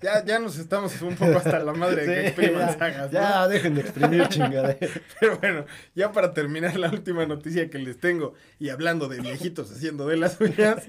ya, 0.00 0.24
ya 0.24 0.38
nos 0.38 0.56
estamos 0.56 0.98
un 1.02 1.14
poco 1.14 1.36
hasta 1.36 1.58
la 1.58 1.74
madre 1.74 2.06
de 2.06 2.14
que 2.14 2.26
expriman 2.28 2.68
ya, 2.68 2.78
sagas. 2.78 3.10
Ya, 3.10 3.48
dejen 3.48 3.74
de 3.74 3.82
exprimir 3.82 4.26
chingadera. 4.28 4.78
Pero 5.20 5.36
bueno, 5.36 5.66
ya 5.94 6.12
para 6.12 6.32
terminar 6.32 6.74
la 6.78 6.88
última 6.88 7.26
noticia 7.26 7.68
que 7.68 7.78
les 7.80 8.00
tengo 8.00 8.32
y 8.58 8.70
hablando 8.70 9.08
de 9.08 9.20
viejitos 9.20 9.70
haciendo 9.70 10.06
de 10.06 10.16
las 10.16 10.40
uñas, 10.40 10.88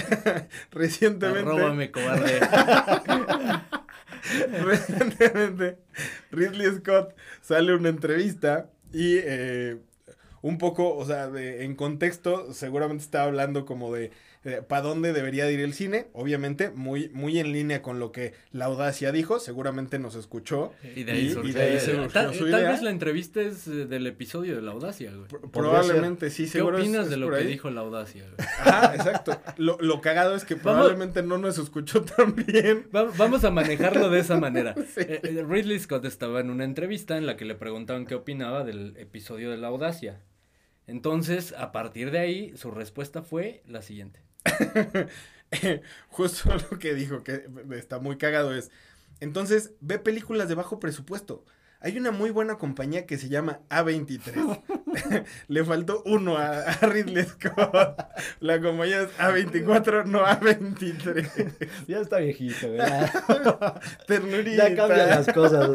recientemente. 0.70 1.40
Arróbame, 1.40 1.90
cobarde. 1.90 2.40
Recientemente, 4.64 5.78
Ridley 6.30 6.76
Scott 6.78 7.14
sale 7.40 7.74
una 7.74 7.88
entrevista 7.88 8.70
y 8.92 9.16
eh, 9.18 9.78
un 10.42 10.58
poco, 10.58 10.94
o 10.96 11.04
sea, 11.04 11.28
de, 11.28 11.64
en 11.64 11.74
contexto, 11.74 12.52
seguramente 12.52 13.04
está 13.04 13.24
hablando 13.24 13.64
como 13.64 13.92
de 13.92 14.10
eh, 14.44 14.60
para 14.66 14.82
dónde 14.82 15.12
debería 15.12 15.50
ir 15.50 15.60
el 15.60 15.72
cine. 15.72 16.08
Obviamente, 16.12 16.70
muy, 16.70 17.08
muy 17.10 17.38
en 17.38 17.52
línea 17.52 17.80
con 17.80 18.00
lo 18.00 18.10
que 18.10 18.34
la 18.50 18.64
audacia 18.64 19.12
dijo. 19.12 19.38
Seguramente 19.38 19.98
nos 19.98 20.14
escuchó. 20.16 20.72
Y 20.96 21.04
de 21.04 21.12
ahí, 21.12 21.36
y, 21.44 21.48
y 21.48 21.52
de 21.52 21.62
ahí 21.62 21.80
se 21.80 21.94
tal, 22.08 22.34
su 22.34 22.50
tal 22.50 22.64
vez 22.64 22.82
la 22.82 22.90
entrevista 22.90 23.40
es 23.40 23.66
eh, 23.68 23.86
del 23.86 24.06
episodio 24.06 24.56
de 24.56 24.62
la 24.62 24.72
audacia, 24.72 25.12
güey. 25.14 25.28
Probablemente, 25.52 26.30
sí, 26.30 26.44
¿Qué 26.44 26.50
seguro. 26.50 26.78
opinas 26.78 27.04
es, 27.04 27.10
de 27.10 27.16
lo 27.18 27.30
que 27.30 27.36
ahí? 27.36 27.46
dijo 27.46 27.70
la 27.70 27.82
audacia, 27.82 28.24
güey? 28.24 28.48
Ajá, 28.60 28.94
exacto. 28.94 29.40
Lo, 29.56 29.78
lo 29.80 30.00
cagado 30.00 30.34
es 30.34 30.44
que 30.44 30.56
probablemente 30.56 31.22
no 31.22 31.38
nos 31.38 31.58
escuchó 31.58 32.02
tan 32.16 32.34
bien. 32.34 32.88
Va, 32.94 33.04
vamos 33.16 33.44
a 33.44 33.50
manejarlo 33.50 34.10
de 34.10 34.20
esa 34.20 34.38
manera. 34.38 34.74
Sí. 34.92 35.00
Eh, 35.06 35.44
Ridley 35.48 35.78
Scott 35.78 36.04
estaba 36.04 36.40
en 36.40 36.50
una 36.50 36.64
entrevista 36.64 37.16
en 37.16 37.24
la 37.24 37.36
que 37.36 37.44
le 37.44 37.54
preguntaban 37.54 38.04
qué 38.04 38.14
opinaba 38.14 38.64
del 38.64 38.94
episodio 38.98 39.50
de 39.50 39.56
la 39.56 39.68
audacia. 39.68 40.20
Entonces, 40.86 41.54
a 41.56 41.72
partir 41.72 42.10
de 42.10 42.18
ahí, 42.18 42.56
su 42.56 42.70
respuesta 42.70 43.22
fue 43.22 43.62
la 43.66 43.80
siguiente. 43.82 44.20
Justo 46.08 46.50
lo 46.70 46.78
que 46.78 46.94
dijo, 46.94 47.22
que 47.22 47.46
está 47.72 47.98
muy 47.98 48.16
cagado, 48.16 48.54
es, 48.54 48.70
entonces, 49.22 49.72
ve 49.80 50.00
películas 50.00 50.48
de 50.48 50.56
bajo 50.56 50.80
presupuesto. 50.80 51.44
Hay 51.78 51.96
una 51.96 52.10
muy 52.10 52.30
buena 52.30 52.58
compañía 52.58 53.06
que 53.06 53.18
se 53.18 53.28
llama 53.28 53.60
A23. 53.70 55.24
Le 55.48 55.64
faltó 55.64 56.02
uno 56.06 56.36
a, 56.36 56.60
a, 56.60 56.86
Ridley 56.86 57.24
Scott. 57.24 57.98
La 58.40 58.60
compañía 58.60 59.02
es 59.02 59.18
A24, 59.18 60.06
no 60.06 60.24
A23. 60.24 61.68
Ya 61.88 62.00
está 62.00 62.18
viejito, 62.18 62.70
¿verdad? 62.70 63.80
Ternurita. 64.08 64.68
Ya 64.68 64.76
cambian 64.76 65.08
las 65.08 65.26
cosas. 65.32 65.70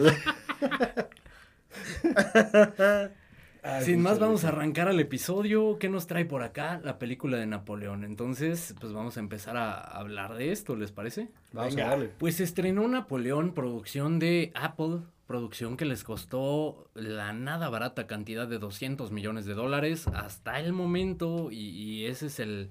Ay, 3.63 3.85
Sin 3.85 4.01
más, 4.01 4.19
vamos 4.19 4.45
a 4.45 4.49
arrancar 4.49 4.87
al 4.87 4.99
episodio. 4.99 5.77
¿Qué 5.79 5.89
nos 5.89 6.07
trae 6.07 6.25
por 6.25 6.43
acá? 6.43 6.79
La 6.83 6.99
película 6.99 7.37
de 7.37 7.45
Napoleón. 7.45 8.03
Entonces, 8.03 8.75
pues 8.79 8.93
vamos 8.93 9.17
a 9.17 9.19
empezar 9.19 9.57
a 9.57 9.79
hablar 9.79 10.35
de 10.35 10.51
esto, 10.51 10.75
¿les 10.75 10.91
parece? 10.91 11.29
Vamos 11.53 11.75
Venga. 11.75 11.87
a 11.87 11.89
darle. 11.91 12.11
Pues 12.17 12.39
estrenó 12.39 12.87
Napoleón, 12.87 13.53
producción 13.53 14.19
de 14.19 14.51
Apple, 14.55 14.99
producción 15.25 15.77
que 15.77 15.85
les 15.85 16.03
costó 16.03 16.89
la 16.93 17.33
nada 17.33 17.69
barata 17.69 18.07
cantidad 18.07 18.47
de 18.47 18.59
200 18.59 19.11
millones 19.11 19.45
de 19.45 19.53
dólares 19.53 20.07
hasta 20.07 20.59
el 20.59 20.73
momento, 20.73 21.49
y, 21.51 21.69
y 21.69 22.05
ese 22.05 22.27
es 22.27 22.39
el, 22.39 22.69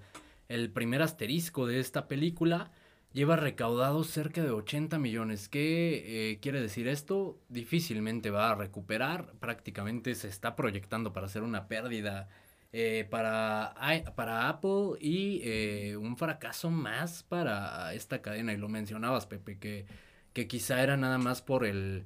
el 0.49 0.71
primer 0.71 1.03
asterisco 1.03 1.67
de 1.67 1.81
esta 1.81 2.09
película 2.09 2.71
lleva 3.17 3.37
recaudado 3.37 4.05
cerca 4.05 4.43
de 4.43 4.51
80 4.51 4.99
millones. 4.99 5.49
¿Qué 5.49 6.33
eh, 6.33 6.39
quiere 6.41 6.61
decir 6.61 6.87
esto? 6.87 7.41
Difícilmente 7.49 8.31
va 8.31 8.51
a 8.51 8.55
recuperar, 8.55 9.33
prácticamente 9.41 10.15
se 10.15 10.29
está 10.29 10.55
proyectando 10.55 11.15
para 11.15 11.25
hacer 11.25 11.43
una 11.43 11.67
pérdida 11.67 12.29
eh, 12.75 13.07
para, 13.09 13.75
para 14.15 14.51
Apple 14.51 14.99
y 15.01 15.41
eh, 15.45 15.97
un 15.97 16.19
fracaso 16.19 16.71
más 16.71 17.23
para 17.23 17.95
esta 17.95 18.21
cadena. 18.21 18.53
Y 18.53 18.59
lo 18.59 18.69
mencionabas, 18.69 19.27
Pepe, 19.27 19.59
que, 19.59 19.87
que 20.35 20.47
quizá 20.47 20.83
era 20.83 20.99
nada 20.99 21.17
más 21.17 21.41
por 21.41 21.65
el, 21.65 22.05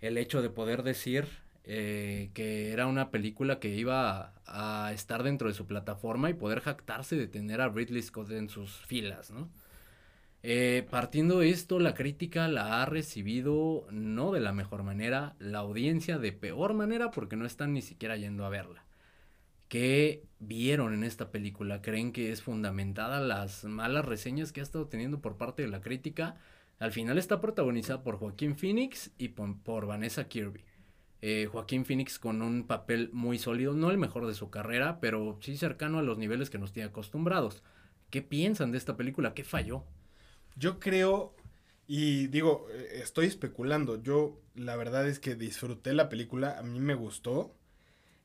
el 0.00 0.16
hecho 0.16 0.42
de 0.42 0.50
poder 0.50 0.84
decir 0.84 1.26
que 1.64 2.72
era 2.72 2.88
una 2.88 3.10
película 3.10 3.60
que 3.60 3.68
iba 3.68 4.32
a, 4.46 4.86
a, 4.86 4.92
estar 4.92 5.22
dentro 5.22 5.46
de 5.48 5.54
su 5.54 5.66
plataforma 5.66 6.28
y 6.28 6.34
poder 6.34 6.60
jactarse 6.60 7.14
de 7.14 7.28
tener 7.28 7.60
a 7.60 7.68
Ridley 7.68 8.02
Scott 8.02 8.30
en 8.32 8.48
sus 8.48 8.84
filas, 8.86 9.30
¿no? 9.30 9.48
Eh, 10.44 10.86
partiendo 10.90 11.38
de 11.38 11.50
esto, 11.50 11.78
la 11.78 11.94
crítica 11.94 12.48
la 12.48 12.82
ha 12.82 12.86
recibido 12.86 13.86
no 13.90 14.32
de 14.32 14.40
la 14.40 14.52
mejor 14.52 14.82
manera, 14.82 15.36
la 15.38 15.60
audiencia 15.60 16.18
de 16.18 16.32
peor 16.32 16.74
manera 16.74 17.10
porque 17.12 17.36
no 17.36 17.46
están 17.46 17.72
ni 17.72 17.82
siquiera 17.82 18.16
yendo 18.16 18.44
a 18.44 18.48
verla. 18.48 18.84
¿Qué 19.68 20.26
vieron 20.38 20.92
en 20.92 21.04
esta 21.04 21.30
película? 21.30 21.80
¿Creen 21.80 22.12
que 22.12 22.32
es 22.32 22.42
fundamentada 22.42 23.20
las 23.20 23.64
malas 23.64 24.04
reseñas 24.04 24.52
que 24.52 24.60
ha 24.60 24.62
estado 24.64 24.86
teniendo 24.88 25.20
por 25.22 25.38
parte 25.38 25.62
de 25.62 25.68
la 25.68 25.80
crítica? 25.80 26.36
Al 26.78 26.92
final 26.92 27.16
está 27.16 27.40
protagonizada 27.40 28.02
por 28.02 28.18
Joaquín 28.18 28.56
Phoenix 28.56 29.12
y 29.16 29.28
por, 29.28 29.86
Vanessa 29.86 30.28
Kirby. 30.28 30.64
Eh, 31.22 31.48
Joaquín 31.50 31.84
Phoenix 31.86 32.18
con 32.18 32.42
un 32.42 32.66
papel 32.66 33.10
muy 33.12 33.38
sólido, 33.38 33.74
no 33.74 33.90
el 33.90 33.98
mejor 33.98 34.26
de 34.26 34.34
su 34.34 34.50
carrera, 34.50 34.98
pero 35.00 35.38
sí 35.40 35.56
cercano 35.56 36.00
a 36.00 36.02
los 36.02 36.18
niveles 36.18 36.50
que 36.50 36.58
nos 36.58 36.72
tiene 36.72 36.88
acostumbrados. 36.88 37.62
¿Qué 38.10 38.20
piensan 38.22 38.72
de 38.72 38.78
esta 38.78 38.96
película? 38.96 39.32
¿Qué 39.32 39.44
falló? 39.44 39.84
Yo 40.56 40.80
creo, 40.80 41.34
y 41.86 42.26
digo, 42.28 42.66
estoy 42.92 43.26
especulando, 43.26 44.02
yo 44.02 44.40
la 44.54 44.76
verdad 44.76 45.08
es 45.08 45.18
que 45.18 45.34
disfruté 45.34 45.92
la 45.94 46.08
película, 46.08 46.58
a 46.58 46.62
mí 46.62 46.80
me 46.80 46.94
gustó. 46.94 47.54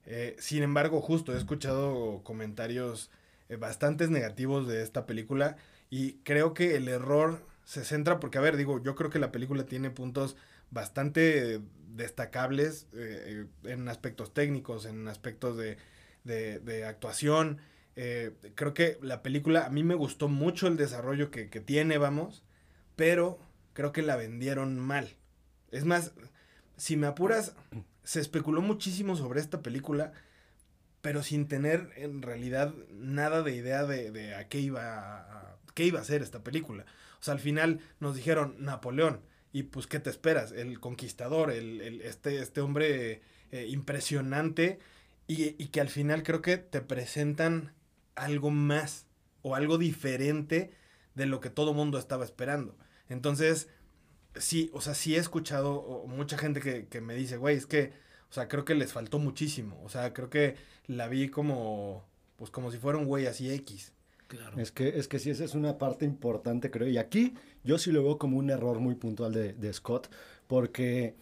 Eh, 0.06 0.36
sin 0.40 0.64
embargo, 0.64 1.02
justo 1.02 1.34
he 1.34 1.38
escuchado 1.38 2.22
comentarios 2.24 3.12
eh, 3.50 3.56
bastantes 3.58 4.10
negativos 4.10 4.68
de 4.68 4.82
esta 4.84 5.06
película 5.06 5.58
Y 5.90 6.14
creo 6.24 6.54
que 6.54 6.76
el 6.76 6.88
error 6.88 7.46
se 7.66 7.84
centra, 7.86 8.20
porque 8.20 8.38
a 8.38 8.42
ver, 8.42 8.58
digo, 8.58 8.82
yo 8.84 8.96
creo 8.96 9.10
que 9.10 9.20
la 9.20 9.32
película 9.32 9.66
tiene 9.66 9.90
puntos 9.90 10.36
bastante 10.72 11.62
destacables 11.96 12.88
eh, 12.94 13.46
eh, 13.64 13.72
en 13.72 13.88
aspectos 13.90 14.34
técnicos, 14.34 14.86
en 14.86 15.08
aspectos 15.08 15.58
de, 15.58 15.78
de, 16.24 16.86
actuación. 16.86 17.60
Eh, 18.00 18.32
creo 18.54 18.76
que 18.76 19.00
la 19.02 19.24
película, 19.24 19.66
a 19.66 19.70
mí 19.72 19.84
me 19.84 19.96
gustó 19.96 20.28
mucho 20.28 20.68
el 20.68 20.78
desarrollo 20.78 21.32
que, 21.32 21.50
que 21.50 21.60
tiene, 21.60 21.98
vamos, 21.98 22.44
pero 22.96 23.40
creo 23.74 23.92
que 23.92 24.04
la 24.04 24.16
vendieron 24.16 24.80
mal. 24.80 25.16
Es 25.72 25.84
más, 25.84 26.14
si 26.78 26.96
me 26.96 27.08
apuras, 27.08 27.56
se 28.04 28.20
especuló 28.20 28.62
muchísimo 28.62 29.16
sobre 29.16 29.40
esta 29.40 29.64
película, 29.64 30.14
pero 31.02 31.24
sin 31.24 31.48
tener 31.48 31.90
en 31.96 32.22
realidad 32.22 32.72
nada 32.92 33.42
de 33.42 33.56
idea 33.56 33.84
de, 33.86 34.12
de 34.12 34.36
a 34.36 34.48
qué 34.48 34.60
iba 34.60 35.18
a, 35.18 35.58
qué 35.74 35.86
iba 35.86 36.00
a 36.00 36.04
ser 36.04 36.22
esta 36.22 36.44
película. 36.44 36.86
O 37.20 37.24
sea, 37.24 37.34
al 37.34 37.40
final 37.40 37.80
nos 38.00 38.16
dijeron 38.16 38.58
Napoleón. 38.60 39.22
Y 39.52 39.64
pues, 39.64 39.88
¿qué 39.88 40.00
te 40.00 40.12
esperas? 40.12 40.52
El 40.52 40.80
conquistador, 40.80 41.50
el, 41.50 41.82
el 41.82 42.02
este, 42.02 42.42
este 42.42 42.62
hombre 42.62 43.22
eh, 43.52 43.66
impresionante. 43.70 44.78
Y, 45.26 45.62
y 45.62 45.70
que 45.70 45.82
al 45.82 45.90
final 45.90 46.22
creo 46.22 46.44
que 46.44 46.58
te 46.58 46.80
presentan 46.82 47.74
algo 48.18 48.52
más 48.52 49.06
o 49.44 49.56
algo 49.56 49.78
diferente 49.78 50.72
de 51.16 51.26
lo 51.26 51.40
que 51.40 51.50
todo 51.50 51.74
mundo 51.74 51.98
estaba 51.98 52.26
esperando. 52.26 52.76
Entonces, 53.08 53.70
sí, 54.36 54.70
o 54.74 54.82
sea, 54.82 54.94
sí 54.94 55.16
he 55.16 55.20
escuchado 55.20 56.04
mucha 56.08 56.38
gente 56.38 56.60
que, 56.60 56.88
que 56.88 57.00
me 57.00 57.16
dice, 57.16 57.38
güey, 57.38 57.56
es 57.56 57.66
que, 57.66 57.94
o 58.30 58.34
sea, 58.34 58.48
creo 58.48 58.66
que 58.66 58.76
les 58.76 58.92
faltó 58.92 59.20
muchísimo. 59.20 59.82
O 59.84 59.90
sea, 59.90 60.14
creo 60.14 60.30
que 60.30 60.56
la 60.88 61.08
vi 61.08 61.30
como, 61.30 62.04
pues 62.36 62.52
como 62.52 62.72
si 62.72 62.78
fuera 62.78 62.98
un 62.98 63.06
güey 63.06 63.28
así 63.28 63.52
X. 63.52 63.94
Claro. 64.28 64.60
Es 64.60 64.72
que, 64.72 64.90
es 65.00 65.08
que 65.08 65.20
sí, 65.20 65.30
esa 65.30 65.46
es 65.46 65.56
una 65.56 65.78
parte 65.78 66.04
importante, 66.04 66.70
creo. 66.70 66.88
Y 66.88 66.98
aquí 66.98 67.36
yo 67.64 67.78
sí 67.78 67.92
lo 67.92 68.04
veo 68.04 68.18
como 68.18 68.38
un 68.38 68.50
error 68.50 68.80
muy 68.80 68.96
puntual 68.96 69.32
de, 69.32 69.54
de 69.54 69.74
Scott, 69.74 70.10
porque, 70.48 71.16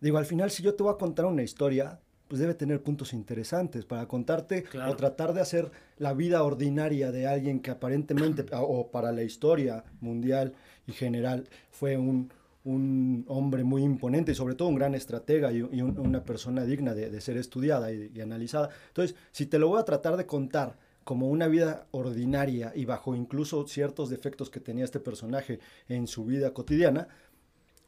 digo, 0.00 0.18
al 0.18 0.26
final, 0.26 0.50
si 0.50 0.62
yo 0.62 0.74
te 0.74 0.82
voy 0.82 0.92
a 0.92 0.98
contar 0.98 1.26
una 1.26 1.42
historia, 1.42 2.00
pues 2.28 2.40
debe 2.40 2.54
tener 2.54 2.82
puntos 2.82 3.12
interesantes 3.12 3.84
para 3.84 4.06
contarte 4.06 4.64
o 4.88 4.94
tratar 4.94 5.32
de 5.32 5.40
hacer 5.40 5.70
la 5.96 6.12
vida 6.12 6.42
ordinaria 6.42 7.10
de 7.10 7.26
alguien 7.26 7.60
que 7.60 7.70
aparentemente, 7.70 8.44
o 8.52 8.90
para 8.90 9.10
la 9.12 9.22
historia 9.22 9.84
mundial 10.00 10.52
y 10.86 10.92
general, 10.92 11.48
fue 11.70 11.96
un, 11.96 12.30
un 12.64 13.24
hombre 13.28 13.64
muy 13.64 13.82
imponente 13.82 14.32
y 14.32 14.34
sobre 14.34 14.54
todo 14.54 14.68
un 14.68 14.74
gran 14.74 14.94
estratega 14.94 15.50
y, 15.52 15.62
una 15.62 16.22
persona 16.22 16.64
digna 16.64 16.94
de, 16.94 17.20
ser 17.20 17.38
estudiada 17.38 17.90
y, 17.92 18.20
analizada. 18.20 18.68
Entonces, 18.88 19.16
si 19.32 19.46
te 19.46 19.58
lo 19.58 19.68
voy 19.68 19.80
a 19.80 19.84
tratar 19.84 20.16
de 20.16 20.26
contar 20.26 20.76
como 21.04 21.28
una 21.28 21.48
vida 21.48 21.86
ordinaria 21.92 22.72
y 22.74 22.84
bajo 22.84 23.14
incluso 23.14 23.66
ciertos 23.66 24.10
defectos 24.10 24.50
que 24.50 24.60
tenía 24.60 24.84
este 24.84 25.00
personaje 25.00 25.60
en 25.88 26.06
su 26.06 26.26
vida 26.26 26.52
cotidiana, 26.52 27.08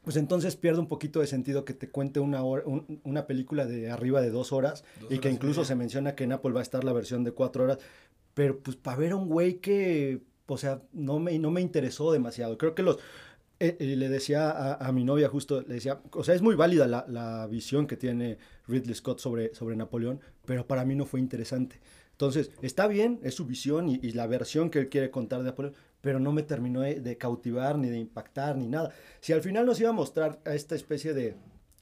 pues 0.02 0.16
entonces 0.16 0.56
pierde 0.56 0.80
un 0.80 0.88
poquito 0.88 1.20
de 1.20 1.26
sentido 1.26 1.64
que 1.64 1.74
te 1.74 1.90
cuente 1.90 2.20
una, 2.20 2.42
una 2.42 3.26
película 3.26 3.66
de 3.66 3.90
arriba 3.90 4.20
de 4.20 4.30
dos 4.30 4.52
horas 4.52 4.84
y 5.10 5.18
que 5.18 5.30
incluso 5.30 5.64
se 5.64 5.74
menciona 5.74 6.14
que 6.14 6.24
en 6.24 6.32
Apple 6.32 6.52
va 6.52 6.60
a 6.60 6.62
estar 6.62 6.84
la 6.84 6.92
versión 6.92 7.22
de 7.22 7.32
cuatro 7.32 7.64
horas, 7.64 7.78
pero 8.34 8.58
pues 8.58 8.76
para 8.76 8.96
ver 8.96 9.12
a 9.12 9.16
un 9.16 9.28
güey 9.28 9.58
que, 9.58 10.22
o 10.46 10.56
sea, 10.56 10.82
no 10.92 11.18
me, 11.18 11.38
no 11.38 11.50
me 11.50 11.60
interesó 11.60 12.12
demasiado. 12.12 12.56
Creo 12.56 12.74
que 12.74 12.82
los, 12.82 12.98
eh, 13.62 13.76
eh, 13.78 13.96
le 13.96 14.08
decía 14.08 14.72
a, 14.72 14.90
mi 14.90 15.04
novia 15.04 15.28
justo, 15.28 15.60
le 15.60 15.74
decía, 15.74 16.00
o 16.12 16.24
sea, 16.24 16.34
es 16.34 16.40
muy 16.40 16.54
válida 16.54 16.86
la, 16.86 17.04
la, 17.06 17.46
visión 17.46 17.86
que 17.86 17.98
tiene 17.98 18.38
Ridley 18.66 18.94
Scott 18.94 19.18
sobre, 19.18 19.54
sobre 19.54 19.76
Napoleón, 19.76 20.18
pero 20.46 20.66
para 20.66 20.86
mí 20.86 20.94
no 20.94 21.04
fue 21.04 21.20
interesante. 21.20 21.78
Entonces, 22.12 22.50
está 22.62 22.86
bien, 22.86 23.20
es 23.22 23.34
su 23.34 23.44
visión 23.44 23.88
y, 23.88 24.12
la 24.12 24.26
versión 24.26 24.70
que 24.70 24.78
él 24.78 24.88
quiere 24.88 25.10
contar 25.10 25.40
de 25.40 25.46
Napoleón, 25.46 25.74
pero 26.00 26.18
no 26.18 26.32
me 26.32 26.42
terminó 26.42 26.80
de, 26.80 27.18
cautivar, 27.18 27.78
ni 27.78 27.88
de 27.88 27.98
impactar, 27.98 28.56
ni 28.56 28.66
nada. 28.66 28.92
Si 29.20 29.32
al 29.32 29.42
final 29.42 29.66
nos 29.66 29.80
iba 29.80 29.90
a 29.90 29.94
mostrar 29.94 30.40
a 30.44 30.54
esta 30.54 30.74
especie 30.74 31.14
de 31.14 31.36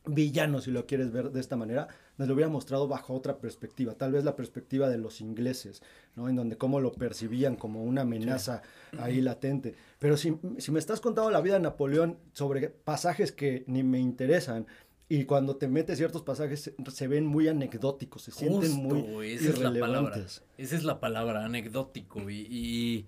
villano, 0.07 0.61
si 0.61 0.71
lo 0.71 0.87
quieres 0.87 1.13
ver 1.13 1.31
de 1.31 1.41
esta 1.41 1.57
manera, 1.57 1.89
nos 2.17 2.27
lo 2.27 2.35
hubiera 2.35 2.51
mostrado 2.51 2.89
bajo 2.89 3.15
otra 3.15 3.39
perspectiva, 3.39 3.95
tal 3.95 4.13
vez 4.13 4.25
la 4.25 4.35
perspectiva 4.35 4.89
de 4.89 4.99
los 4.99 5.21
ingleses, 5.21 5.83
¿no? 6.17 6.29
En 6.29 6.37
donde 6.37 6.57
cómo 6.57 6.81
lo 6.81 6.93
percibían 6.93 7.57
como 7.57 7.85
una 7.85 8.03
amenaza 8.03 8.63
ahí 8.99 9.21
latente. 9.21 9.75
Pero 9.99 10.17
si, 10.17 10.39
si, 10.59 10.73
me 10.73 10.79
estás 10.79 11.01
contando 11.01 11.31
la 11.31 11.41
vida 11.41 11.55
de 11.55 11.61
Napoleón 11.61 12.19
sobre 12.33 12.71
pasajes 12.71 13.33
que 13.33 13.65
ni 13.67 13.83
me 13.83 14.01
interesan, 14.01 14.67
y 15.11 15.25
cuando 15.25 15.57
te 15.57 15.69
metes 15.69 15.97
ciertos 15.97 16.23
pasajes 16.23 16.73
se, 16.93 17.09
ven 17.09 17.25
muy 17.25 17.49
anecdóticos, 17.49 18.23
se 18.23 18.33
sienten 18.33 18.73
muy 18.73 19.33
esa 19.33 19.51
Es 19.51 19.59
la 19.59 19.73
palabra, 19.73 20.17
esa 20.17 20.77
es 20.77 20.85
la 20.85 21.01
palabra, 21.01 21.45
anecdótico. 21.45 22.29
y 22.29 23.07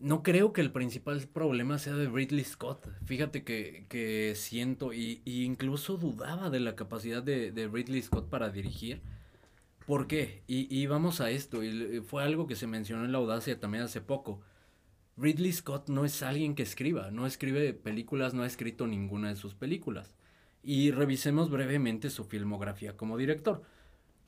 no 0.00 0.22
creo 0.22 0.52
que 0.52 0.62
el 0.62 0.72
principal 0.72 1.20
problema 1.28 1.78
sea 1.78 1.94
de 1.94 2.08
Ridley 2.08 2.44
Scott. 2.44 2.86
Fíjate 3.04 3.44
que, 3.44 4.32
siento, 4.34 4.92
y, 4.92 5.22
incluso 5.24 5.96
dudaba 5.96 6.50
de 6.50 6.60
la 6.60 6.74
capacidad 6.74 7.22
de, 7.22 7.70
Ridley 7.72 8.02
Scott 8.02 8.28
para 8.28 8.50
dirigir. 8.50 9.02
¿Por 9.86 10.06
qué? 10.06 10.42
Y, 10.46 10.86
vamos 10.86 11.20
a 11.20 11.30
esto, 11.30 11.62
y 11.62 12.00
fue 12.00 12.22
algo 12.22 12.46
que 12.46 12.56
se 12.56 12.66
mencionó 12.66 13.04
en 13.04 13.12
la 13.12 13.18
audacia 13.18 13.60
también 13.60 13.84
hace 13.84 14.00
poco. 14.00 14.40
Ridley 15.16 15.52
Scott 15.52 15.90
no 15.90 16.04
es 16.06 16.22
alguien 16.22 16.54
que 16.54 16.62
escriba, 16.62 17.10
no 17.10 17.26
escribe 17.26 17.74
películas, 17.74 18.32
no 18.32 18.42
ha 18.42 18.46
escrito 18.46 18.86
ninguna 18.86 19.28
de 19.28 19.36
sus 19.36 19.54
películas. 19.54 20.14
Y 20.62 20.92
revisemos 20.92 21.50
brevemente 21.50 22.08
su 22.10 22.24
filmografía 22.24 22.96
como 22.96 23.18
director. 23.18 23.62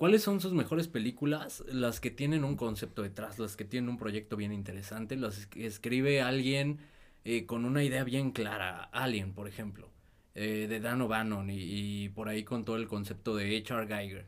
¿Cuáles 0.03 0.25
son 0.25 0.41
sus 0.41 0.53
mejores 0.53 0.89
películas? 0.89 1.63
Las 1.69 2.01
que 2.01 2.11
tienen 2.11 2.43
un 2.43 2.57
concepto 2.57 3.03
detrás, 3.03 3.39
las 3.39 3.57
que 3.57 3.65
tienen 3.65 3.89
un 3.89 3.99
proyecto 3.99 4.37
bien 4.37 4.53
interesante, 4.53 5.15
las 5.15 5.47
que 5.47 5.65
escribe 5.65 6.21
alguien 6.21 6.79
eh, 7.25 7.47
con 7.47 7.65
una 7.65 7.85
idea 7.85 8.03
bien 8.03 8.33
clara. 8.33 8.83
Alien, 8.91 9.33
por 9.33 9.47
ejemplo, 9.47 9.93
eh, 10.35 10.67
de 10.69 10.81
Dan 10.81 11.03
O'Bannon 11.03 11.51
y, 11.53 12.09
por 12.09 12.29
ahí 12.29 12.43
con 12.43 12.65
todo 12.65 12.75
el 12.79 12.89
concepto 12.89 13.37
de 13.37 13.57
H.R. 13.59 13.87
Geiger. 13.87 14.27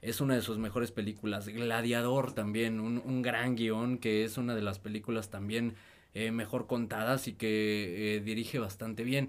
Es 0.00 0.22
una 0.22 0.36
de 0.36 0.40
sus 0.40 0.56
mejores 0.56 0.90
películas. 0.90 1.48
Gladiador 1.48 2.32
también, 2.32 2.80
un, 2.80 3.20
gran 3.20 3.56
guion 3.56 3.98
que 3.98 4.24
es 4.24 4.38
una 4.38 4.54
de 4.54 4.62
las 4.62 4.78
películas 4.78 5.28
también 5.28 5.74
eh, 6.14 6.30
mejor 6.30 6.66
contadas 6.66 7.28
y 7.28 7.34
que 7.34 8.22
dirige 8.24 8.58
bastante 8.58 9.04
bien 9.04 9.28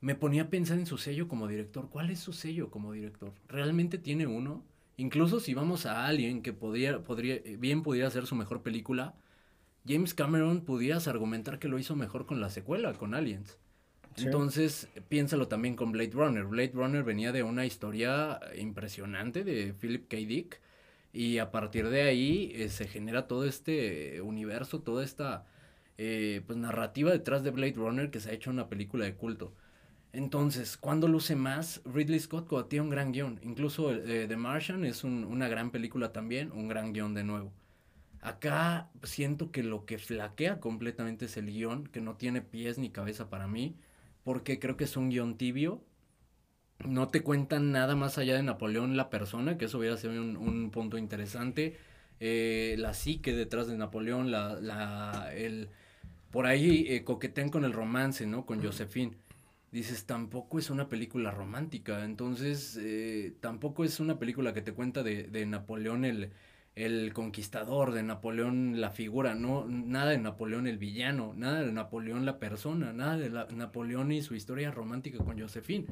me 0.00 0.14
ponía 0.14 0.42
a 0.42 0.50
pensar 0.50 0.78
en 0.78 0.86
su 0.86 0.98
sello 0.98 1.26
como 1.26 1.48
director. 1.48 1.88
¿Cuál 1.90 2.10
es 2.10 2.20
su 2.20 2.32
sello 2.32 2.70
como 2.70 2.92
director? 2.92 3.32
¿Realmente 3.48 3.98
tiene 3.98 4.28
uno? 4.28 4.62
Incluso 4.96 5.40
si 5.40 5.54
vamos 5.54 5.86
a 5.86 6.06
alguien 6.06 6.42
que 6.42 6.52
podría, 6.52 7.02
podría, 7.02 7.40
bien 7.58 7.82
pudiera 7.82 8.10
ser 8.10 8.26
su 8.26 8.34
mejor 8.34 8.62
película, 8.62 9.14
James 9.86 10.14
Cameron 10.14 10.62
pudieras 10.62 11.06
argumentar 11.06 11.58
que 11.58 11.68
lo 11.68 11.78
hizo 11.78 11.94
mejor 11.96 12.26
con 12.26 12.40
la 12.40 12.50
secuela, 12.50 12.92
con 12.94 13.14
Aliens. 13.14 13.58
Entonces, 14.16 14.88
piénsalo 15.08 15.48
también 15.48 15.76
con 15.76 15.92
Blade 15.92 16.12
Runner. 16.12 16.44
Blade 16.44 16.72
Runner 16.72 17.04
venía 17.04 17.32
de 17.32 17.42
una 17.42 17.66
historia 17.66 18.40
impresionante 18.56 19.44
de 19.44 19.74
Philip 19.74 20.08
K. 20.08 20.16
Dick. 20.16 20.60
Y 21.12 21.38
a 21.38 21.50
partir 21.50 21.88
de 21.88 22.02
ahí 22.02 22.52
eh, 22.54 22.68
se 22.68 22.86
genera 22.88 23.26
todo 23.26 23.44
este 23.44 24.20
universo, 24.20 24.80
toda 24.80 25.04
esta 25.04 25.46
eh, 25.98 26.42
pues, 26.46 26.58
narrativa 26.58 27.10
detrás 27.10 27.42
de 27.42 27.50
Blade 27.50 27.74
Runner 27.74 28.10
que 28.10 28.20
se 28.20 28.30
ha 28.30 28.32
hecho 28.34 28.50
una 28.50 28.68
película 28.68 29.04
de 29.04 29.14
culto. 29.14 29.54
Entonces, 30.16 30.78
cuando 30.78 31.08
luce 31.08 31.36
más? 31.36 31.82
Ridley 31.84 32.18
Scott 32.20 32.48
tiene 32.70 32.84
un 32.84 32.90
gran 32.90 33.12
guion. 33.12 33.38
Incluso 33.42 33.92
eh, 33.92 34.24
The 34.26 34.36
Martian 34.38 34.86
es 34.86 35.04
una 35.04 35.46
gran 35.46 35.70
película 35.70 36.10
también, 36.10 36.52
un 36.52 36.68
gran 36.68 36.94
guion 36.94 37.12
de 37.12 37.22
nuevo. 37.22 37.52
Acá 38.22 38.88
siento 39.02 39.50
que 39.52 39.62
lo 39.62 39.84
que 39.84 39.98
flaquea 39.98 40.58
completamente 40.58 41.26
es 41.26 41.36
el 41.36 41.52
guion, 41.52 41.86
que 41.88 42.00
no 42.00 42.16
tiene 42.16 42.40
pies 42.40 42.78
ni 42.78 42.88
cabeza 42.88 43.28
para 43.28 43.46
mí, 43.46 43.76
porque 44.24 44.58
creo 44.58 44.78
que 44.78 44.84
es 44.84 44.96
un 44.96 45.10
guion 45.10 45.36
tibio. 45.36 45.84
No 46.82 47.08
te 47.08 47.20
cuentan 47.22 47.70
nada 47.70 47.94
más 47.94 48.16
allá 48.16 48.36
de 48.36 48.42
Napoleón 48.42 48.96
la 48.96 49.10
persona, 49.10 49.58
que 49.58 49.66
eso 49.66 49.78
hubiera 49.78 49.98
sido 49.98 50.14
un, 50.14 50.70
punto 50.70 50.96
interesante. 50.96 51.76
Eh, 52.20 52.76
la 52.78 52.94
psique 52.94 53.34
detrás 53.34 53.66
de 53.66 53.76
Napoleón, 53.76 54.30
la, 54.30 54.58
la, 54.62 55.30
el, 55.34 55.68
por 56.30 56.46
ahí 56.46 56.86
eh, 56.88 57.04
coquetean 57.04 57.50
con 57.50 57.66
el 57.66 57.74
romance, 57.74 58.26
¿no? 58.26 58.46
Con 58.46 58.64
Josephine 58.64 59.25
dices, 59.72 60.06
tampoco 60.06 60.58
es 60.58 60.70
una 60.70 60.88
película 60.88 61.30
romántica, 61.30 62.04
entonces 62.04 62.78
eh, 62.80 63.34
tampoco 63.40 63.84
es 63.84 64.00
una 64.00 64.18
película 64.18 64.54
que 64.54 64.62
te 64.62 64.72
cuenta 64.72 65.02
de, 65.02 65.24
de 65.24 65.46
Napoleón 65.46 66.04
el, 66.04 66.30
el, 66.74 67.12
conquistador, 67.12 67.92
de 67.92 68.02
Napoleón 68.02 68.80
la 68.80 68.90
figura, 68.90 69.34
no, 69.34 69.66
nada 69.66 70.10
de 70.10 70.18
Napoleón 70.18 70.66
el 70.66 70.78
villano, 70.78 71.34
nada 71.36 71.62
de 71.62 71.72
Napoleón 71.72 72.24
la 72.24 72.38
persona, 72.38 72.92
nada 72.92 73.16
de 73.16 73.30
Napoleón 73.54 74.12
y 74.12 74.22
su 74.22 74.34
historia 74.34 74.70
romántica 74.70 75.18
con 75.18 75.38
Josephine. 75.38 75.86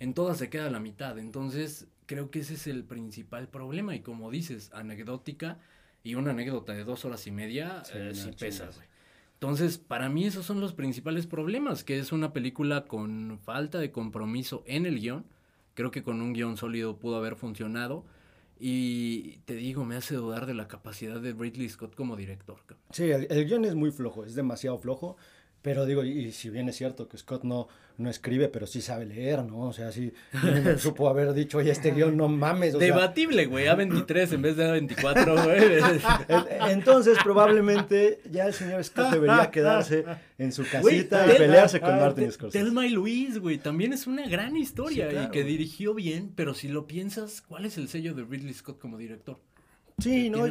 En 0.00 0.14
todas 0.14 0.38
se 0.38 0.50
queda 0.50 0.70
la 0.70 0.80
mitad, 0.80 1.18
entonces 1.18 1.88
creo 2.06 2.30
que 2.30 2.40
ese 2.40 2.54
es 2.54 2.66
el 2.66 2.84
principal 2.84 3.48
problema. 3.48 3.94
Y 3.94 4.00
como 4.00 4.30
dices, 4.30 4.70
anecdótica 4.72 5.58
y 6.02 6.14
una 6.14 6.30
anécdota 6.30 6.72
de 6.72 6.84
dos 6.84 7.04
horas 7.04 7.26
y 7.26 7.30
media, 7.30 7.82
sí, 7.84 7.92
eh, 7.94 8.34
pesa, 8.38 8.70
güey. 8.74 8.86
Entonces, 9.46 9.78
para 9.78 10.08
mí 10.08 10.24
esos 10.24 10.44
son 10.44 10.60
los 10.60 10.72
principales 10.72 11.28
problemas, 11.28 11.84
que 11.84 12.00
es 12.00 12.10
una 12.10 12.32
película 12.32 12.86
con 12.86 13.38
falta 13.44 13.78
de 13.78 13.92
compromiso 13.92 14.64
en 14.66 14.86
el 14.86 14.98
guion. 14.98 15.24
Creo 15.74 15.92
que 15.92 16.02
con 16.02 16.20
un 16.20 16.32
guion 16.32 16.56
sólido 16.56 16.96
pudo 16.96 17.14
haber 17.14 17.36
funcionado. 17.36 18.04
Y 18.58 19.36
te 19.44 19.54
digo, 19.54 19.84
me 19.84 19.94
hace 19.94 20.16
dudar 20.16 20.46
de 20.46 20.54
la 20.54 20.66
capacidad 20.66 21.20
de 21.20 21.32
Ridley 21.32 21.68
Scott 21.68 21.94
como 21.94 22.16
director. 22.16 22.58
Sí, 22.90 23.04
el, 23.04 23.28
el 23.30 23.46
guion 23.46 23.64
es 23.64 23.76
muy 23.76 23.92
flojo, 23.92 24.24
es 24.24 24.34
demasiado 24.34 24.78
flojo. 24.78 25.16
Pero 25.66 25.84
digo, 25.84 26.04
y, 26.04 26.30
si 26.30 26.48
bien 26.48 26.68
es 26.68 26.76
cierto 26.76 27.08
que 27.08 27.18
Scott 27.18 27.42
no, 27.42 27.66
no 27.98 28.08
escribe, 28.08 28.46
pero 28.46 28.68
sí 28.68 28.80
sabe 28.80 29.04
leer, 29.04 29.42
¿no? 29.42 29.62
O 29.62 29.72
sea, 29.72 29.90
sí 29.90 30.12
supo 30.78 31.08
haber 31.08 31.32
dicho, 31.32 31.58
oye, 31.58 31.72
este 31.72 31.90
guion 31.90 32.16
no 32.16 32.28
mames. 32.28 32.76
O 32.76 32.78
Debatible, 32.78 33.46
güey, 33.46 33.66
A23 33.66 34.34
en 34.34 34.42
vez 34.42 34.56
de 34.56 34.64
A24, 34.64 35.44
güey. 35.44 36.70
Entonces, 36.70 37.18
probablemente 37.20 38.20
ya 38.30 38.46
el 38.46 38.54
señor 38.54 38.84
Scott 38.84 39.10
debería 39.10 39.50
quedarse 39.50 40.04
en 40.38 40.52
su 40.52 40.62
casita 40.70 41.26
y 41.34 41.36
pelearse 41.36 41.80
con 41.80 41.98
Martin 41.98 42.30
Scorsese. 42.30 42.64
Telma 42.64 42.86
y 42.86 42.90
Luis, 42.90 43.40
güey, 43.40 43.58
también 43.58 43.92
es 43.92 44.06
una 44.06 44.28
gran 44.28 44.56
historia 44.56 45.24
y 45.24 45.30
que 45.32 45.42
dirigió 45.42 45.94
bien, 45.94 46.30
pero 46.36 46.54
si 46.54 46.68
lo 46.68 46.86
piensas, 46.86 47.40
¿cuál 47.40 47.64
es 47.64 47.76
el 47.76 47.88
sello 47.88 48.14
de 48.14 48.22
Ridley 48.22 48.54
Scott 48.54 48.78
como 48.78 48.98
director? 48.98 49.40
Sí, 49.98 50.28
¿no? 50.28 50.46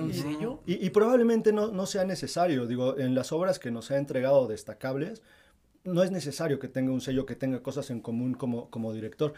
Y, 0.65 0.85
y, 0.85 0.89
probablemente 0.89 1.53
no, 1.53 1.67
no, 1.67 1.85
sea 1.85 2.03
necesario. 2.03 2.65
Digo, 2.65 2.97
en 2.97 3.13
las 3.13 3.31
obras 3.31 3.59
que 3.59 3.69
nos 3.69 3.91
ha 3.91 3.97
entregado 3.97 4.47
destacables, 4.47 5.21
no 5.83 6.01
es 6.01 6.09
necesario 6.09 6.57
que 6.57 6.67
tenga 6.67 6.91
un 6.91 7.01
sello 7.01 7.27
que 7.27 7.35
tenga 7.35 7.61
cosas 7.61 7.91
en 7.91 7.99
común 7.99 8.33
como, 8.33 8.71
como 8.71 8.91
director. 8.91 9.33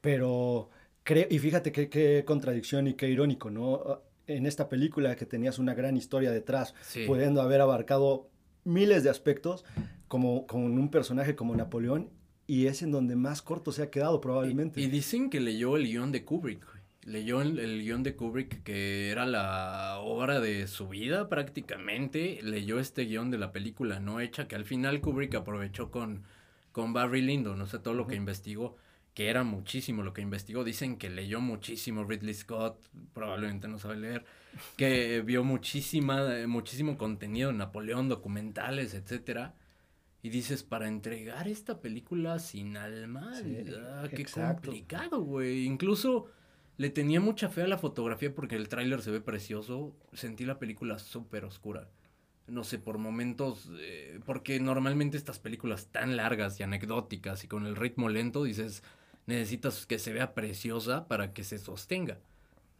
Pero 0.00 0.70
creo, 1.02 1.26
y 1.30 1.38
fíjate 1.38 1.72
qué, 1.72 2.24
contradicción 2.26 2.86
y 2.86 2.94
qué 2.94 3.10
irónico, 3.10 3.50
¿no? 3.50 4.02
En 4.26 4.46
esta 4.46 4.68
película 4.70 5.14
que 5.16 5.26
tenías 5.26 5.58
una 5.58 5.74
gran 5.74 5.96
historia 5.96 6.30
detrás, 6.30 6.74
pudiendo 7.06 7.42
haber 7.42 7.60
abarcado 7.60 8.30
miles 8.64 9.04
de 9.04 9.10
aspectos, 9.10 9.66
como 10.08 10.46
con 10.46 10.62
un 10.62 10.90
personaje 10.90 11.36
como 11.36 11.54
Napoleón, 11.54 12.08
y 12.46 12.66
es 12.66 12.80
en 12.80 12.92
donde 12.92 13.14
más 13.14 13.42
corto 13.42 13.72
se 13.72 13.82
ha 13.82 13.90
quedado 13.90 14.22
probablemente. 14.22 14.80
Y, 14.80 14.84
y 14.84 14.88
dicen 14.88 15.28
que 15.28 15.38
leyó 15.38 15.76
el 15.76 15.84
guion 15.84 16.12
de 16.12 16.24
Kubrick 16.24 16.79
leyó 17.10 17.42
el, 17.42 17.58
el, 17.58 17.82
guion 17.82 18.02
de 18.02 18.14
Kubrick, 18.14 18.62
que 18.62 19.10
era 19.10 19.26
la 19.26 19.98
obra 19.98 20.40
de 20.40 20.66
su 20.68 20.88
vida 20.88 21.28
prácticamente, 21.28 22.40
leyó 22.42 22.78
este 22.78 23.04
guion 23.04 23.30
de 23.30 23.38
la 23.38 23.52
película 23.52 24.00
no 24.00 24.20
hecha, 24.20 24.46
que 24.46 24.56
al 24.56 24.64
final 24.64 25.00
Kubrick 25.00 25.34
aprovechó 25.34 25.90
con, 25.90 26.22
con 26.72 26.92
Barry 26.92 27.22
Lyndon, 27.22 27.58
no 27.58 27.66
sé, 27.66 27.80
todo 27.80 27.94
lo 27.94 28.06
que 28.06 28.14
investigó, 28.14 28.76
que 29.14 29.28
era 29.28 29.42
muchísimo 29.42 30.02
lo 30.02 30.12
que 30.12 30.22
investigó, 30.22 30.62
dicen 30.62 30.96
que 30.96 31.10
leyó 31.10 31.40
muchísimo 31.40 32.04
Ridley 32.04 32.34
Scott, 32.34 32.80
probablemente 33.12 33.66
no 33.66 33.78
sabe 33.78 33.96
leer, 33.96 34.24
que 34.76 35.20
vio 35.26 35.42
muchísima, 35.42 36.46
muchísimo 36.46 36.96
contenido, 36.96 37.52
Napoleón, 37.52 38.08
documentales, 38.08 38.94
etcétera. 38.94 39.54
Y 40.22 40.28
dices, 40.28 40.62
para 40.62 40.86
entregar 40.86 41.48
esta 41.48 41.80
película 41.80 42.38
sin 42.38 42.76
alma, 42.76 43.32
ah, 43.34 44.06
qué 44.14 44.26
complicado, 44.26 45.22
güey. 45.22 45.64
Incluso 45.64 46.28
le 46.80 46.88
tenía 46.88 47.20
mucha 47.20 47.50
fe 47.50 47.60
a 47.60 47.68
la 47.68 47.76
fotografía 47.76 48.34
porque 48.34 48.56
el 48.56 48.70
tráiler 48.70 49.02
se 49.02 49.10
ve 49.10 49.20
precioso. 49.20 49.94
Sentí 50.14 50.46
la 50.46 50.58
película 50.58 50.98
súper 50.98 51.44
oscura. 51.44 51.90
No 52.46 52.64
sé, 52.64 52.78
por 52.78 52.96
momentos, 52.96 53.68
eh, 53.80 54.18
porque 54.24 54.58
normalmente 54.60 55.18
estas 55.18 55.38
películas 55.38 55.88
tan 55.88 56.16
largas 56.16 56.58
y 56.58 56.62
anecdóticas 56.62 57.44
y 57.44 57.48
con 57.48 57.66
el 57.66 57.76
ritmo 57.76 58.08
lento, 58.08 58.44
dices, 58.44 58.82
necesitas 59.26 59.84
que 59.84 59.98
se 59.98 60.14
vea 60.14 60.32
preciosa 60.32 61.06
para 61.06 61.34
que 61.34 61.44
se 61.44 61.58
sostenga. 61.58 62.18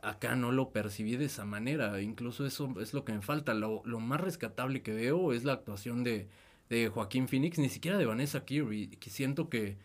Acá 0.00 0.34
no 0.34 0.50
lo 0.50 0.70
percibí 0.70 1.16
de 1.16 1.26
esa 1.26 1.44
manera, 1.44 2.00
incluso 2.00 2.46
eso 2.46 2.74
es 2.80 2.94
lo 2.94 3.04
que 3.04 3.12
me 3.12 3.20
falta. 3.20 3.52
Lo, 3.52 3.82
lo 3.84 4.00
más 4.00 4.22
rescatable 4.22 4.80
que 4.80 4.94
veo 4.94 5.34
es 5.34 5.44
la 5.44 5.52
actuación 5.52 6.04
de, 6.04 6.26
de 6.70 6.88
Joaquín 6.88 7.28
Phoenix, 7.28 7.58
ni 7.58 7.68
siquiera 7.68 7.98
de 7.98 8.06
Vanessa 8.06 8.46
Kirby, 8.46 8.96
que 8.96 9.10
siento 9.10 9.50
que 9.50 9.76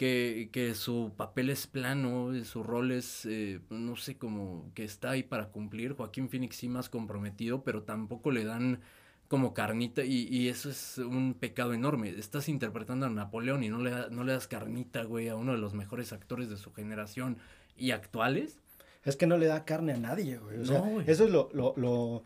que, 0.00 0.48
que 0.50 0.74
su 0.74 1.12
papel 1.14 1.50
es 1.50 1.66
plano, 1.66 2.32
su 2.44 2.62
rol 2.62 2.90
es, 2.90 3.26
eh, 3.26 3.60
no 3.68 3.96
sé, 3.96 4.16
como 4.16 4.72
que 4.72 4.82
está 4.82 5.10
ahí 5.10 5.22
para 5.22 5.50
cumplir. 5.50 5.92
Joaquín 5.92 6.30
Phoenix 6.30 6.56
sí 6.56 6.70
más 6.70 6.88
comprometido, 6.88 7.64
pero 7.64 7.82
tampoco 7.82 8.30
le 8.30 8.44
dan 8.44 8.80
como 9.28 9.52
carnita 9.52 10.02
y, 10.02 10.26
y, 10.30 10.48
eso 10.48 10.70
es 10.70 10.96
un 10.96 11.34
pecado 11.34 11.74
enorme. 11.74 12.08
Estás 12.08 12.48
interpretando 12.48 13.04
a 13.04 13.10
Napoleón 13.10 13.62
y 13.62 13.68
no 13.68 13.76
le, 13.82 14.08
no 14.10 14.24
le 14.24 14.32
das 14.32 14.48
carnita, 14.48 15.02
güey, 15.02 15.28
a 15.28 15.36
uno 15.36 15.52
de 15.52 15.58
los 15.58 15.74
mejores 15.74 16.14
actores 16.14 16.48
de 16.48 16.56
su 16.56 16.72
generación 16.72 17.36
y 17.76 17.90
actuales. 17.90 18.58
Es 19.04 19.16
que 19.16 19.26
no 19.26 19.36
le 19.36 19.48
da 19.48 19.66
carne 19.66 19.92
a 19.92 19.98
nadie, 19.98 20.38
güey. 20.38 20.60
O 20.60 20.64
sea, 20.64 20.82
eso 21.06 21.24
es 21.24 21.30
lo, 21.30 21.50
lo, 21.52 21.74
lo 21.76 22.24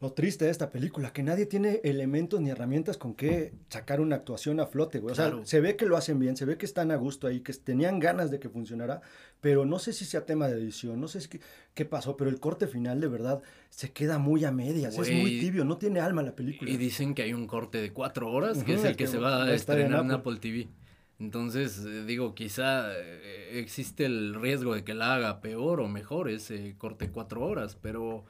lo 0.00 0.12
triste 0.12 0.44
de 0.44 0.50
esta 0.50 0.70
película, 0.70 1.12
que 1.12 1.22
nadie 1.22 1.46
tiene 1.46 1.80
elementos 1.84 2.40
ni 2.40 2.50
herramientas 2.50 2.98
con 2.98 3.14
que 3.14 3.54
sacar 3.68 4.00
una 4.00 4.16
actuación 4.16 4.60
a 4.60 4.66
flote, 4.66 4.98
güey. 4.98 5.12
O 5.12 5.14
sea, 5.14 5.32
se 5.44 5.60
ve 5.60 5.76
que 5.76 5.86
lo 5.86 5.96
hacen 5.96 6.18
bien, 6.18 6.36
se 6.36 6.44
ve 6.44 6.58
que 6.58 6.66
están 6.66 6.90
a 6.90 6.96
gusto 6.96 7.26
ahí, 7.26 7.40
que 7.40 7.52
tenían 7.52 8.00
ganas 8.00 8.30
de 8.30 8.38
que 8.38 8.48
funcionara, 8.48 9.00
pero 9.40 9.64
no 9.64 9.78
sé 9.78 9.92
si 9.92 10.04
sea 10.04 10.26
tema 10.26 10.48
de 10.48 10.60
edición, 10.60 11.00
no 11.00 11.08
sé 11.08 11.26
qué, 11.28 11.40
qué 11.74 11.84
pasó, 11.84 12.16
pero 12.16 12.28
el 12.28 12.40
corte 12.40 12.66
final 12.66 13.00
de 13.00 13.08
verdad 13.08 13.42
se 13.70 13.92
queda 13.92 14.18
muy 14.18 14.44
a 14.44 14.52
medias, 14.52 14.98
es 14.98 15.10
muy 15.10 15.40
tibio, 15.40 15.64
no 15.64 15.78
tiene 15.78 16.00
alma 16.00 16.22
la 16.22 16.34
película. 16.34 16.70
Y 16.70 16.76
dicen 16.76 17.14
que 17.14 17.22
hay 17.22 17.32
un 17.32 17.46
corte 17.46 17.78
de 17.80 17.92
cuatro 17.92 18.30
horas, 18.30 18.62
que 18.62 18.74
es 18.74 18.84
el 18.84 18.96
que, 18.96 19.06
se 19.06 19.18
va 19.18 19.44
a 19.44 19.54
estrenar 19.54 20.04
en 20.04 20.10
Apple 20.10 20.36
TV. 20.38 20.68
Entonces, 21.20 21.78
eh, 21.86 22.04
digo, 22.04 22.34
quizá 22.34 22.92
eh, 22.92 23.60
existe 23.60 24.04
el 24.04 24.34
riesgo 24.34 24.74
de 24.74 24.84
que 24.84 24.94
la 24.94 25.14
haga 25.14 25.40
peor 25.40 25.80
o 25.80 25.88
mejor 25.88 26.28
ese 26.28 26.74
corte 26.76 27.06
de 27.06 27.12
cuatro 27.12 27.46
horas, 27.46 27.78
pero 27.80 28.24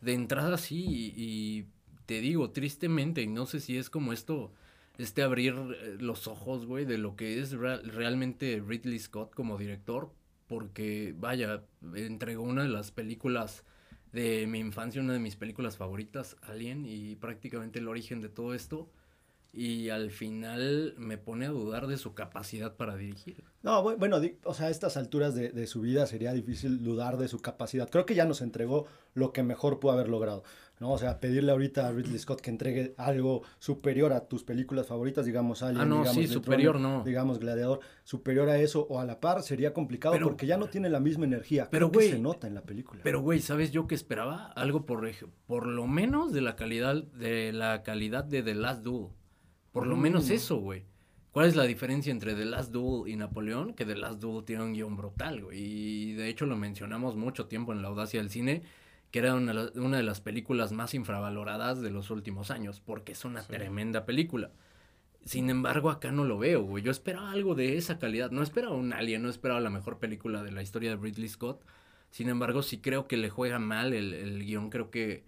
de 0.00 0.14
entrada 0.14 0.58
sí, 0.58 1.12
y, 1.16 1.66
te 2.06 2.20
digo, 2.20 2.50
tristemente, 2.50 3.22
y 3.22 3.26
no 3.26 3.46
sé 3.46 3.60
si 3.60 3.76
es 3.76 3.90
como 3.90 4.12
esto, 4.12 4.52
este 4.98 5.22
abrir 5.22 5.54
eh, 5.54 5.96
los 6.00 6.26
ojos, 6.26 6.66
güey, 6.66 6.84
de 6.84 6.98
lo 6.98 7.16
que 7.16 7.40
es 7.40 7.52
realmente 7.52 8.62
Ridley 8.66 8.98
Scott 8.98 9.34
como 9.34 9.58
director, 9.58 10.12
porque, 10.46 11.14
vaya, 11.16 11.62
entregó 11.94 12.42
una 12.42 12.62
de 12.62 12.68
las 12.68 12.90
películas 12.90 13.64
de 14.12 14.46
mi 14.48 14.58
infancia, 14.58 15.00
una 15.00 15.12
de 15.12 15.20
mis 15.20 15.36
películas 15.36 15.76
favoritas, 15.76 16.36
Alien, 16.42 16.84
y 16.84 17.14
prácticamente 17.16 17.78
el 17.78 17.88
origen 17.88 18.20
de 18.20 18.28
todo 18.28 18.54
esto 18.54 18.90
y 19.52 19.88
al 19.88 20.10
final 20.10 20.94
me 20.96 21.18
pone 21.18 21.46
a 21.46 21.50
dudar 21.50 21.88
de 21.88 21.96
su 21.96 22.14
capacidad 22.14 22.76
para 22.76 22.96
dirigir. 22.96 23.44
No, 23.62 23.82
bueno, 23.82 24.20
o 24.44 24.54
sea, 24.54 24.68
a 24.68 24.70
estas 24.70 24.96
alturas 24.96 25.34
de, 25.34 25.50
de, 25.50 25.66
su 25.66 25.80
vida 25.80 26.06
sería 26.06 26.32
difícil 26.32 26.82
dudar 26.82 27.18
de 27.18 27.28
su 27.28 27.40
capacidad. 27.42 27.90
Creo 27.90 28.06
que 28.06 28.14
ya 28.14 28.24
nos 28.24 28.42
entregó 28.42 28.86
lo 29.12 29.32
que 29.32 29.42
mejor 29.42 29.80
pudo 29.80 29.92
haber 29.92 30.08
logrado, 30.08 30.44
¿no? 30.78 30.92
O 30.92 30.98
sea, 30.98 31.18
pedirle 31.18 31.50
ahorita 31.50 31.88
a 31.88 31.92
Ridley 31.92 32.18
Scott 32.18 32.40
que 32.40 32.50
entregue 32.50 32.94
algo 32.96 33.42
superior 33.58 34.12
a 34.12 34.28
tus 34.28 34.44
películas 34.44 34.86
favoritas, 34.86 35.26
digamos 35.26 35.62
Alien, 35.62 35.82
ah, 35.82 35.84
no, 35.84 35.98
digamos 35.98 36.14
sí, 36.14 36.26
superior 36.28 36.78
no. 36.78 37.02
digamos 37.04 37.38
Gladiador, 37.38 37.80
superior 38.04 38.48
a 38.48 38.58
eso 38.58 38.86
o 38.88 39.00
a 39.00 39.04
la 39.04 39.20
par 39.20 39.42
sería 39.42 39.74
complicado 39.74 40.16
porque 40.22 40.46
ya 40.46 40.56
no 40.56 40.68
tiene 40.68 40.88
la 40.88 41.00
misma 41.00 41.24
energía. 41.24 41.68
Pero 41.70 41.90
güey, 41.90 42.10
se 42.10 42.18
nota 42.18 42.46
en 42.46 42.54
la 42.54 42.62
película. 42.62 43.02
Pero 43.02 43.20
güey, 43.20 43.40
¿sabes 43.40 43.72
yo 43.72 43.86
qué 43.86 43.94
esperaba? 43.94 44.46
Algo 44.52 44.86
por 44.86 45.00
por 45.46 45.66
lo 45.66 45.86
menos 45.86 46.32
de 46.32 46.40
la 46.40 46.54
calidad 46.54 47.02
de 47.02 47.52
la 47.52 47.82
calidad 47.82 48.24
de 48.24 48.42
The 48.42 48.54
Last 48.54 48.82
Duel. 48.82 49.08
Por 49.72 49.86
lo 49.86 49.96
menos 49.96 50.28
mm. 50.28 50.32
eso, 50.32 50.56
güey. 50.56 50.84
¿Cuál 51.32 51.46
es 51.46 51.54
la 51.54 51.62
diferencia 51.62 52.10
entre 52.10 52.34
The 52.34 52.44
Last 52.44 52.72
Duel 52.72 53.08
y 53.08 53.14
Napoleón? 53.14 53.74
Que 53.74 53.84
The 53.84 53.94
Last 53.94 54.20
Duel 54.20 54.44
tiene 54.44 54.64
un 54.64 54.72
guion 54.72 54.96
brutal, 54.96 55.44
güey. 55.44 55.58
Y 55.60 56.12
de 56.14 56.28
hecho 56.28 56.44
lo 56.44 56.56
mencionamos 56.56 57.14
mucho 57.14 57.46
tiempo 57.46 57.72
en 57.72 57.82
La 57.82 57.88
Audacia 57.88 58.18
del 58.18 58.30
Cine, 58.30 58.62
que 59.12 59.20
era 59.20 59.34
una, 59.34 59.52
de 59.96 60.02
las 60.02 60.20
películas 60.20 60.72
más 60.72 60.92
infravaloradas 60.94 61.80
de 61.82 61.90
los 61.90 62.10
últimos 62.10 62.50
años, 62.50 62.80
porque 62.84 63.12
es 63.12 63.24
una 63.24 63.42
tremenda 63.46 64.06
película. 64.06 64.50
Sin 65.24 65.50
embargo, 65.50 65.90
acá 65.90 66.10
no 66.10 66.24
lo 66.24 66.36
veo, 66.36 66.62
güey. 66.64 66.82
Yo 66.82 66.90
esperaba 66.90 67.30
algo 67.30 67.54
de 67.54 67.76
esa 67.76 68.00
calidad. 68.00 68.32
No 68.32 68.42
esperaba 68.42 68.74
un 68.74 68.92
Alien, 68.92 69.22
no 69.22 69.28
esperaba 69.28 69.60
la 69.60 69.70
mejor 69.70 69.98
película 69.98 70.42
de 70.42 70.50
la 70.50 70.62
historia 70.62 70.90
de 70.90 70.96
Ridley 70.96 71.28
Scott. 71.28 71.64
Sin 72.10 72.28
embargo, 72.28 72.62
sí 72.62 72.78
creo 72.78 73.06
que 73.06 73.16
le 73.16 73.30
juega 73.30 73.60
mal 73.60 73.92
el, 73.92 74.14
el 74.14 74.44
guion. 74.44 74.68
Creo 74.68 74.90
que 74.90 75.22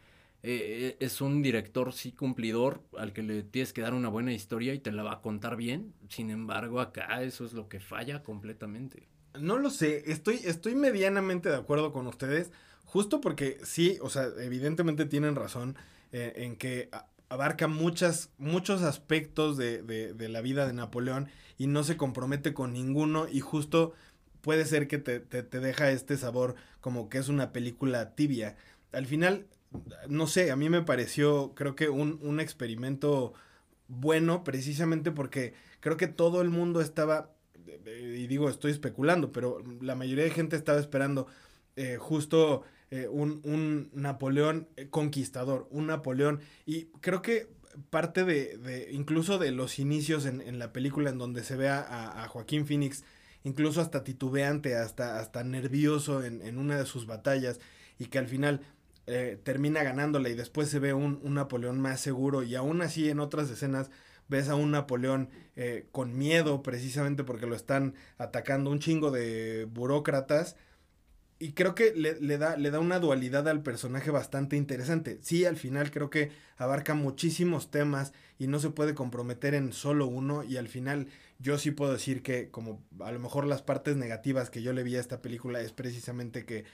eh, 0.45 0.97
es 0.99 1.21
un 1.21 1.41
director 1.41 1.93
sí 1.93 2.13
cumplidor 2.13 2.83
al 2.99 3.13
que 3.13 3.23
le 3.23 3.45
tienes 3.45 3.73
que 3.73 3.81
dar 3.81 3.95
una 3.95 4.09
buena 4.09 4.33
historia 4.33 4.75
y 4.75 4.81
te 4.81 4.91
la 4.91 5.05
va 5.05 5.13
a 5.15 5.21
contar 5.21 5.57
bien. 5.57 5.95
Sin 6.09 6.31
embargo, 6.31 6.81
acá 6.81 7.23
eso 7.23 7.45
es 7.45 7.53
lo 7.53 7.69
que 7.69 7.79
falla 7.79 8.23
completamente. 8.23 9.09
No 9.39 9.59
lo 9.59 9.71
sé, 9.71 10.11
estoy, 10.11 10.41
estoy 10.45 10.75
medianamente 10.75 11.49
de 11.49 11.57
acuerdo 11.57 11.93
con 11.93 12.07
ustedes, 12.07 12.51
justo 12.85 13.21
porque 13.21 13.59
sí, 13.63 13.99
o 14.03 14.11
sea, 14.11 14.27
evidentemente 14.39 15.07
tienen 15.07 15.37
razón 15.37 15.77
eh, 16.13 16.33
en 16.37 16.57
que 16.57 16.91
abarca 17.31 17.67
muchas, 17.67 18.31
muchos 18.37 18.83
aspectos 18.83 19.57
de, 19.57 19.83
de, 19.83 20.29
la 20.29 20.43
vida 20.43 20.67
de 20.67 20.75
Napoleón 20.75 21.29
y 21.57 21.67
no 21.67 21.83
se 21.83 21.97
compromete 21.97 22.53
con 22.53 22.75
ninguno 22.75 23.27
y 23.27 23.41
justo 23.41 23.95
puede 24.43 24.67
ser 24.67 24.87
que 24.87 24.99
te, 24.99 25.21
te, 25.21 25.43
te 25.43 25.61
deja 25.61 25.91
este 25.91 26.19
sabor 26.19 26.57
como 26.81 27.09
que 27.09 27.17
es 27.17 27.29
una 27.29 27.53
película 27.53 28.15
tibia. 28.15 28.57
Al 28.93 29.07
final, 29.07 29.47
no 30.09 30.27
sé, 30.27 30.51
a 30.51 30.57
mí 30.57 30.69
me 30.69 30.83
pareció, 30.83 31.53
creo 31.55 31.75
que 31.75 31.89
un, 31.89 32.19
un 32.23 32.41
experimento 32.41 33.35
bueno, 33.89 34.45
precisamente 34.45 35.11
porque 35.11 35.55
creo 35.81 35.97
que 35.97 36.09
todo 36.09 36.41
el 36.43 36.51
mundo 36.51 36.81
estaba, 36.81 37.31
y 37.87 38.27
digo, 38.27 38.49
estoy 38.49 38.73
especulando, 38.73 39.33
pero 39.33 39.63
la 39.81 39.95
mayoría 39.95 40.25
de 40.25 40.31
gente 40.31 40.57
estaba 40.57 40.79
esperando 40.79 41.27
eh, 41.77 41.97
justo 41.99 42.63
eh, 42.91 43.09
un, 43.09 43.41
un, 43.45 43.91
Napoleón 43.93 44.69
conquistador, 44.91 45.69
un 45.71 45.87
Napoleón, 45.87 46.41
y 46.67 46.87
creo 47.01 47.23
que 47.23 47.49
parte 47.91 48.25
de, 48.25 48.59
de 48.59 48.93
incluso 48.93 49.39
de 49.39 49.51
los 49.51 49.79
inicios 49.79 50.27
en, 50.27 50.41
en, 50.43 50.59
la 50.59 50.73
película 50.73 51.11
en 51.11 51.19
donde 51.19 51.43
se 51.43 51.57
ve 51.57 51.69
a, 51.69 52.23
a 52.23 52.29
Joaquín 52.29 52.67
Phoenix 52.67 53.05
incluso 53.45 53.81
hasta 53.81 54.05
titubeante, 54.05 54.77
hasta, 54.77 55.19
hasta 55.19 55.45
nervioso 55.45 56.25
en, 56.25 56.43
en 56.43 56.59
una 56.59 56.79
de 56.79 56.87
sus 56.87 57.07
batallas 57.07 57.61
y 57.99 58.07
que 58.07 58.19
al 58.19 58.29
final 58.29 58.61
eh, 59.07 59.39
termina 59.43 59.83
ganándole 59.83 60.31
y 60.31 60.35
después 60.35 60.69
se 60.69 60.79
ve 60.79 60.95
un, 60.95 61.21
un, 61.23 61.35
Napoleón 61.35 61.81
más 61.81 62.01
seguro 62.01 62.43
y 62.43 62.55
aún 62.55 62.83
así 62.83 63.09
en 63.09 63.21
otras 63.21 63.51
escenas 63.51 63.91
ves 64.29 64.49
a 64.49 64.55
un 64.55 64.71
Napoleón 64.71 65.29
eh, 65.57 65.87
con 65.93 66.17
miedo 66.17 66.63
precisamente 66.63 67.25
porque 67.25 67.47
lo 67.47 67.57
están 67.57 67.95
atacando 68.19 68.71
un 68.71 68.79
chingo 68.79 69.11
de 69.11 69.67
burócratas 69.71 70.57
y 71.43 71.55
creo 71.55 71.75
que 71.75 71.93
le, 71.97 72.21
le, 72.21 72.39
da, 72.39 72.57
le 72.57 72.71
da 72.71 72.79
una 72.79 73.01
dualidad 73.01 73.49
al 73.49 73.65
personaje 73.65 74.13
bastante 74.13 74.55
interesante. 74.55 75.19
Sí, 75.23 75.45
al 75.45 75.57
final 75.57 75.91
creo 75.91 76.09
que 76.09 76.31
abarca 76.57 76.95
muchísimos 76.95 77.73
temas 77.73 78.13
y 78.39 78.47
no 78.47 78.61
se 78.61 78.71
puede 78.71 78.95
comprometer 78.95 79.55
en 79.55 79.73
solo 79.73 80.07
uno 80.07 80.45
y 80.45 80.57
al 80.57 80.69
final 80.69 81.09
yo 81.41 81.59
sí 81.59 81.73
puedo 81.73 81.93
decir 81.93 82.23
que 82.23 82.49
como 82.51 82.81
a 83.01 83.11
lo 83.11 83.19
mejor 83.19 83.45
las 83.47 83.61
partes 83.61 83.97
negativas 83.97 84.51
que 84.51 84.63
yo 84.63 84.73
le 84.73 84.85
vi 84.85 84.95
a 84.95 85.01
esta 85.01 85.21
película 85.21 85.61
es 85.61 85.73
precisamente 85.73 86.45
que 86.45 86.65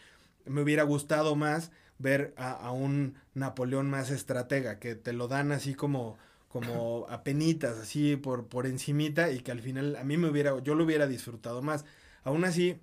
me 0.44 0.62
hubiera 0.62 0.82
gustado 0.82 1.36
más 1.36 1.70
ver 1.98 2.34
a, 2.36 2.52
a 2.52 2.72
un 2.72 3.16
Napoleón 3.34 3.90
más 3.90 4.10
estratega, 4.10 4.78
que 4.78 4.94
te 4.94 5.12
lo 5.12 5.28
dan 5.28 5.52
así 5.52 5.74
como 5.74 6.18
como 6.48 7.06
a 7.08 7.22
penitas, 7.22 7.78
así 7.78 8.16
por, 8.16 8.46
por 8.48 8.66
encimita 8.66 9.30
y 9.30 9.40
que 9.40 9.52
al 9.52 9.60
final 9.60 9.96
a 9.96 10.04
mí 10.04 10.16
me 10.16 10.28
hubiera, 10.28 10.58
yo 10.62 10.74
lo 10.74 10.84
hubiera 10.84 11.06
disfrutado 11.06 11.62
más. 11.62 11.84
Aún 12.24 12.44
así, 12.44 12.80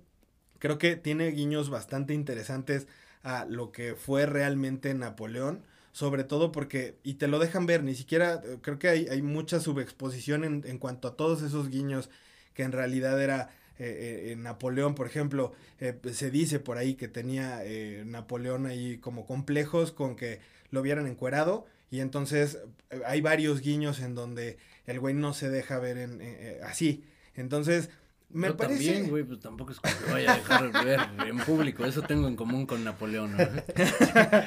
creo 0.58 0.78
que 0.78 0.96
tiene 0.96 1.30
guiños 1.30 1.68
bastante 1.70 2.14
interesantes 2.14 2.86
a 3.22 3.44
lo 3.44 3.72
que 3.72 3.94
fue 3.94 4.26
realmente 4.26 4.94
Napoleón, 4.94 5.64
sobre 5.92 6.24
todo 6.24 6.52
porque, 6.52 6.96
y 7.02 7.14
te 7.14 7.28
lo 7.28 7.38
dejan 7.38 7.66
ver, 7.66 7.82
ni 7.82 7.94
siquiera, 7.94 8.40
creo 8.62 8.78
que 8.78 8.88
hay, 8.88 9.08
hay 9.08 9.22
mucha 9.22 9.60
subexposición 9.60 10.44
en, 10.44 10.62
en 10.66 10.78
cuanto 10.78 11.08
a 11.08 11.16
todos 11.16 11.42
esos 11.42 11.68
guiños 11.68 12.10
que 12.54 12.62
en 12.62 12.72
realidad 12.72 13.20
era 13.20 13.50
eh, 13.78 14.32
eh, 14.32 14.36
Napoleón, 14.36 14.94
por 14.94 15.06
ejemplo, 15.06 15.52
eh, 15.80 15.98
se 16.12 16.30
dice 16.30 16.60
por 16.60 16.78
ahí 16.78 16.94
que 16.94 17.08
tenía 17.08 17.64
eh, 17.64 18.04
Napoleón 18.06 18.66
ahí 18.66 18.98
como 18.98 19.26
complejos 19.26 19.92
con 19.92 20.16
que 20.16 20.40
lo 20.70 20.82
vieran 20.82 21.06
encuerado 21.06 21.66
y 21.90 22.00
entonces 22.00 22.58
hay 23.04 23.20
varios 23.20 23.60
guiños 23.60 24.00
en 24.00 24.14
donde 24.14 24.58
el 24.86 24.98
güey 25.00 25.14
no 25.14 25.34
se 25.34 25.50
deja 25.50 25.78
ver 25.78 25.98
en, 25.98 26.20
así. 26.64 27.04
Entonces, 27.34 27.90
me 28.30 28.48
Yo 28.48 28.56
parece. 28.56 28.84
también, 28.84 29.08
güey, 29.10 29.24
pues 29.24 29.40
tampoco 29.40 29.72
es 29.72 29.80
como 29.80 29.94
que 30.04 30.12
vaya 30.12 30.32
a 30.32 30.36
dejar 30.36 30.72
de 30.72 30.84
ver 30.84 31.00
en 31.28 31.38
público. 31.38 31.84
Eso 31.84 32.02
tengo 32.02 32.26
en 32.28 32.36
común 32.36 32.66
con 32.66 32.82
Napoleón. 32.84 33.36
¿no? 33.36 33.44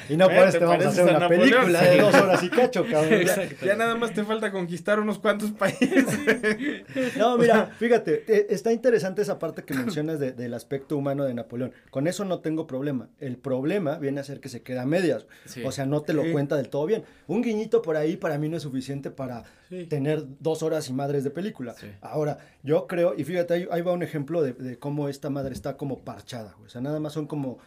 y 0.08 0.16
no 0.16 0.26
por 0.28 0.34
¿te 0.36 0.48
eso 0.48 0.58
te 0.58 0.64
vamos 0.64 0.84
a 0.86 0.88
hacer 0.90 1.00
a 1.08 1.10
una 1.10 1.18
Napoleón? 1.20 1.48
película 1.50 1.82
de 1.82 1.98
dos 2.00 2.14
horas 2.14 2.42
y 2.42 2.50
cacho, 2.50 2.84
cabrón. 2.88 3.20
Ya- 3.64 3.76
nada 3.76 3.96
más 3.96 4.12
te 4.14 4.22
falta 4.24 4.52
conquistar 4.52 5.00
unos 5.00 5.18
cuantos 5.18 5.50
países. 5.52 6.04
No, 7.16 7.36
mira, 7.38 7.66
fíjate, 7.78 8.24
eh, 8.28 8.46
está 8.50 8.72
interesante 8.72 9.22
esa 9.22 9.38
parte 9.38 9.62
que 9.64 9.74
mencionas 9.74 10.20
de- 10.20 10.32
del 10.32 10.54
aspecto 10.54 10.96
humano 10.96 11.24
de 11.24 11.34
Napoleón. 11.34 11.72
Con 11.90 12.06
eso 12.06 12.24
no 12.24 12.40
tengo 12.40 12.66
problema. 12.66 13.08
El 13.18 13.36
problema 13.36 13.98
viene 13.98 14.20
a 14.20 14.24
ser 14.24 14.40
que 14.40 14.48
se 14.48 14.62
queda 14.62 14.82
a 14.82 14.86
medias. 14.86 15.26
Sí. 15.46 15.62
O 15.64 15.72
sea, 15.72 15.86
no 15.86 16.02
te 16.02 16.12
lo 16.12 16.22
Sí. 16.24 16.32
cuenta 16.32 16.56
del 16.56 16.68
todo 16.68 16.86
bien. 16.86 17.04
Un 17.26 17.42
guiñito 17.42 17.82
por 17.82 17.96
ahí 17.96 18.16
para 18.16 18.38
mí 18.38 18.48
no 18.48 18.56
es 18.56 18.62
suficiente 18.62 19.10
para 19.10 19.44
Sí. 19.68 19.86
tener 19.86 20.24
dos 20.40 20.62
horas 20.62 20.88
y 20.88 20.92
madres 20.92 21.22
de 21.24 21.30
película. 21.30 21.74
Sí. 21.74 21.86
Ahora, 22.00 22.38
yo 22.62 22.86
creo, 22.86 23.14
y 23.16 23.24
fíjate, 23.24 23.54
ahí, 23.54 23.68
ahí 23.80 23.84
va 23.86 23.92
un 23.92 24.02
ejemplo 24.02 24.42
de, 24.42 24.52
de 24.52 24.78
cómo 24.78 25.08
esta 25.08 25.30
madre 25.30 25.52
está 25.54 25.76
como 25.76 26.04
parchada. 26.04 26.56
O 26.64 26.68
sea, 26.68 26.80
nada 26.80 27.00
más 27.00 27.12
son 27.12 27.26
como 27.26 27.58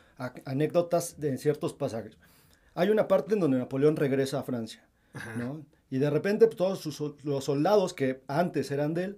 anécdotas 0.45 1.19
de 1.19 1.37
ciertos 1.37 1.73
pasajes. 1.73 2.17
Hay 2.75 2.89
una 2.89 3.07
parte 3.07 3.33
en 3.33 3.39
donde 3.39 3.57
Napoleón 3.57 3.95
regresa 3.95 4.39
a 4.39 4.43
Francia, 4.43 4.83
¿no? 5.37 5.63
Y 5.89 5.99
de 5.99 6.09
repente 6.09 6.47
pues, 6.47 6.57
todos 6.57 6.79
sus, 6.79 7.23
los 7.23 7.43
soldados 7.43 7.93
que 7.93 8.21
antes 8.27 8.71
eran 8.71 8.93
de 8.93 9.03
él, 9.03 9.17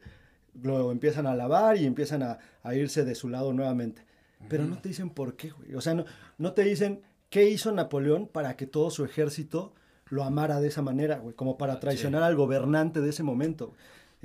lo 0.62 0.92
empiezan 0.92 1.28
a 1.28 1.32
alabar 1.32 1.78
y 1.78 1.86
empiezan 1.86 2.24
a, 2.24 2.40
a 2.64 2.76
irse 2.76 3.06
de 3.06 3.16
su 3.16 3.30
lado 3.30 3.54
nuevamente. 3.54 4.04
Pero 4.50 4.66
no 4.66 4.78
te 4.78 4.90
dicen 4.90 5.10
por 5.10 5.36
qué, 5.36 5.50
güey. 5.50 5.74
O 5.76 5.82
sea, 5.82 5.96
no, 5.96 6.06
no 6.38 6.54
te 6.54 6.64
dicen 6.64 7.02
qué 7.30 7.50
hizo 7.50 7.72
Napoleón 7.72 8.28
para 8.28 8.56
que 8.56 8.68
todo 8.68 8.92
su 8.92 9.04
ejército 9.04 9.74
lo 10.08 10.24
amara 10.24 10.60
de 10.60 10.68
esa 10.68 10.82
manera, 10.82 11.18
güey, 11.18 11.34
como 11.36 11.58
para 11.58 11.80
traicionar 11.80 12.24
al 12.24 12.36
gobernante 12.36 13.02
de 13.02 13.10
ese 13.10 13.24
momento. 13.24 13.74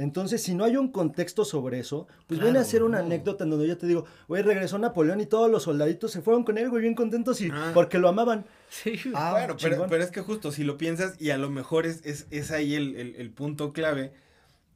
Entonces, 0.01 0.43
si 0.43 0.55
no 0.55 0.65
hay 0.65 0.77
un 0.77 0.91
contexto 0.91 1.45
sobre 1.45 1.79
eso, 1.79 2.07
pues 2.27 2.41
viene 2.41 2.59
a 2.59 2.63
Claro, 2.63 2.69
ser 2.71 2.83
una 2.85 2.99
no. 3.01 3.05
anécdota 3.07 3.45
en 3.45 3.51
donde 3.51 3.69
yo 3.69 3.77
te 3.77 3.87
digo, 3.87 4.05
güey, 4.29 4.43
regresó 4.43 4.79
Napoleón 4.79 5.21
y 5.21 5.27
todos 5.27 5.51
los 5.51 5.65
soldaditos 5.65 6.11
se 6.11 6.23
fueron 6.23 6.43
con 6.45 6.57
él, 6.59 6.71
güey, 6.71 6.83
bien 6.83 6.95
contentos 6.95 7.41
y 7.41 7.51
Ah. 7.53 7.73
porque 7.75 7.99
lo 7.99 8.09
amaban. 8.09 8.47
Sí, 8.71 8.93
güey. 9.03 9.15
Ah, 9.15 9.33
Bueno, 9.33 9.57
pero, 9.61 9.87
pero 9.89 10.03
es 10.03 10.11
que 10.11 10.21
justo 10.23 10.53
si 10.53 10.65
lo 10.65 10.79
piensas, 10.79 11.21
y 11.21 11.31
a 11.31 11.39
lo 11.39 11.51
mejor 11.51 11.87
es, 11.87 12.01
es, 12.07 12.27
es 12.31 12.51
ahí 12.51 12.75
el, 12.75 12.97
el- 12.97 13.15
el 13.17 13.31
punto 13.31 13.73
clave, 13.73 14.13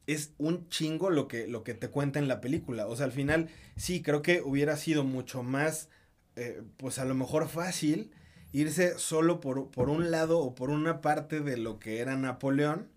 es 0.07 0.33
un 0.37 0.69
chingo 0.69 1.09
lo 1.09 1.27
que, 1.27 1.47
lo 1.47 1.63
que 1.63 1.73
te 1.73 1.89
cuenta 1.89 2.19
en 2.19 2.27
la 2.27 2.39
película. 2.39 2.85
O 2.87 2.95
sea, 2.95 3.05
al 3.07 3.11
final, 3.11 3.49
sí, 3.75 4.03
creo 4.03 4.21
que 4.21 4.41
hubiera 4.41 4.77
sido 4.77 5.03
mucho 5.03 5.41
más, 5.41 5.89
eh, 6.35 6.61
pues 6.77 6.99
a 6.99 7.05
lo 7.05 7.15
mejor 7.15 7.47
fácil 7.47 8.11
irse 8.51 8.99
solo 8.99 9.39
por, 9.41 9.71
por 9.71 9.89
un 9.89 10.11
lado 10.11 10.37
o 10.39 10.53
por 10.53 10.69
una 10.69 11.01
parte 11.01 11.39
de 11.39 11.57
lo 11.57 11.79
que 11.79 11.99
era 11.99 12.15
Napoleón 12.15 12.89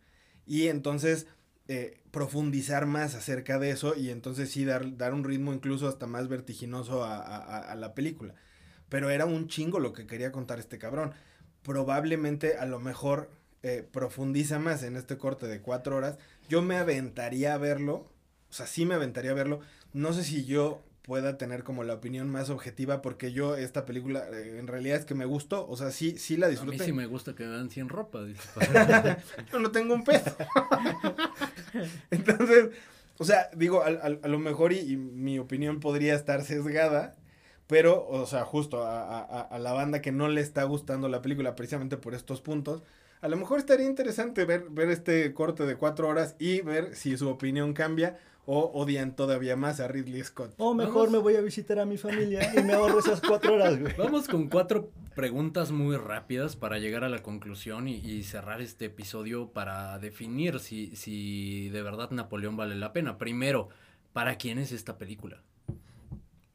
y 0.47 0.69
entonces 0.69 1.27
eh, 1.69 2.01
profundizar 2.19 2.87
más 2.87 3.15
acerca 3.15 3.59
de 3.61 3.71
eso 3.71 3.95
y 3.97 4.11
entonces 4.11 4.51
sí 4.51 4.65
dar, 4.65 4.97
dar 4.97 5.15
un 5.15 5.23
ritmo 5.25 5.53
incluso 5.53 5.87
hasta 5.89 6.07
más 6.09 6.27
vertiginoso 6.29 7.05
a, 7.05 7.19
a- 7.19 7.75
la 7.77 7.95
película. 7.95 8.35
Pero 8.89 9.11
era 9.11 9.25
un 9.27 9.47
chingo 9.49 9.79
lo 9.79 9.93
que 9.93 10.07
quería 10.07 10.33
contar 10.33 10.59
este 10.59 10.79
cabrón. 10.79 11.13
Probablemente 11.63 12.57
a 12.57 12.67
lo 12.67 12.81
mejor 12.81 13.31
eh, 13.63 13.87
profundiza 13.93 14.59
más 14.59 14.83
en 14.83 14.97
este 14.97 15.17
corte 15.19 15.47
de 15.47 15.61
cuatro 15.61 15.97
horas. 15.97 16.19
Yo 16.49 16.61
me 16.63 16.77
aventaría 16.77 17.55
a 17.55 17.59
verlo. 17.59 18.11
O 18.51 18.53
sea, 18.53 18.67
sí 18.67 18.85
me 18.87 18.95
aventaría 18.95 19.31
a 19.33 19.35
verlo. 19.35 19.61
No 19.93 20.13
sé 20.13 20.25
si 20.25 20.45
yo 20.45 20.83
pueda 21.09 21.39
tener 21.39 21.65
como 21.65 21.85
la 21.85 21.95
opinión 21.95 22.29
más 22.31 22.51
objetiva 22.51 23.01
porque 23.01 23.33
yo 23.33 23.57
esta 23.57 23.87
película 23.87 24.29
eh, 24.31 24.59
en 24.61 24.67
realidad 24.67 24.99
es 24.99 25.07
que 25.07 25.15
me 25.15 25.25
gustó. 25.25 25.67
O 25.67 25.75
sea, 25.75 25.91
sí, 25.91 26.19
sí 26.19 26.37
la 26.37 26.47
A 26.47 26.49
mí 26.51 26.55
disfruté. 26.55 26.85
sí 26.85 26.93
me 26.93 27.07
gusta 27.07 27.35
que 27.35 27.47
dan 27.47 27.71
sin 27.71 27.89
ropa. 27.89 28.23
dice. 28.23 28.43
Yo 29.53 29.59
no 29.59 29.71
tengo 29.71 29.95
un 29.95 30.05
peso. 30.05 30.37
Entonces, 32.11 32.71
o 33.19 33.25
sea, 33.25 33.49
digo, 33.57 33.83
al- 33.83 34.01
al- 34.03 34.21
a, 34.23 34.29
lo 34.29 34.39
mejor 34.39 34.73
y, 34.73 34.81
y 34.81 34.97
mi 34.97 35.39
opinión 35.39 35.81
podría 35.81 36.15
estar 36.15 36.45
sesgada, 36.45 37.17
pero, 37.67 38.07
o 38.07 38.27
sea, 38.27 38.45
justo 38.45 38.83
a, 38.85 39.01
a- 39.03 39.21
a- 39.23 39.41
a 39.41 39.59
la 39.59 39.73
banda 39.73 40.01
que 40.03 40.13
no 40.13 40.29
le 40.29 40.41
está 40.41 40.65
gustando 40.65 41.09
la 41.09 41.23
película 41.23 41.55
precisamente 41.57 41.97
por 41.97 42.15
estos 42.15 42.41
puntos, 42.41 42.83
a 43.21 43.29
lo 43.29 43.37
mejor 43.37 43.59
estaría 43.59 43.87
interesante 43.87 44.45
ver, 44.45 44.67
ver 44.71 44.91
este 44.91 45.33
corte 45.35 45.65
de 45.67 45.77
cuatro 45.77 46.07
horas 46.09 46.37
y 46.39 46.61
ver 46.61 46.95
si 46.95 47.17
su 47.17 47.29
opinión 47.29 47.73
cambia 47.73 48.19
o 48.51 48.71
odian 48.73 49.15
todavía 49.15 49.57
más 49.57 49.79
a 49.79 49.89
Ridley 49.89 50.25
Scott. 50.25 50.55
O 50.57 50.73
mejor 50.73 50.95
Vamos. 50.95 51.11
me 51.11 51.19
voy 51.19 51.37
a 51.37 51.43
visitar 51.43 51.79
a 51.79 51.85
mi 51.85 51.99
familia 51.99 52.51
y 52.57 52.63
me 52.63 52.73
ahorro 52.73 53.01
esas 53.01 53.21
cuatro 53.21 53.53
horas, 53.53 53.79
güey. 53.79 53.93
Vamos 53.99 54.27
con 54.27 54.49
cuatro 54.49 54.91
preguntas 55.15 55.71
muy 55.71 55.99
rápidas 55.99 56.57
para 56.57 56.79
llegar 56.79 57.05
a 57.05 57.11
la 57.11 57.23
conclusión 57.23 57.89
y, 57.89 57.97
y 57.97 58.23
cerrar 58.23 58.63
este 58.63 58.87
episodio 58.87 59.51
para 59.51 59.99
definir 59.99 60.61
si, 60.61 60.97
si 60.97 61.69
de 61.69 61.83
verdad 61.83 62.11
Napoleón 62.11 62.57
vale 62.57 62.75
la 62.75 62.95
pena. 62.95 63.19
Primero, 63.19 63.69
¿para 64.15 64.37
quién 64.37 64.59
es 64.59 64.73
esta 64.73 64.97
película? 64.97 65.43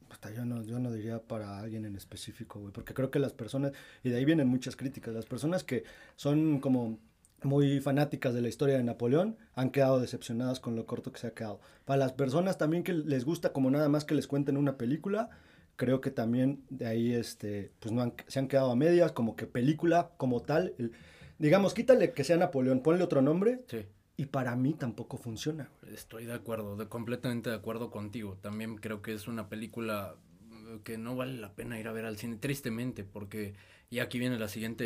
Hasta 0.10 0.32
yo 0.32 0.46
no, 0.46 0.64
yo 0.64 0.80
no 0.80 0.92
diría 0.92 1.20
para 1.20 1.60
alguien 1.60 1.86
en 1.86 1.96
específico, 1.96 2.60
güey, 2.60 2.74
porque 2.74 2.96
creo 2.96 3.12
que 3.12 3.20
las 3.20 3.34
personas, 3.34 3.72
y 4.04 4.10
de 4.10 4.18
ahí 4.18 4.26
vienen 4.26 4.48
muchas 4.48 4.76
críticas, 4.76 5.14
las 5.14 5.28
personas 5.28 5.64
que 5.64 5.84
son 6.16 6.60
como 6.60 6.98
muy 7.46 7.80
fanáticas 7.80 8.34
de 8.34 8.42
la 8.42 8.50
historia 8.50 8.78
de 8.78 8.84
Napoleón 8.84 9.38
han 9.56 9.70
quedado 9.72 10.00
decepcionadas 10.00 10.60
con 10.60 10.76
lo 10.76 10.86
corto 10.86 11.12
que 11.12 11.20
se 11.20 11.28
ha 11.28 11.32
quedado. 11.34 11.60
Para 11.86 11.98
las 11.98 12.14
personas 12.14 12.58
también 12.58 12.84
que 12.84 12.94
les 12.94 13.26
gusta 13.26 13.54
como 13.54 13.70
nada 13.72 13.90
más 13.90 14.06
que 14.06 14.16
les 14.16 14.28
cuenten 14.28 14.58
una 14.58 14.78
película, 14.78 15.30
creo 15.76 16.02
que 16.02 16.12
también 16.12 16.64
de 16.70 16.86
ahí 16.86 17.14
este, 17.14 17.72
pues 17.80 17.92
no 17.92 18.02
han- 18.02 18.14
se 18.28 18.40
han 18.40 18.48
quedado 18.48 18.72
a 18.72 18.76
medias, 18.76 19.12
como 19.12 19.36
que 19.36 19.48
película 19.48 20.12
como 20.18 20.42
tal, 20.42 20.74
el- 20.78 20.92
digamos, 21.40 21.74
quítale 21.74 22.14
que 22.14 22.24
sea 22.24 22.38
Napoleón, 22.38 22.82
ponle 22.82 23.04
otro 23.04 23.22
nombre 23.22 23.62
Sí. 23.68 23.86
y 24.18 24.26
para 24.28 24.56
mí 24.56 24.74
tampoco 24.74 25.18
funciona. 25.18 25.70
Estoy 25.92 26.26
de 26.26 26.34
acuerdo, 26.34 26.78
de, 26.78 26.88
completamente 26.88 27.50
de 27.50 27.56
acuerdo 27.56 27.90
contigo. 27.90 28.38
También 28.42 28.76
creo 28.78 29.02
que 29.02 29.14
es 29.14 29.28
una 29.28 29.50
película 29.50 30.16
eh, 30.52 30.80
que 30.84 30.98
no 30.98 31.16
vale 31.16 31.38
la 31.38 31.54
pena 31.54 31.80
ir 31.80 31.88
a 31.88 31.92
ver 31.92 32.06
al 32.06 32.18
cine, 32.18 32.38
tristemente, 32.38 33.04
porque, 33.04 33.56
y 33.90 34.00
aquí 34.00 34.20
viene 34.20 34.38
la 34.40 34.48
siguiente 34.48 34.86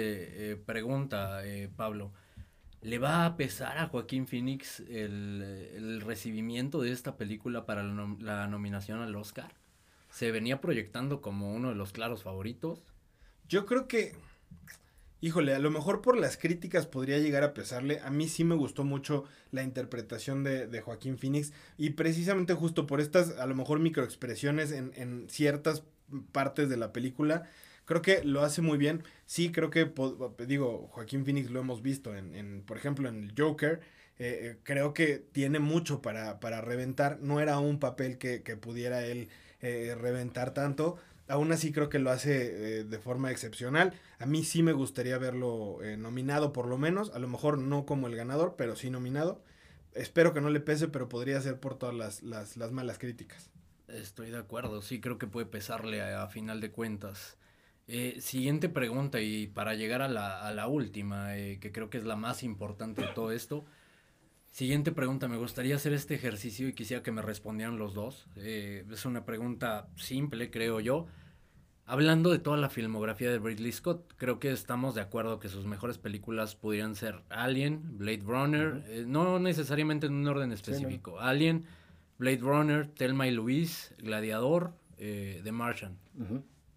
eh, 0.52 0.56
pregunta, 0.56 1.46
eh, 1.46 1.70
Pablo. 1.76 2.14
¿Le 2.82 3.00
va 3.00 3.26
a 3.26 3.38
pesar 3.38 3.80
a 3.80 3.88
Joaquín 3.88 4.28
Phoenix 4.28 4.82
el, 4.82 5.42
el 5.76 6.02
recibimiento 6.02 6.82
de 6.82 6.92
esta 6.92 7.18
película 7.18 7.66
para 7.66 7.84
la, 7.84 7.92
nom- 7.94 8.20
la 8.20 8.48
nominación 8.48 9.02
al 9.02 9.16
Oscar? 9.16 9.54
¿Se 10.10 10.32
venía 10.32 10.62
proyectando 10.62 11.22
como 11.22 11.54
uno 11.54 11.70
de 11.70 11.76
los 11.76 11.92
claros 11.92 12.24
favoritos? 12.24 12.80
Yo 13.50 13.66
creo 13.66 13.88
que, 13.88 14.16
híjole, 15.22 15.54
a 15.54 15.60
lo 15.60 15.72
mejor 15.72 16.02
por 16.02 16.18
las 16.18 16.38
críticas 16.38 16.86
podría 16.86 17.18
llegar 17.18 17.44
a 17.44 17.54
pesarle. 17.54 18.00
A 18.02 18.10
mí 18.10 18.30
sí 18.30 18.44
me 18.44 18.56
gustó 18.56 18.84
mucho 18.84 19.26
la 19.52 19.64
interpretación 19.64 20.44
de, 20.44 20.68
de 20.68 20.82
Joaquín 20.82 21.18
Phoenix 21.18 21.54
y 21.78 21.90
precisamente 21.92 22.54
justo 22.54 22.88
por 22.88 23.02
estas, 23.02 23.38
a 23.38 23.46
lo 23.48 23.56
mejor, 23.56 23.80
microexpresiones 23.80 24.72
en, 24.72 24.92
en 24.96 25.30
ciertas 25.30 25.84
partes 26.32 26.70
de 26.70 26.78
la 26.78 26.94
película. 26.94 27.50
Creo 27.88 28.04
que 28.04 28.24
lo 28.24 28.44
hace 28.44 28.62
muy 28.62 28.78
bien. 28.78 29.04
Sí, 29.26 29.52
creo 29.52 29.72
que, 29.72 29.88
po- 29.88 30.36
digo, 30.48 30.90
Joaquín 30.92 31.26
Phoenix 31.26 31.50
lo 31.52 31.62
hemos 31.62 31.82
visto 31.82 32.16
en, 32.16 32.36
en, 32.36 32.64
por 32.64 32.78
ejemplo, 32.78 33.10
en 33.10 33.24
el 33.26 33.34
Joker. 33.38 33.82
eh, 34.20 34.40
eh, 34.56 34.58
creo 34.64 34.94
que 34.94 35.20
tiene 35.20 35.60
mucho 35.60 36.02
para, 36.02 36.40
para 36.40 36.62
reventar. 36.62 37.20
No 37.22 37.40
era 37.42 37.60
un 37.60 37.80
papel 37.80 38.20
que, 38.20 38.44
que 38.44 38.58
pudiera 38.58 39.06
él 39.06 39.30
eh, 39.62 39.96
reventar 40.00 40.54
tanto. 40.54 40.98
Aún 41.30 41.52
así 41.52 41.72
creo 41.74 41.90
que 41.90 42.00
lo 42.00 42.12
hace 42.12 42.84
de 42.86 43.00
forma 43.00 43.32
excepcional. 43.32 43.94
A 44.20 44.26
mí 44.26 44.44
sí 44.46 44.64
me 44.64 44.74
gustaría 44.74 45.18
verlo 45.18 45.80
nominado 45.98 46.54
por 46.54 46.68
lo 46.68 46.78
menos. 46.78 47.12
A 47.14 47.20
lo 47.20 47.28
mejor 47.28 47.58
no 47.58 47.86
como 47.86 48.08
el 48.08 48.16
ganador, 48.16 48.56
pero 48.58 48.76
sí 48.78 48.90
nominado. 48.90 49.44
Espero 49.94 50.34
que 50.34 50.42
no 50.42 50.50
le 50.50 50.62
pese, 50.62 50.88
pero 50.88 51.10
podría 51.10 51.42
ser 51.42 51.60
por 51.60 51.78
todas 51.78 51.96
las, 51.96 52.24
las, 52.24 52.56
las 52.58 52.72
malas 52.72 52.98
críticas. 53.00 53.50
Estoy 53.88 54.32
de 54.32 54.38
acuerdo, 54.38 54.82
sí 54.82 55.00
creo 55.02 55.18
que 55.18 55.28
puede 55.28 55.46
pesarle 55.46 56.02
a, 56.02 56.28
final 56.28 56.62
de 56.62 56.72
cuentas. 56.72 57.38
Eh, 57.90 58.18
siguiente 58.20 58.68
pregunta 58.68 59.22
y 59.22 59.48
para 59.48 59.74
llegar 59.76 60.02
a 60.02 60.10
la, 60.10 60.46
a 60.46 60.54
la 60.54 60.68
última, 60.68 61.38
eh, 61.38 61.58
que 61.60 61.72
creo 61.72 61.90
que 61.90 61.98
es 61.98 62.04
la 62.04 62.18
más 62.18 62.44
importante 62.44 63.02
de 63.02 63.08
todo 63.14 63.32
esto. 63.32 63.66
Siguiente 64.52 64.92
pregunta, 64.92 65.28
me 65.28 65.38
gustaría 65.38 65.76
hacer 65.76 65.94
este 65.94 66.16
ejercicio 66.16 66.68
y 66.68 66.74
quisiera 66.74 67.04
que 67.04 67.12
me 67.12 67.22
respondieran 67.22 67.78
los 67.78 67.94
dos. 67.94 68.28
Eh, 68.36 68.86
es 68.92 69.06
una 69.06 69.24
pregunta 69.24 69.88
simple, 69.96 70.50
creo 70.50 70.80
yo. 70.80 71.08
Hablando 71.86 72.32
de 72.32 72.40
toda 72.40 72.58
la 72.58 72.70
filmografía 72.70 73.32
de 73.32 73.40
Ridley 73.40 73.72
Scott, 73.72 74.14
creo 74.18 74.40
que 74.40 74.52
estamos 74.52 74.94
de 74.94 75.02
acuerdo 75.02 75.40
que 75.40 75.48
sus 75.48 75.66
mejores 75.66 75.98
películas 75.98 76.56
pudieran 76.56 76.96
ser 76.96 77.24
Alien, 77.30 77.98
Blade 77.98 78.24
Runner, 78.26 79.06
no 79.08 79.40
necesariamente 79.40 80.08
en 80.08 80.14
un 80.16 80.28
orden 80.28 80.52
específico. 80.52 81.22
Alien, 81.22 81.66
Blade 82.18 82.40
Runner, 82.40 82.88
Thelma 82.90 83.28
y 83.28 83.32
Louise, 83.32 83.96
Gladiador, 84.00 84.74
eh, 84.98 85.40
The 85.46 85.52
Martian. 85.54 85.98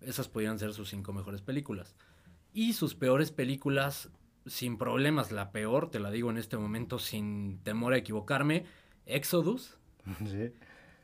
Esas 0.00 0.28
podrían 0.28 0.58
ser 0.58 0.72
sus 0.72 0.88
cinco 0.88 1.12
mejores 1.12 1.42
películas. 1.42 1.94
Y 2.52 2.72
sus 2.72 2.94
peores 2.94 3.30
películas, 3.30 4.10
sin 4.46 4.78
problemas, 4.78 5.30
la 5.30 5.52
peor, 5.52 5.90
te 5.90 6.00
la 6.00 6.10
digo 6.10 6.30
en 6.30 6.38
este 6.38 6.56
momento 6.56 6.98
sin 6.98 7.58
temor 7.62 7.92
a 7.92 7.98
equivocarme, 7.98 8.64
Exodus, 9.06 9.76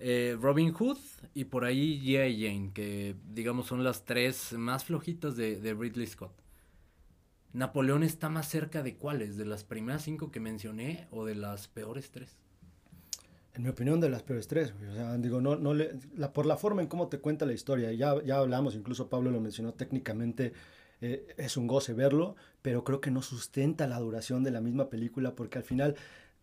eh, 0.00 0.36
Robin 0.40 0.72
Hood 0.72 0.98
y 1.34 1.44
por 1.44 1.64
ahí 1.64 2.00
G.I. 2.00 2.42
Jane, 2.42 2.72
que 2.72 3.16
digamos 3.28 3.66
son 3.66 3.84
las 3.84 4.04
tres 4.04 4.52
más 4.54 4.84
flojitas 4.84 5.36
de, 5.36 5.60
de 5.60 5.74
Ridley 5.74 6.06
Scott. 6.06 6.32
¿Napoleón 7.52 8.02
está 8.02 8.28
más 8.28 8.48
cerca 8.48 8.82
de 8.82 8.96
cuáles? 8.96 9.36
¿De 9.36 9.46
las 9.46 9.64
primeras 9.64 10.02
cinco 10.02 10.30
que 10.30 10.40
mencioné 10.40 11.08
o 11.10 11.24
de 11.24 11.34
las 11.34 11.68
peores 11.68 12.10
tres? 12.10 12.36
En 13.56 13.62
mi 13.62 13.70
opinión, 13.70 14.00
de 14.00 14.10
las 14.10 14.22
peores 14.22 14.46
tres. 14.48 14.74
O 14.90 14.94
sea, 14.94 15.16
digo, 15.16 15.40
no, 15.40 15.56
no 15.56 15.72
le, 15.72 15.94
la, 16.14 16.32
por 16.32 16.44
la 16.44 16.56
forma 16.58 16.82
en 16.82 16.88
cómo 16.88 17.08
te 17.08 17.18
cuenta 17.18 17.46
la 17.46 17.54
historia, 17.54 17.90
ya, 17.92 18.22
ya 18.22 18.36
hablamos, 18.36 18.74
incluso 18.74 19.08
Pablo 19.08 19.30
lo 19.30 19.40
mencionó 19.40 19.72
técnicamente, 19.72 20.52
eh, 21.00 21.34
es 21.38 21.56
un 21.56 21.66
goce 21.66 21.94
verlo, 21.94 22.36
pero 22.60 22.84
creo 22.84 23.00
que 23.00 23.10
no 23.10 23.22
sustenta 23.22 23.86
la 23.86 23.98
duración 23.98 24.44
de 24.44 24.50
la 24.50 24.60
misma 24.60 24.90
película 24.90 25.34
porque 25.34 25.56
al 25.56 25.64
final, 25.64 25.96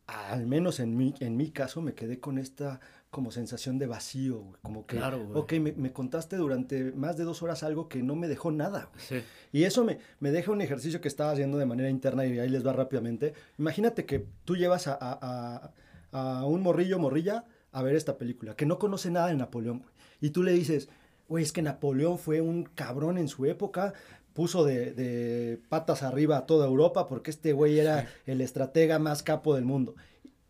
al 0.07 0.47
menos 0.47 0.79
en 0.79 0.97
mi, 0.97 1.13
en 1.19 1.37
mi 1.37 1.51
caso, 1.51 1.81
me 1.81 1.93
quedé 1.93 2.19
con 2.19 2.39
esta 2.39 2.79
como 3.11 3.29
sensación 3.29 3.77
de 3.77 3.85
vacío, 3.85 4.43
como 4.63 4.87
que, 4.87 4.97
claro, 4.97 5.29
ok, 5.35 5.53
me, 5.53 5.71
me, 5.73 5.93
contaste 5.93 6.35
durante 6.35 6.93
más 6.93 7.15
de 7.15 7.25
dos 7.25 7.43
horas 7.43 7.61
algo 7.61 7.87
que 7.87 8.01
no 8.01 8.15
me 8.15 8.27
dejó 8.27 8.49
nada. 8.49 8.89
Sí. 8.97 9.21
Y 9.51 9.65
eso 9.65 9.83
me, 9.83 9.99
me, 10.19 10.31
deja 10.31 10.51
un 10.51 10.61
ejercicio 10.61 10.99
que 10.99 11.09
estaba 11.09 11.29
haciendo 11.29 11.59
de 11.59 11.67
manera 11.67 11.91
interna 11.91 12.25
y 12.25 12.39
ahí 12.39 12.49
les 12.49 12.65
va 12.65 12.73
rápidamente. 12.73 13.35
Imagínate 13.59 14.07
que 14.07 14.25
tú 14.45 14.55
llevas 14.55 14.87
a, 14.87 14.97
a 14.99 15.19
a 15.59 15.73
un 16.13 16.61
morrillo 16.61 16.99
morrilla 16.99 17.45
a 17.71 17.81
ver 17.81 17.95
esta 17.95 18.17
película, 18.17 18.55
que 18.55 18.65
no 18.65 18.77
conoce 18.77 19.09
nada 19.09 19.27
de 19.27 19.35
Napoleón, 19.35 19.83
Y 20.21 20.29
tú 20.29 20.43
le 20.43 20.51
dices, 20.51 20.89
güey, 21.27 21.43
es 21.43 21.51
que 21.51 21.61
Napoleón 21.61 22.19
fue 22.19 22.39
un 22.39 22.63
cabrón 22.63 23.17
en 23.17 23.27
su 23.27 23.45
época, 23.45 23.93
puso 24.33 24.63
de, 24.63 25.59
patas 25.69 26.03
arriba 26.03 26.37
a 26.37 26.45
toda 26.45 26.67
Europa 26.67 27.07
porque 27.07 27.31
este 27.31 27.53
güey 27.53 27.79
era 27.79 28.07
el 28.25 28.41
estratega 28.41 28.99
más 28.99 29.23
capo 29.23 29.55
del 29.55 29.65
mundo. 29.65 29.95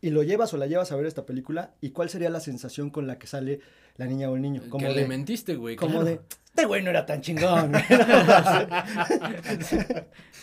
Y 0.03 0.09
lo 0.09 0.21
llevas 0.21 0.53
o 0.53 0.57
la 0.57 0.67
llevas 0.67 0.91
a 0.91 0.97
ver 0.97 1.05
esta 1.05 1.25
película, 1.25 1.75
¿y 1.79 1.91
cuál 1.91 2.09
sería 2.09 2.29
la 2.29 2.41
sensación 2.41 2.89
con 2.89 3.07
la 3.07 3.17
que 3.17 3.25
sale 3.25 3.61
la 3.95 4.05
niña 4.05 4.29
o 4.29 4.35
el 4.35 4.41
niño? 4.41 4.61
Como 4.67 4.85
que 4.85 4.93
le 4.93 5.07
mentiste, 5.07 5.55
güey. 5.55 5.77
Como 5.77 6.03
de, 6.03 6.19
este 6.43 6.65
güey 6.65 6.83
no 6.83 6.89
era 6.89 7.05
tan 7.05 7.21
chingón. 7.21 7.73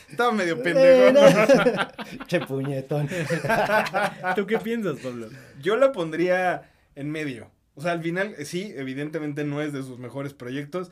Estaba 0.08 0.32
medio 0.32 0.62
pendejo. 0.62 1.14
che 2.26 2.40
puñetón. 2.40 3.06
¿Tú 4.34 4.46
qué 4.46 4.58
piensas, 4.60 4.98
Pablo? 5.00 5.28
Yo 5.60 5.76
la 5.76 5.92
pondría 5.92 6.70
en 6.94 7.10
medio. 7.10 7.50
O 7.74 7.82
sea, 7.82 7.92
al 7.92 8.00
final, 8.00 8.34
sí, 8.46 8.72
evidentemente 8.74 9.44
no 9.44 9.60
es 9.60 9.74
de 9.74 9.82
sus 9.82 9.98
mejores 9.98 10.32
proyectos. 10.32 10.90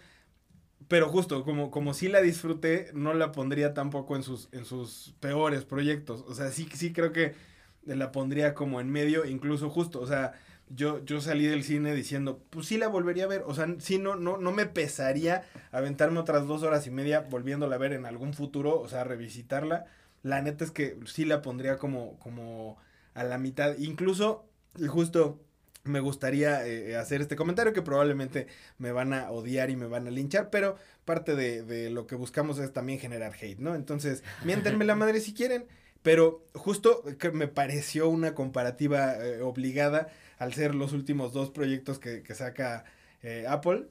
Pero 0.89 1.09
justo, 1.09 1.43
como, 1.43 1.71
como 1.71 1.95
sí 1.95 2.09
la 2.09 2.21
disfruté, 2.21 2.91
no 2.93 3.15
la 3.15 3.33
pondría 3.33 3.73
tampoco 3.73 4.15
en 4.15 4.23
sus, 4.23 4.51
en 4.53 4.67
sus 4.67 5.15
peores 5.21 5.65
proyectos. 5.65 6.23
O 6.29 6.35
sea, 6.35 6.51
sí, 6.51 6.69
sí 6.75 6.93
creo 6.93 7.13
que 7.13 7.49
la 7.97 8.13
pondría 8.13 8.55
como 8.55 8.81
en 8.81 8.91
medio, 8.91 9.25
incluso 9.25 9.71
justo. 9.71 10.01
O 10.01 10.07
sea, 10.07 10.35
yo, 10.71 11.05
yo 11.05 11.21
salí 11.21 11.47
del 11.47 11.65
cine 11.65 11.95
diciendo, 11.95 12.43
pues 12.51 12.67
sí 12.67 12.79
la 12.79 12.89
volvería 12.89 13.25
a 13.25 13.29
ver. 13.29 13.43
O 13.47 13.55
sea, 13.55 13.67
sí, 13.79 13.99
no, 13.99 14.17
no, 14.17 14.37
no 14.39 14.53
me 14.53 14.67
pesaría 14.67 15.45
aventarme 15.73 16.21
otras 16.21 16.47
dos 16.47 16.63
horas 16.63 16.87
y 16.87 16.91
media 16.91 17.21
volviéndola 17.21 17.77
a 17.77 17.79
ver 17.79 17.93
en 17.93 18.07
algún 18.07 18.35
futuro, 18.35 18.81
o 18.81 18.89
sea, 18.89 19.05
revisitarla. 19.05 19.87
La 20.23 20.43
neta 20.43 20.65
es 20.65 20.71
que 20.71 20.99
sí 21.07 21.25
la 21.25 21.43
pondría 21.43 21.79
como, 21.79 22.19
como 22.19 22.79
a 23.15 23.25
la 23.25 23.39
mitad. 23.39 23.77
Incluso, 23.79 24.47
justo 24.89 25.41
me 25.85 26.01
gustaría 26.01 26.67
eh, 26.67 26.97
hacer 26.97 27.21
este 27.21 27.37
comentario 27.37 27.73
que 27.73 27.83
probablemente 27.83 28.47
me 28.79 28.93
van 28.93 29.13
a 29.13 29.31
odiar 29.31 29.71
y 29.71 29.77
me 29.77 29.87
van 29.87 30.07
a 30.07 30.11
linchar, 30.11 30.51
pero 30.51 30.77
parte 31.05 31.35
de, 31.35 31.63
de 31.63 31.91
lo 31.91 32.07
que 32.07 32.15
buscamos 32.15 32.59
es 32.59 32.73
también 32.73 32.99
generar 32.99 33.33
hate, 33.41 33.59
¿no? 33.59 33.75
Entonces, 33.75 34.23
miéntenme 34.45 34.85
la 34.85 34.95
madre 34.97 35.21
si 35.21 35.33
quieren, 35.33 35.67
pero 36.03 36.47
justo 36.55 37.03
que 37.19 37.31
me 37.31 37.49
pareció 37.49 38.09
una 38.09 38.35
comparativa 38.35 39.15
eh, 39.17 39.43
obligada 39.43 40.09
al 40.39 40.55
ser 40.55 40.75
los 40.75 40.93
últimos 40.93 41.33
dos 41.33 41.51
proyectos 41.51 41.99
que, 41.99 42.23
saca 42.35 42.85
eh, 43.23 43.45
Apple, 43.49 43.89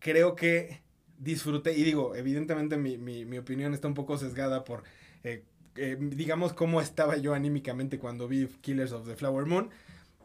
creo 0.00 0.34
que 0.34 0.82
disfruté, 1.18 1.76
y 1.76 1.84
digo, 1.84 2.16
evidentemente 2.16 2.76
mi, 2.76 2.98
mi, 2.98 3.38
opinión 3.38 3.74
está 3.74 3.86
un 3.86 3.94
poco 3.94 4.18
sesgada 4.18 4.64
por, 4.64 4.82
eh, 5.22 5.44
eh, 5.76 5.96
digamos, 6.00 6.52
cómo 6.52 6.80
estaba 6.80 7.16
yo 7.16 7.32
anímicamente 7.32 7.98
cuando 7.98 8.26
vi 8.26 8.48
Killers 8.60 8.92
of 8.92 9.06
the 9.06 9.14
Flower 9.14 9.46
Moon, 9.46 9.70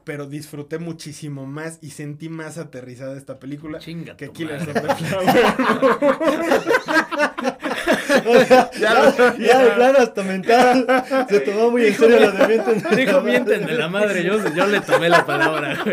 pero 0.08 0.26
disfruté 0.26 0.80
muchísimo 0.80 1.45
más 1.45 1.80
y 1.82 1.89
sentí 1.89 2.30
más 2.30 2.58
aterrizada 2.58 3.18
esta 3.18 3.39
película 3.39 3.80
que 3.80 4.32
Killers 4.32 4.66
of 4.66 4.74
the 4.74 4.95
Flower 4.95 5.26
Moon. 5.60 6.38
ya, 8.80 9.14
ya, 9.38 9.64
de 9.64 9.72
plano 9.72 9.99
hasta 9.99 10.24
mental. 10.24 10.88
Se 11.28 11.41
tomó 11.41 11.72
muy 11.72 11.88
en 11.88 11.93
serio 11.93 12.22
lo 12.22 12.32
de 12.32 12.47
mienten. 12.47 12.84
Dijo 12.95 13.22
mienten 13.22 13.66
de 13.66 13.74
la 13.74 13.89
madre. 13.89 14.24
Yo, 14.24 14.38
yo 14.55 14.66
le 14.68 14.80
tomé 14.80 15.10
la 15.10 15.26
palabra, 15.26 15.78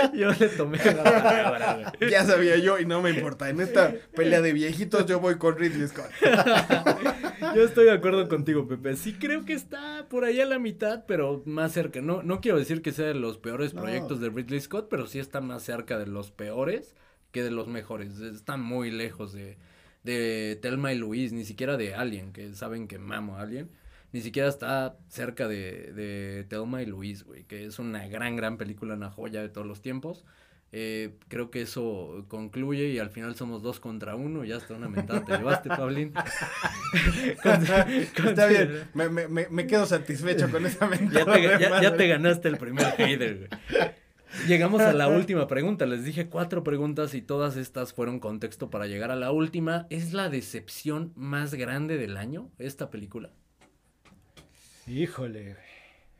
Yo 0.14 0.30
le 0.32 0.48
tomé 0.48 0.78
la 0.78 1.02
palabra, 1.04 1.92
Ya 2.10 2.24
sabía 2.24 2.56
yo 2.56 2.78
y 2.78 2.86
no 2.86 3.02
me 3.02 3.10
importa. 3.10 3.48
En 3.48 3.60
esta 3.60 3.94
pelea 4.14 4.40
de 4.40 4.52
viejitos 4.52 5.06
yo 5.06 5.20
voy 5.20 5.36
con 5.36 5.56
Ridley 5.56 5.88
Scott. 5.88 6.10
Yo 7.54 7.64
estoy 7.64 7.86
de 7.86 7.92
acuerdo 7.92 8.28
contigo, 8.28 8.68
Pepe. 8.68 8.96
Sí 8.96 9.14
creo 9.14 9.44
que 9.44 9.54
está 9.54 10.06
por 10.08 10.24
ahí 10.24 10.40
a 10.40 10.46
la 10.46 10.58
mitad, 10.58 11.04
pero 11.06 11.42
más 11.46 11.72
cerca. 11.72 12.00
No, 12.00 12.22
no 12.22 12.40
quiero 12.40 12.58
decir 12.58 12.82
que 12.82 12.92
sea 12.92 13.06
de 13.06 13.14
los 13.14 13.38
peores 13.38 13.72
proyectos 13.72 14.20
de 14.20 14.28
Ridley 14.28 14.60
Scott, 14.60 14.88
pero 14.90 15.06
sí 15.06 15.18
está 15.18 15.40
más 15.40 15.62
cerca 15.62 15.98
de 15.98 16.06
los 16.06 16.30
peores 16.30 16.94
que 17.32 17.42
de 17.42 17.50
los 17.50 17.66
mejores. 17.66 18.20
Está 18.20 18.56
muy 18.56 18.90
lejos 18.90 19.32
de, 19.32 19.56
de 20.02 20.58
Telma 20.60 20.92
y 20.92 20.98
Luis, 20.98 21.32
ni 21.32 21.44
siquiera 21.44 21.76
de 21.76 21.94
Alien, 21.94 22.32
que 22.32 22.52
saben 22.54 22.88
que 22.88 22.98
mamo 22.98 23.36
a 23.36 23.42
Alien. 23.42 23.70
Ni 24.12 24.20
siquiera 24.20 24.48
está 24.48 24.96
cerca 25.08 25.46
de, 25.48 25.92
de 25.92 26.44
Telma 26.48 26.82
y 26.82 26.86
Luis, 26.86 27.24
güey, 27.24 27.44
que 27.44 27.66
es 27.66 27.78
una 27.78 28.08
gran, 28.08 28.36
gran 28.36 28.56
película, 28.56 28.94
una 28.94 29.10
joya 29.10 29.40
de 29.40 29.48
todos 29.48 29.66
los 29.66 29.82
tiempos. 29.82 30.24
Eh, 30.72 31.16
creo 31.26 31.50
que 31.50 31.62
eso 31.62 32.24
concluye 32.28 32.88
y 32.90 33.00
al 33.00 33.10
final 33.10 33.34
somos 33.34 33.62
dos 33.62 33.80
contra 33.80 34.14
uno. 34.14 34.44
Ya 34.44 34.56
está 34.56 34.74
una 34.74 34.88
mentada. 34.88 35.24
¿Te 35.24 35.36
llevaste, 35.36 35.68
Pablín? 35.76 36.12
está 37.44 38.46
bien. 38.46 38.84
Me, 38.94 39.08
me, 39.08 39.48
me, 39.48 39.66
quedo 39.66 39.86
satisfecho 39.86 40.50
con 40.50 40.64
esa 40.66 40.86
mentada. 40.86 41.38
Ya 41.38 41.58
te, 41.58 41.64
ya, 41.64 41.82
ya 41.82 41.96
te 41.96 42.08
ganaste 42.08 42.48
el 42.48 42.56
primer 42.56 42.86
hater, 42.92 43.38
güey. 43.38 43.48
Llegamos 44.46 44.80
a 44.80 44.92
la 44.92 45.08
última 45.16 45.46
pregunta. 45.46 45.86
Les 45.86 46.04
dije 46.04 46.28
cuatro 46.28 46.62
preguntas 46.62 47.14
y 47.14 47.22
todas 47.22 47.56
estas 47.56 47.92
fueron 47.92 48.20
contexto 48.20 48.70
para 48.70 48.86
llegar 48.86 49.10
a 49.10 49.16
la 49.16 49.32
última. 49.32 49.86
¿Es 49.90 50.12
la 50.12 50.28
decepción 50.28 51.12
más 51.16 51.54
grande 51.54 51.98
del 51.98 52.16
año 52.16 52.50
esta 52.58 52.90
película? 52.90 53.30
Híjole, 54.86 55.56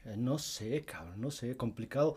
eh, 0.05 0.17
no 0.17 0.39
sé, 0.39 0.85
cabrón, 0.85 1.21
no 1.21 1.31
sé, 1.31 1.57
complicado. 1.57 2.17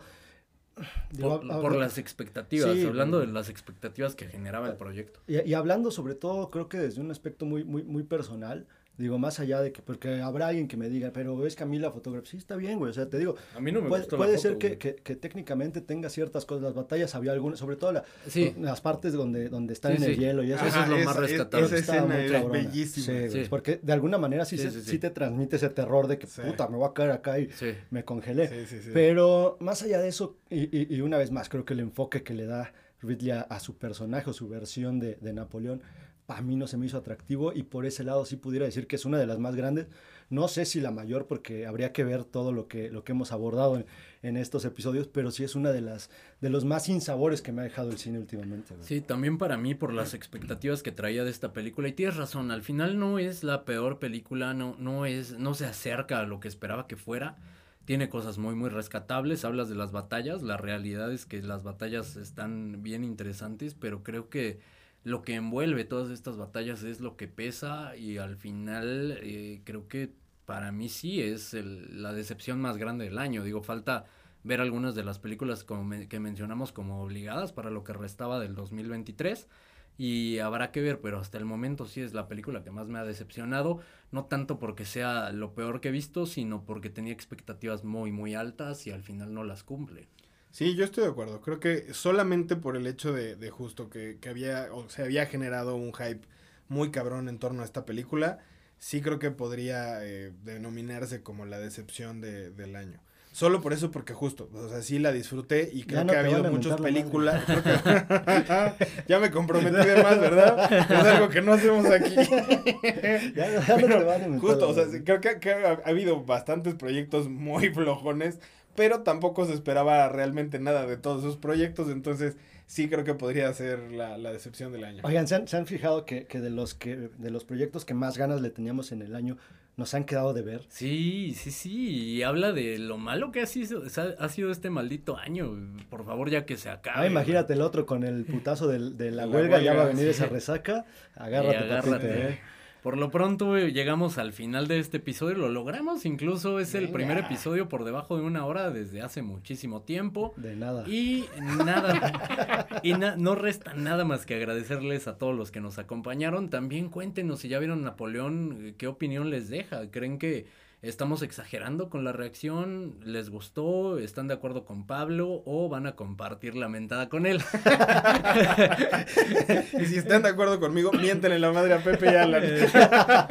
por, 1.20 1.76
las 1.76 1.98
expectativas, 1.98 2.76
hablando 2.84 3.20
de 3.20 3.28
las 3.28 3.48
expectativas 3.48 4.16
que 4.16 4.26
generaba 4.26 4.68
el 4.68 4.76
proyecto. 4.76 5.20
Y, 5.26 5.40
y, 5.48 5.54
hablando 5.54 5.90
sobre 5.90 6.14
todo, 6.14 6.50
creo 6.50 6.68
que 6.68 6.78
desde 6.78 7.00
un 7.00 7.10
aspecto 7.10 7.46
muy, 7.46 7.62
muy, 7.64 7.84
muy 7.84 8.02
personal, 8.02 8.66
Digo, 8.96 9.18
más 9.18 9.40
allá 9.40 9.60
de 9.60 9.72
que, 9.72 9.82
porque 9.82 10.20
habrá 10.20 10.46
alguien 10.46 10.68
que 10.68 10.76
me 10.76 10.88
diga, 10.88 11.10
pero 11.12 11.44
es 11.46 11.56
que 11.56 11.64
a 11.64 11.66
mí 11.66 11.80
la 11.80 11.90
fotografía, 11.90 12.30
sí 12.30 12.36
está 12.36 12.54
bien, 12.54 12.78
güey, 12.78 12.90
o 12.90 12.94
sea, 12.94 13.08
te 13.08 13.18
digo, 13.18 13.34
A 13.56 13.58
mí 13.60 13.72
no 13.72 13.82
me 13.82 13.88
puede, 13.88 14.02
gustó 14.02 14.16
la 14.16 14.24
puede 14.24 14.36
foto, 14.36 14.48
ser 14.50 14.58
que, 14.58 14.78
que- 14.78 14.94
que 14.94 15.16
técnicamente 15.16 15.80
tenga 15.80 16.08
ciertas 16.08 16.44
cosas, 16.46 16.62
las 16.62 16.74
batallas 16.74 17.12
había 17.16 17.32
algunas, 17.32 17.58
sobre 17.58 17.74
todo 17.74 17.90
la- 17.90 18.04
Sí. 18.28 18.54
las 18.60 18.80
partes 18.80 19.12
donde, 19.12 19.48
donde 19.48 19.72
están 19.72 19.96
Sí, 19.96 20.04
en 20.04 20.10
el 20.12 20.16
hielo 20.16 20.44
y 20.44 20.52
eso. 20.52 20.64
Eso 20.64 20.80
es 20.84 20.88
lo 20.88 20.96
más 20.98 21.16
esa- 21.16 21.20
rescatable. 21.20 21.66
Esa 21.66 21.76
escena 21.76 22.24
es 22.24 22.48
bellísima. 22.50 23.04
Sí, 23.06 23.12
güey, 23.12 23.30
Sí. 23.44 23.46
porque 23.50 23.80
de 23.82 23.92
alguna 23.92 24.16
manera 24.16 24.44
sí, 24.44 24.56
Sí, 24.56 24.62
se- 24.62 24.70
sí, 24.70 24.80
sí. 24.82 24.90
sí 24.92 24.98
te 25.00 25.10
transmite 25.10 25.56
ese 25.56 25.70
terror 25.70 26.06
de 26.06 26.18
que, 26.18 26.28
Sí. 26.28 26.42
puta, 26.42 26.68
me 26.68 26.76
voy 26.76 26.88
a 26.88 26.92
caer 26.94 27.10
acá 27.10 27.38
y 27.40 27.50
Sí. 27.50 27.72
me 27.90 28.04
congelé. 28.04 28.46
Sí, 28.48 28.66
sí, 28.76 28.82
sí. 28.84 28.90
Pero 28.94 29.56
más 29.58 29.82
allá 29.82 30.00
de 30.00 30.06
eso, 30.06 30.36
y, 30.50 30.64
y- 30.76 30.86
y 30.94 31.00
una 31.00 31.18
vez 31.18 31.32
más, 31.32 31.48
creo 31.48 31.64
que 31.64 31.74
el 31.74 31.80
enfoque 31.80 32.22
que 32.22 32.32
le 32.32 32.46
da 32.46 32.72
Ridley 33.02 33.32
a, 33.32 33.40
a 33.42 33.58
su 33.58 33.76
personaje 33.76 34.30
o 34.30 34.32
su 34.32 34.48
versión 34.48 35.00
de, 35.00 35.16
de 35.20 35.32
Napoleón, 35.32 35.82
a 36.28 36.40
mí 36.40 36.56
no 36.56 36.66
se 36.66 36.76
me 36.76 36.86
hizo 36.86 36.96
atractivo 36.96 37.52
y 37.52 37.64
por 37.64 37.84
ese 37.84 38.02
lado 38.02 38.24
sí 38.24 38.36
pudiera 38.36 38.64
decir 38.64 38.86
que 38.86 38.96
es 38.96 39.04
una 39.04 39.18
de 39.18 39.26
las 39.26 39.38
más 39.38 39.56
grandes. 39.56 39.86
No 40.30 40.48
sé 40.48 40.64
si 40.64 40.80
la 40.80 40.90
mayor 40.90 41.26
porque 41.26 41.66
habría 41.66 41.92
que 41.92 42.02
ver 42.02 42.24
todo 42.24 42.50
lo 42.52 42.66
que, 42.66 42.90
lo 42.90 43.04
que 43.04 43.12
hemos 43.12 43.30
abordado 43.30 43.76
en, 43.76 43.84
en 44.22 44.38
estos 44.38 44.64
episodios, 44.64 45.06
pero 45.06 45.30
sí 45.30 45.44
es 45.44 45.54
una 45.54 45.70
de 45.70 45.82
las 45.82 46.08
de 46.40 46.48
los 46.48 46.64
más 46.64 46.88
insabores 46.88 47.42
que 47.42 47.52
me 47.52 47.60
ha 47.60 47.64
dejado 47.64 47.90
el 47.90 47.98
cine 47.98 48.18
últimamente. 48.18 48.74
Sí, 48.80 49.02
también 49.02 49.36
para 49.36 49.58
mí 49.58 49.74
por 49.74 49.92
las 49.92 50.14
expectativas 50.14 50.82
que 50.82 50.92
traía 50.92 51.24
de 51.24 51.30
esta 51.30 51.52
película 51.52 51.88
y 51.88 51.92
tienes 51.92 52.16
razón, 52.16 52.50
al 52.50 52.62
final 52.62 52.98
no 52.98 53.18
es 53.18 53.44
la 53.44 53.64
peor 53.64 53.98
película, 53.98 54.54
no 54.54 54.76
no 54.78 55.04
es 55.04 55.38
no 55.38 55.54
se 55.54 55.66
acerca 55.66 56.20
a 56.20 56.26
lo 56.26 56.40
que 56.40 56.48
esperaba 56.48 56.86
que 56.86 56.96
fuera. 56.96 57.36
Tiene 57.84 58.08
cosas 58.08 58.38
muy 58.38 58.54
muy 58.54 58.70
rescatables, 58.70 59.44
hablas 59.44 59.68
de 59.68 59.74
las 59.74 59.92
batallas, 59.92 60.42
la 60.42 60.56
realidad 60.56 61.12
es 61.12 61.26
que 61.26 61.42
las 61.42 61.62
batallas 61.62 62.16
están 62.16 62.82
bien 62.82 63.04
interesantes, 63.04 63.74
pero 63.74 64.02
creo 64.02 64.30
que 64.30 64.58
lo 65.04 65.22
que 65.22 65.34
envuelve 65.34 65.84
todas 65.84 66.10
estas 66.10 66.36
batallas 66.36 66.82
es 66.82 67.00
lo 67.00 67.16
que 67.16 67.28
pesa 67.28 67.96
y 67.96 68.18
al 68.18 68.36
final 68.36 69.18
eh, 69.22 69.60
creo 69.64 69.88
que 69.88 70.12
para 70.46 70.72
mí 70.72 70.88
sí 70.88 71.20
es 71.22 71.54
el- 71.54 72.02
la 72.02 72.12
decepción 72.12 72.60
más 72.60 72.76
grande 72.78 73.04
del 73.06 73.18
año. 73.18 73.44
Digo, 73.44 73.62
falta 73.62 74.06
ver 74.42 74.60
algunas 74.60 74.94
de 74.94 75.04
las 75.04 75.18
películas 75.18 75.64
como 75.64 75.88
que 76.08 76.20
mencionamos 76.20 76.72
como 76.72 77.02
obligadas 77.02 77.52
para 77.52 77.70
lo 77.70 77.84
que 77.84 77.92
restaba 77.92 78.38
del 78.40 78.54
2023 78.54 79.48
y 79.96 80.38
habrá 80.40 80.72
que 80.72 80.80
ver, 80.80 81.00
pero 81.00 81.18
hasta 81.18 81.38
el 81.38 81.44
momento 81.44 81.86
sí 81.86 82.00
es 82.00 82.14
la 82.14 82.26
película 82.28 82.64
que 82.64 82.70
más 82.70 82.88
me 82.88 82.98
ha 82.98 83.04
decepcionado, 83.04 83.80
no 84.10 84.24
tanto 84.26 84.58
porque 84.58 84.84
sea 84.84 85.30
lo 85.32 85.54
peor 85.54 85.80
que 85.80 85.88
he 85.88 85.92
visto, 85.92 86.26
sino 86.26 86.64
porque 86.64 86.90
tenía 86.90 87.12
expectativas 87.12 87.84
muy 87.84 88.10
muy 88.12 88.34
altas 88.34 88.86
y 88.86 88.90
al 88.90 89.02
final 89.02 89.32
no 89.34 89.44
las 89.44 89.62
cumple. 89.64 90.08
Sí, 90.54 90.76
yo 90.76 90.84
estoy 90.84 91.02
de 91.02 91.10
acuerdo. 91.10 91.40
Creo 91.40 91.58
que 91.58 91.92
solamente 91.94 92.54
por 92.54 92.76
el 92.76 92.86
hecho 92.86 93.12
de, 93.12 93.34
de 93.34 93.50
justo 93.50 93.90
que, 93.90 94.18
que 94.20 94.28
había, 94.28 94.68
o 94.72 94.88
se 94.88 95.02
había 95.02 95.26
generado 95.26 95.74
un 95.74 95.92
hype 95.92 96.20
muy 96.68 96.92
cabrón 96.92 97.28
en 97.28 97.40
torno 97.40 97.62
a 97.62 97.64
esta 97.64 97.84
película, 97.84 98.38
sí 98.78 99.00
creo 99.00 99.18
que 99.18 99.32
podría 99.32 100.04
eh, 100.06 100.32
denominarse 100.44 101.24
como 101.24 101.44
la 101.44 101.58
decepción 101.58 102.20
de- 102.20 102.50
del 102.52 102.76
año. 102.76 103.00
Solo 103.32 103.60
por 103.60 103.72
eso, 103.72 103.90
porque 103.90 104.14
justo, 104.14 104.48
o 104.54 104.68
sea, 104.68 104.80
sí 104.80 105.00
la 105.00 105.10
disfruté 105.10 105.70
y 105.72 105.82
creo 105.82 106.04
no 106.04 106.12
que 106.12 106.18
ha 106.18 106.20
habido 106.20 106.44
muchas 106.44 106.80
películas. 106.80 107.44
que- 107.46 108.86
ya 109.08 109.18
me 109.18 109.32
comprometí 109.32 109.74
de 109.88 110.04
más, 110.04 110.20
¿verdad? 110.20 110.72
Es 110.72 111.04
algo 111.04 111.30
que 111.30 111.42
no 111.42 111.54
hacemos 111.54 111.86
aquí. 111.86 112.14
Ya, 113.34 113.60
ya 113.66 113.76
no 113.76 113.86
te 113.88 114.04
van 114.04 114.34
a 114.34 114.38
Justo, 114.38 114.68
o 114.68 114.72
sea, 114.74 114.84
creo 115.04 115.20
que, 115.20 115.50
ha 115.50 115.80
habido 115.84 116.24
bastantes 116.24 116.76
proyectos 116.76 117.28
muy 117.28 117.70
flojones, 117.70 118.38
pero 118.76 119.00
tampoco 119.02 119.46
se 119.46 119.52
esperaba 119.54 120.08
realmente 120.08 120.58
nada 120.58 120.86
de 120.86 120.96
todos 120.96 121.22
esos 121.22 121.36
proyectos, 121.36 121.88
entonces 121.90 122.36
sí 122.66 122.88
creo 122.88 123.04
que 123.04 123.14
podría 123.14 123.52
ser 123.52 123.92
la, 123.92 124.16
la 124.18 124.32
decepción 124.32 124.72
del 124.72 124.84
año. 124.84 125.02
Oigan, 125.04 125.28
¿se 125.28 125.34
han, 125.34 125.48
se 125.48 125.56
han 125.56 125.66
fijado 125.66 126.04
que, 126.04 126.26
que 126.26 126.40
de 126.40 126.50
los 126.50 126.74
que 126.74 126.96
de 126.96 127.30
los 127.30 127.44
proyectos 127.44 127.84
que 127.84 127.94
más 127.94 128.16
ganas 128.18 128.40
le 128.40 128.50
teníamos 128.50 128.90
en 128.92 129.02
el 129.02 129.14
año 129.14 129.36
nos 129.76 129.92
han 129.94 130.04
quedado 130.04 130.32
de 130.34 130.42
ver? 130.42 130.62
Sí, 130.68 131.34
sí, 131.36 131.50
sí, 131.50 131.88
y 132.14 132.22
habla 132.22 132.52
de 132.52 132.78
lo 132.78 132.96
malo 132.96 133.32
que 133.32 133.40
ha 133.40 133.46
sido, 133.46 133.82
ha 134.18 134.28
sido 134.28 134.50
este 134.52 134.70
maldito 134.70 135.16
año. 135.18 135.50
Por 135.90 136.04
favor, 136.06 136.30
ya 136.30 136.46
que 136.46 136.56
se 136.56 136.70
acabe. 136.70 137.06
Ah, 137.06 137.10
imagínate 137.10 137.52
el 137.54 137.60
otro 137.60 137.84
con 137.84 138.04
el 138.04 138.24
putazo 138.24 138.68
del- 138.68 138.96
de, 138.96 139.10
la 139.10 139.26
La 139.26 139.36
huelga, 139.36 139.60
ya 139.60 139.74
va 139.74 139.82
a 139.82 139.86
venir 139.86 140.04
sí. 140.04 140.10
esa 140.10 140.26
resaca. 140.26 140.84
Agárrate, 141.16 141.56
agárrate. 141.58 142.28
¿eh? 142.28 142.40
Por 142.84 142.98
lo 142.98 143.10
pronto 143.10 143.56
llegamos 143.58 144.18
al 144.18 144.34
final 144.34 144.68
de 144.68 144.78
este 144.78 144.98
episodio, 144.98 145.36
lo 145.36 145.48
logramos, 145.48 146.04
incluso 146.04 146.60
es 146.60 146.74
el 146.74 146.90
primer 146.90 147.16
episodio 147.16 147.66
por 147.66 147.82
debajo 147.82 148.16
de 148.18 148.22
una 148.24 148.44
hora 148.44 148.70
desde 148.70 149.00
hace 149.00 149.22
muchísimo 149.22 149.80
tiempo. 149.80 150.34
De 150.36 150.54
nada. 150.54 150.86
Y 150.86 151.24
nada, 151.64 152.80
y 152.82 152.92
na- 152.92 153.16
no 153.16 153.34
resta 153.36 153.72
nada 153.72 154.04
más 154.04 154.26
que 154.26 154.34
agradecerles 154.34 155.08
a 155.08 155.16
todos 155.16 155.34
los 155.34 155.50
que 155.50 155.62
nos 155.62 155.78
acompañaron. 155.78 156.50
También 156.50 156.90
cuéntenos 156.90 157.40
si 157.40 157.48
ya 157.48 157.58
vieron 157.58 157.82
Napoleón, 157.82 158.58
eh, 158.60 158.74
qué 158.76 158.86
opinión 158.86 159.30
les 159.30 159.48
deja. 159.48 159.90
¿Creen 159.90 160.18
que 160.18 160.46
estamos 160.88 161.22
exagerando 161.22 161.88
con 161.88 162.04
la 162.04 162.12
reacción? 162.12 162.96
¿Les 163.04 163.30
gustó? 163.30 163.98
¿Están 163.98 164.28
de 164.28 164.34
acuerdo 164.34 164.64
con 164.64 164.86
Pablo? 164.86 165.42
¿O 165.46 165.68
van 165.68 165.86
a 165.86 165.94
compartir 165.96 166.54
la 166.56 166.68
mentada 166.68 167.08
con 167.08 167.26
él? 167.26 167.42
y 169.80 169.84
si 169.86 169.96
están 169.96 170.22
de 170.22 170.28
acuerdo 170.28 170.60
conmigo, 170.60 170.92
miéntenle 170.92 171.38
la 171.38 171.52
madre 171.52 171.74
a 171.74 171.78
Pepe 171.78 172.12
y 172.12 172.14
Alan. 172.14 172.42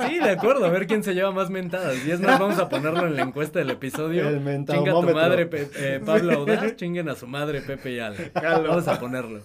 sí, 0.07 0.19
de 0.19 0.29
acuerdo, 0.31 0.65
a 0.65 0.69
ver 0.69 0.87
quién 0.87 1.03
se 1.03 1.13
lleva 1.13 1.31
más 1.31 1.49
mentadas. 1.49 1.97
Y 2.05 2.11
es 2.11 2.19
más, 2.19 2.39
vamos 2.39 2.59
a 2.59 2.69
ponerlo 2.69 3.07
en 3.07 3.15
la 3.15 3.23
encuesta 3.23 3.59
del 3.59 3.69
episodio. 3.71 4.27
El 4.29 4.43
Chinga 4.65 4.91
a 4.91 5.01
tu 5.01 5.13
madre, 5.13 5.45
Pe- 5.45 5.69
eh, 5.75 6.01
Pablo 6.05 6.33
Audaz, 6.39 6.75
chinguen 6.75 7.09
a 7.09 7.15
su 7.15 7.27
madre, 7.27 7.61
Pepe 7.61 7.93
y 7.93 7.99
Alan. 7.99 8.31
Vamos 8.33 8.87
a 8.87 8.99
ponerlo. 8.99 9.41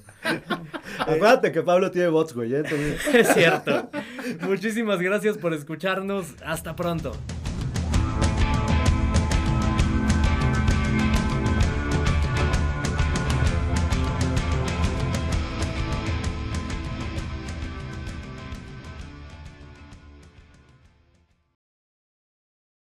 Acuérdate 0.99 1.53
que 1.53 1.63
Pablo 1.63 1.91
tiene 1.91 2.09
bots, 2.09 2.35
güey. 2.35 2.55
¿eh? 2.55 2.59
Entonces- 2.59 3.07
Es 3.15 3.29
cierto. 3.35 3.91
Muchísimas 4.43 5.01
gracias 5.01 5.39
por 5.39 5.53
escucharnos. 5.55 6.35
Hasta 6.45 6.77
pronto. 6.77 7.13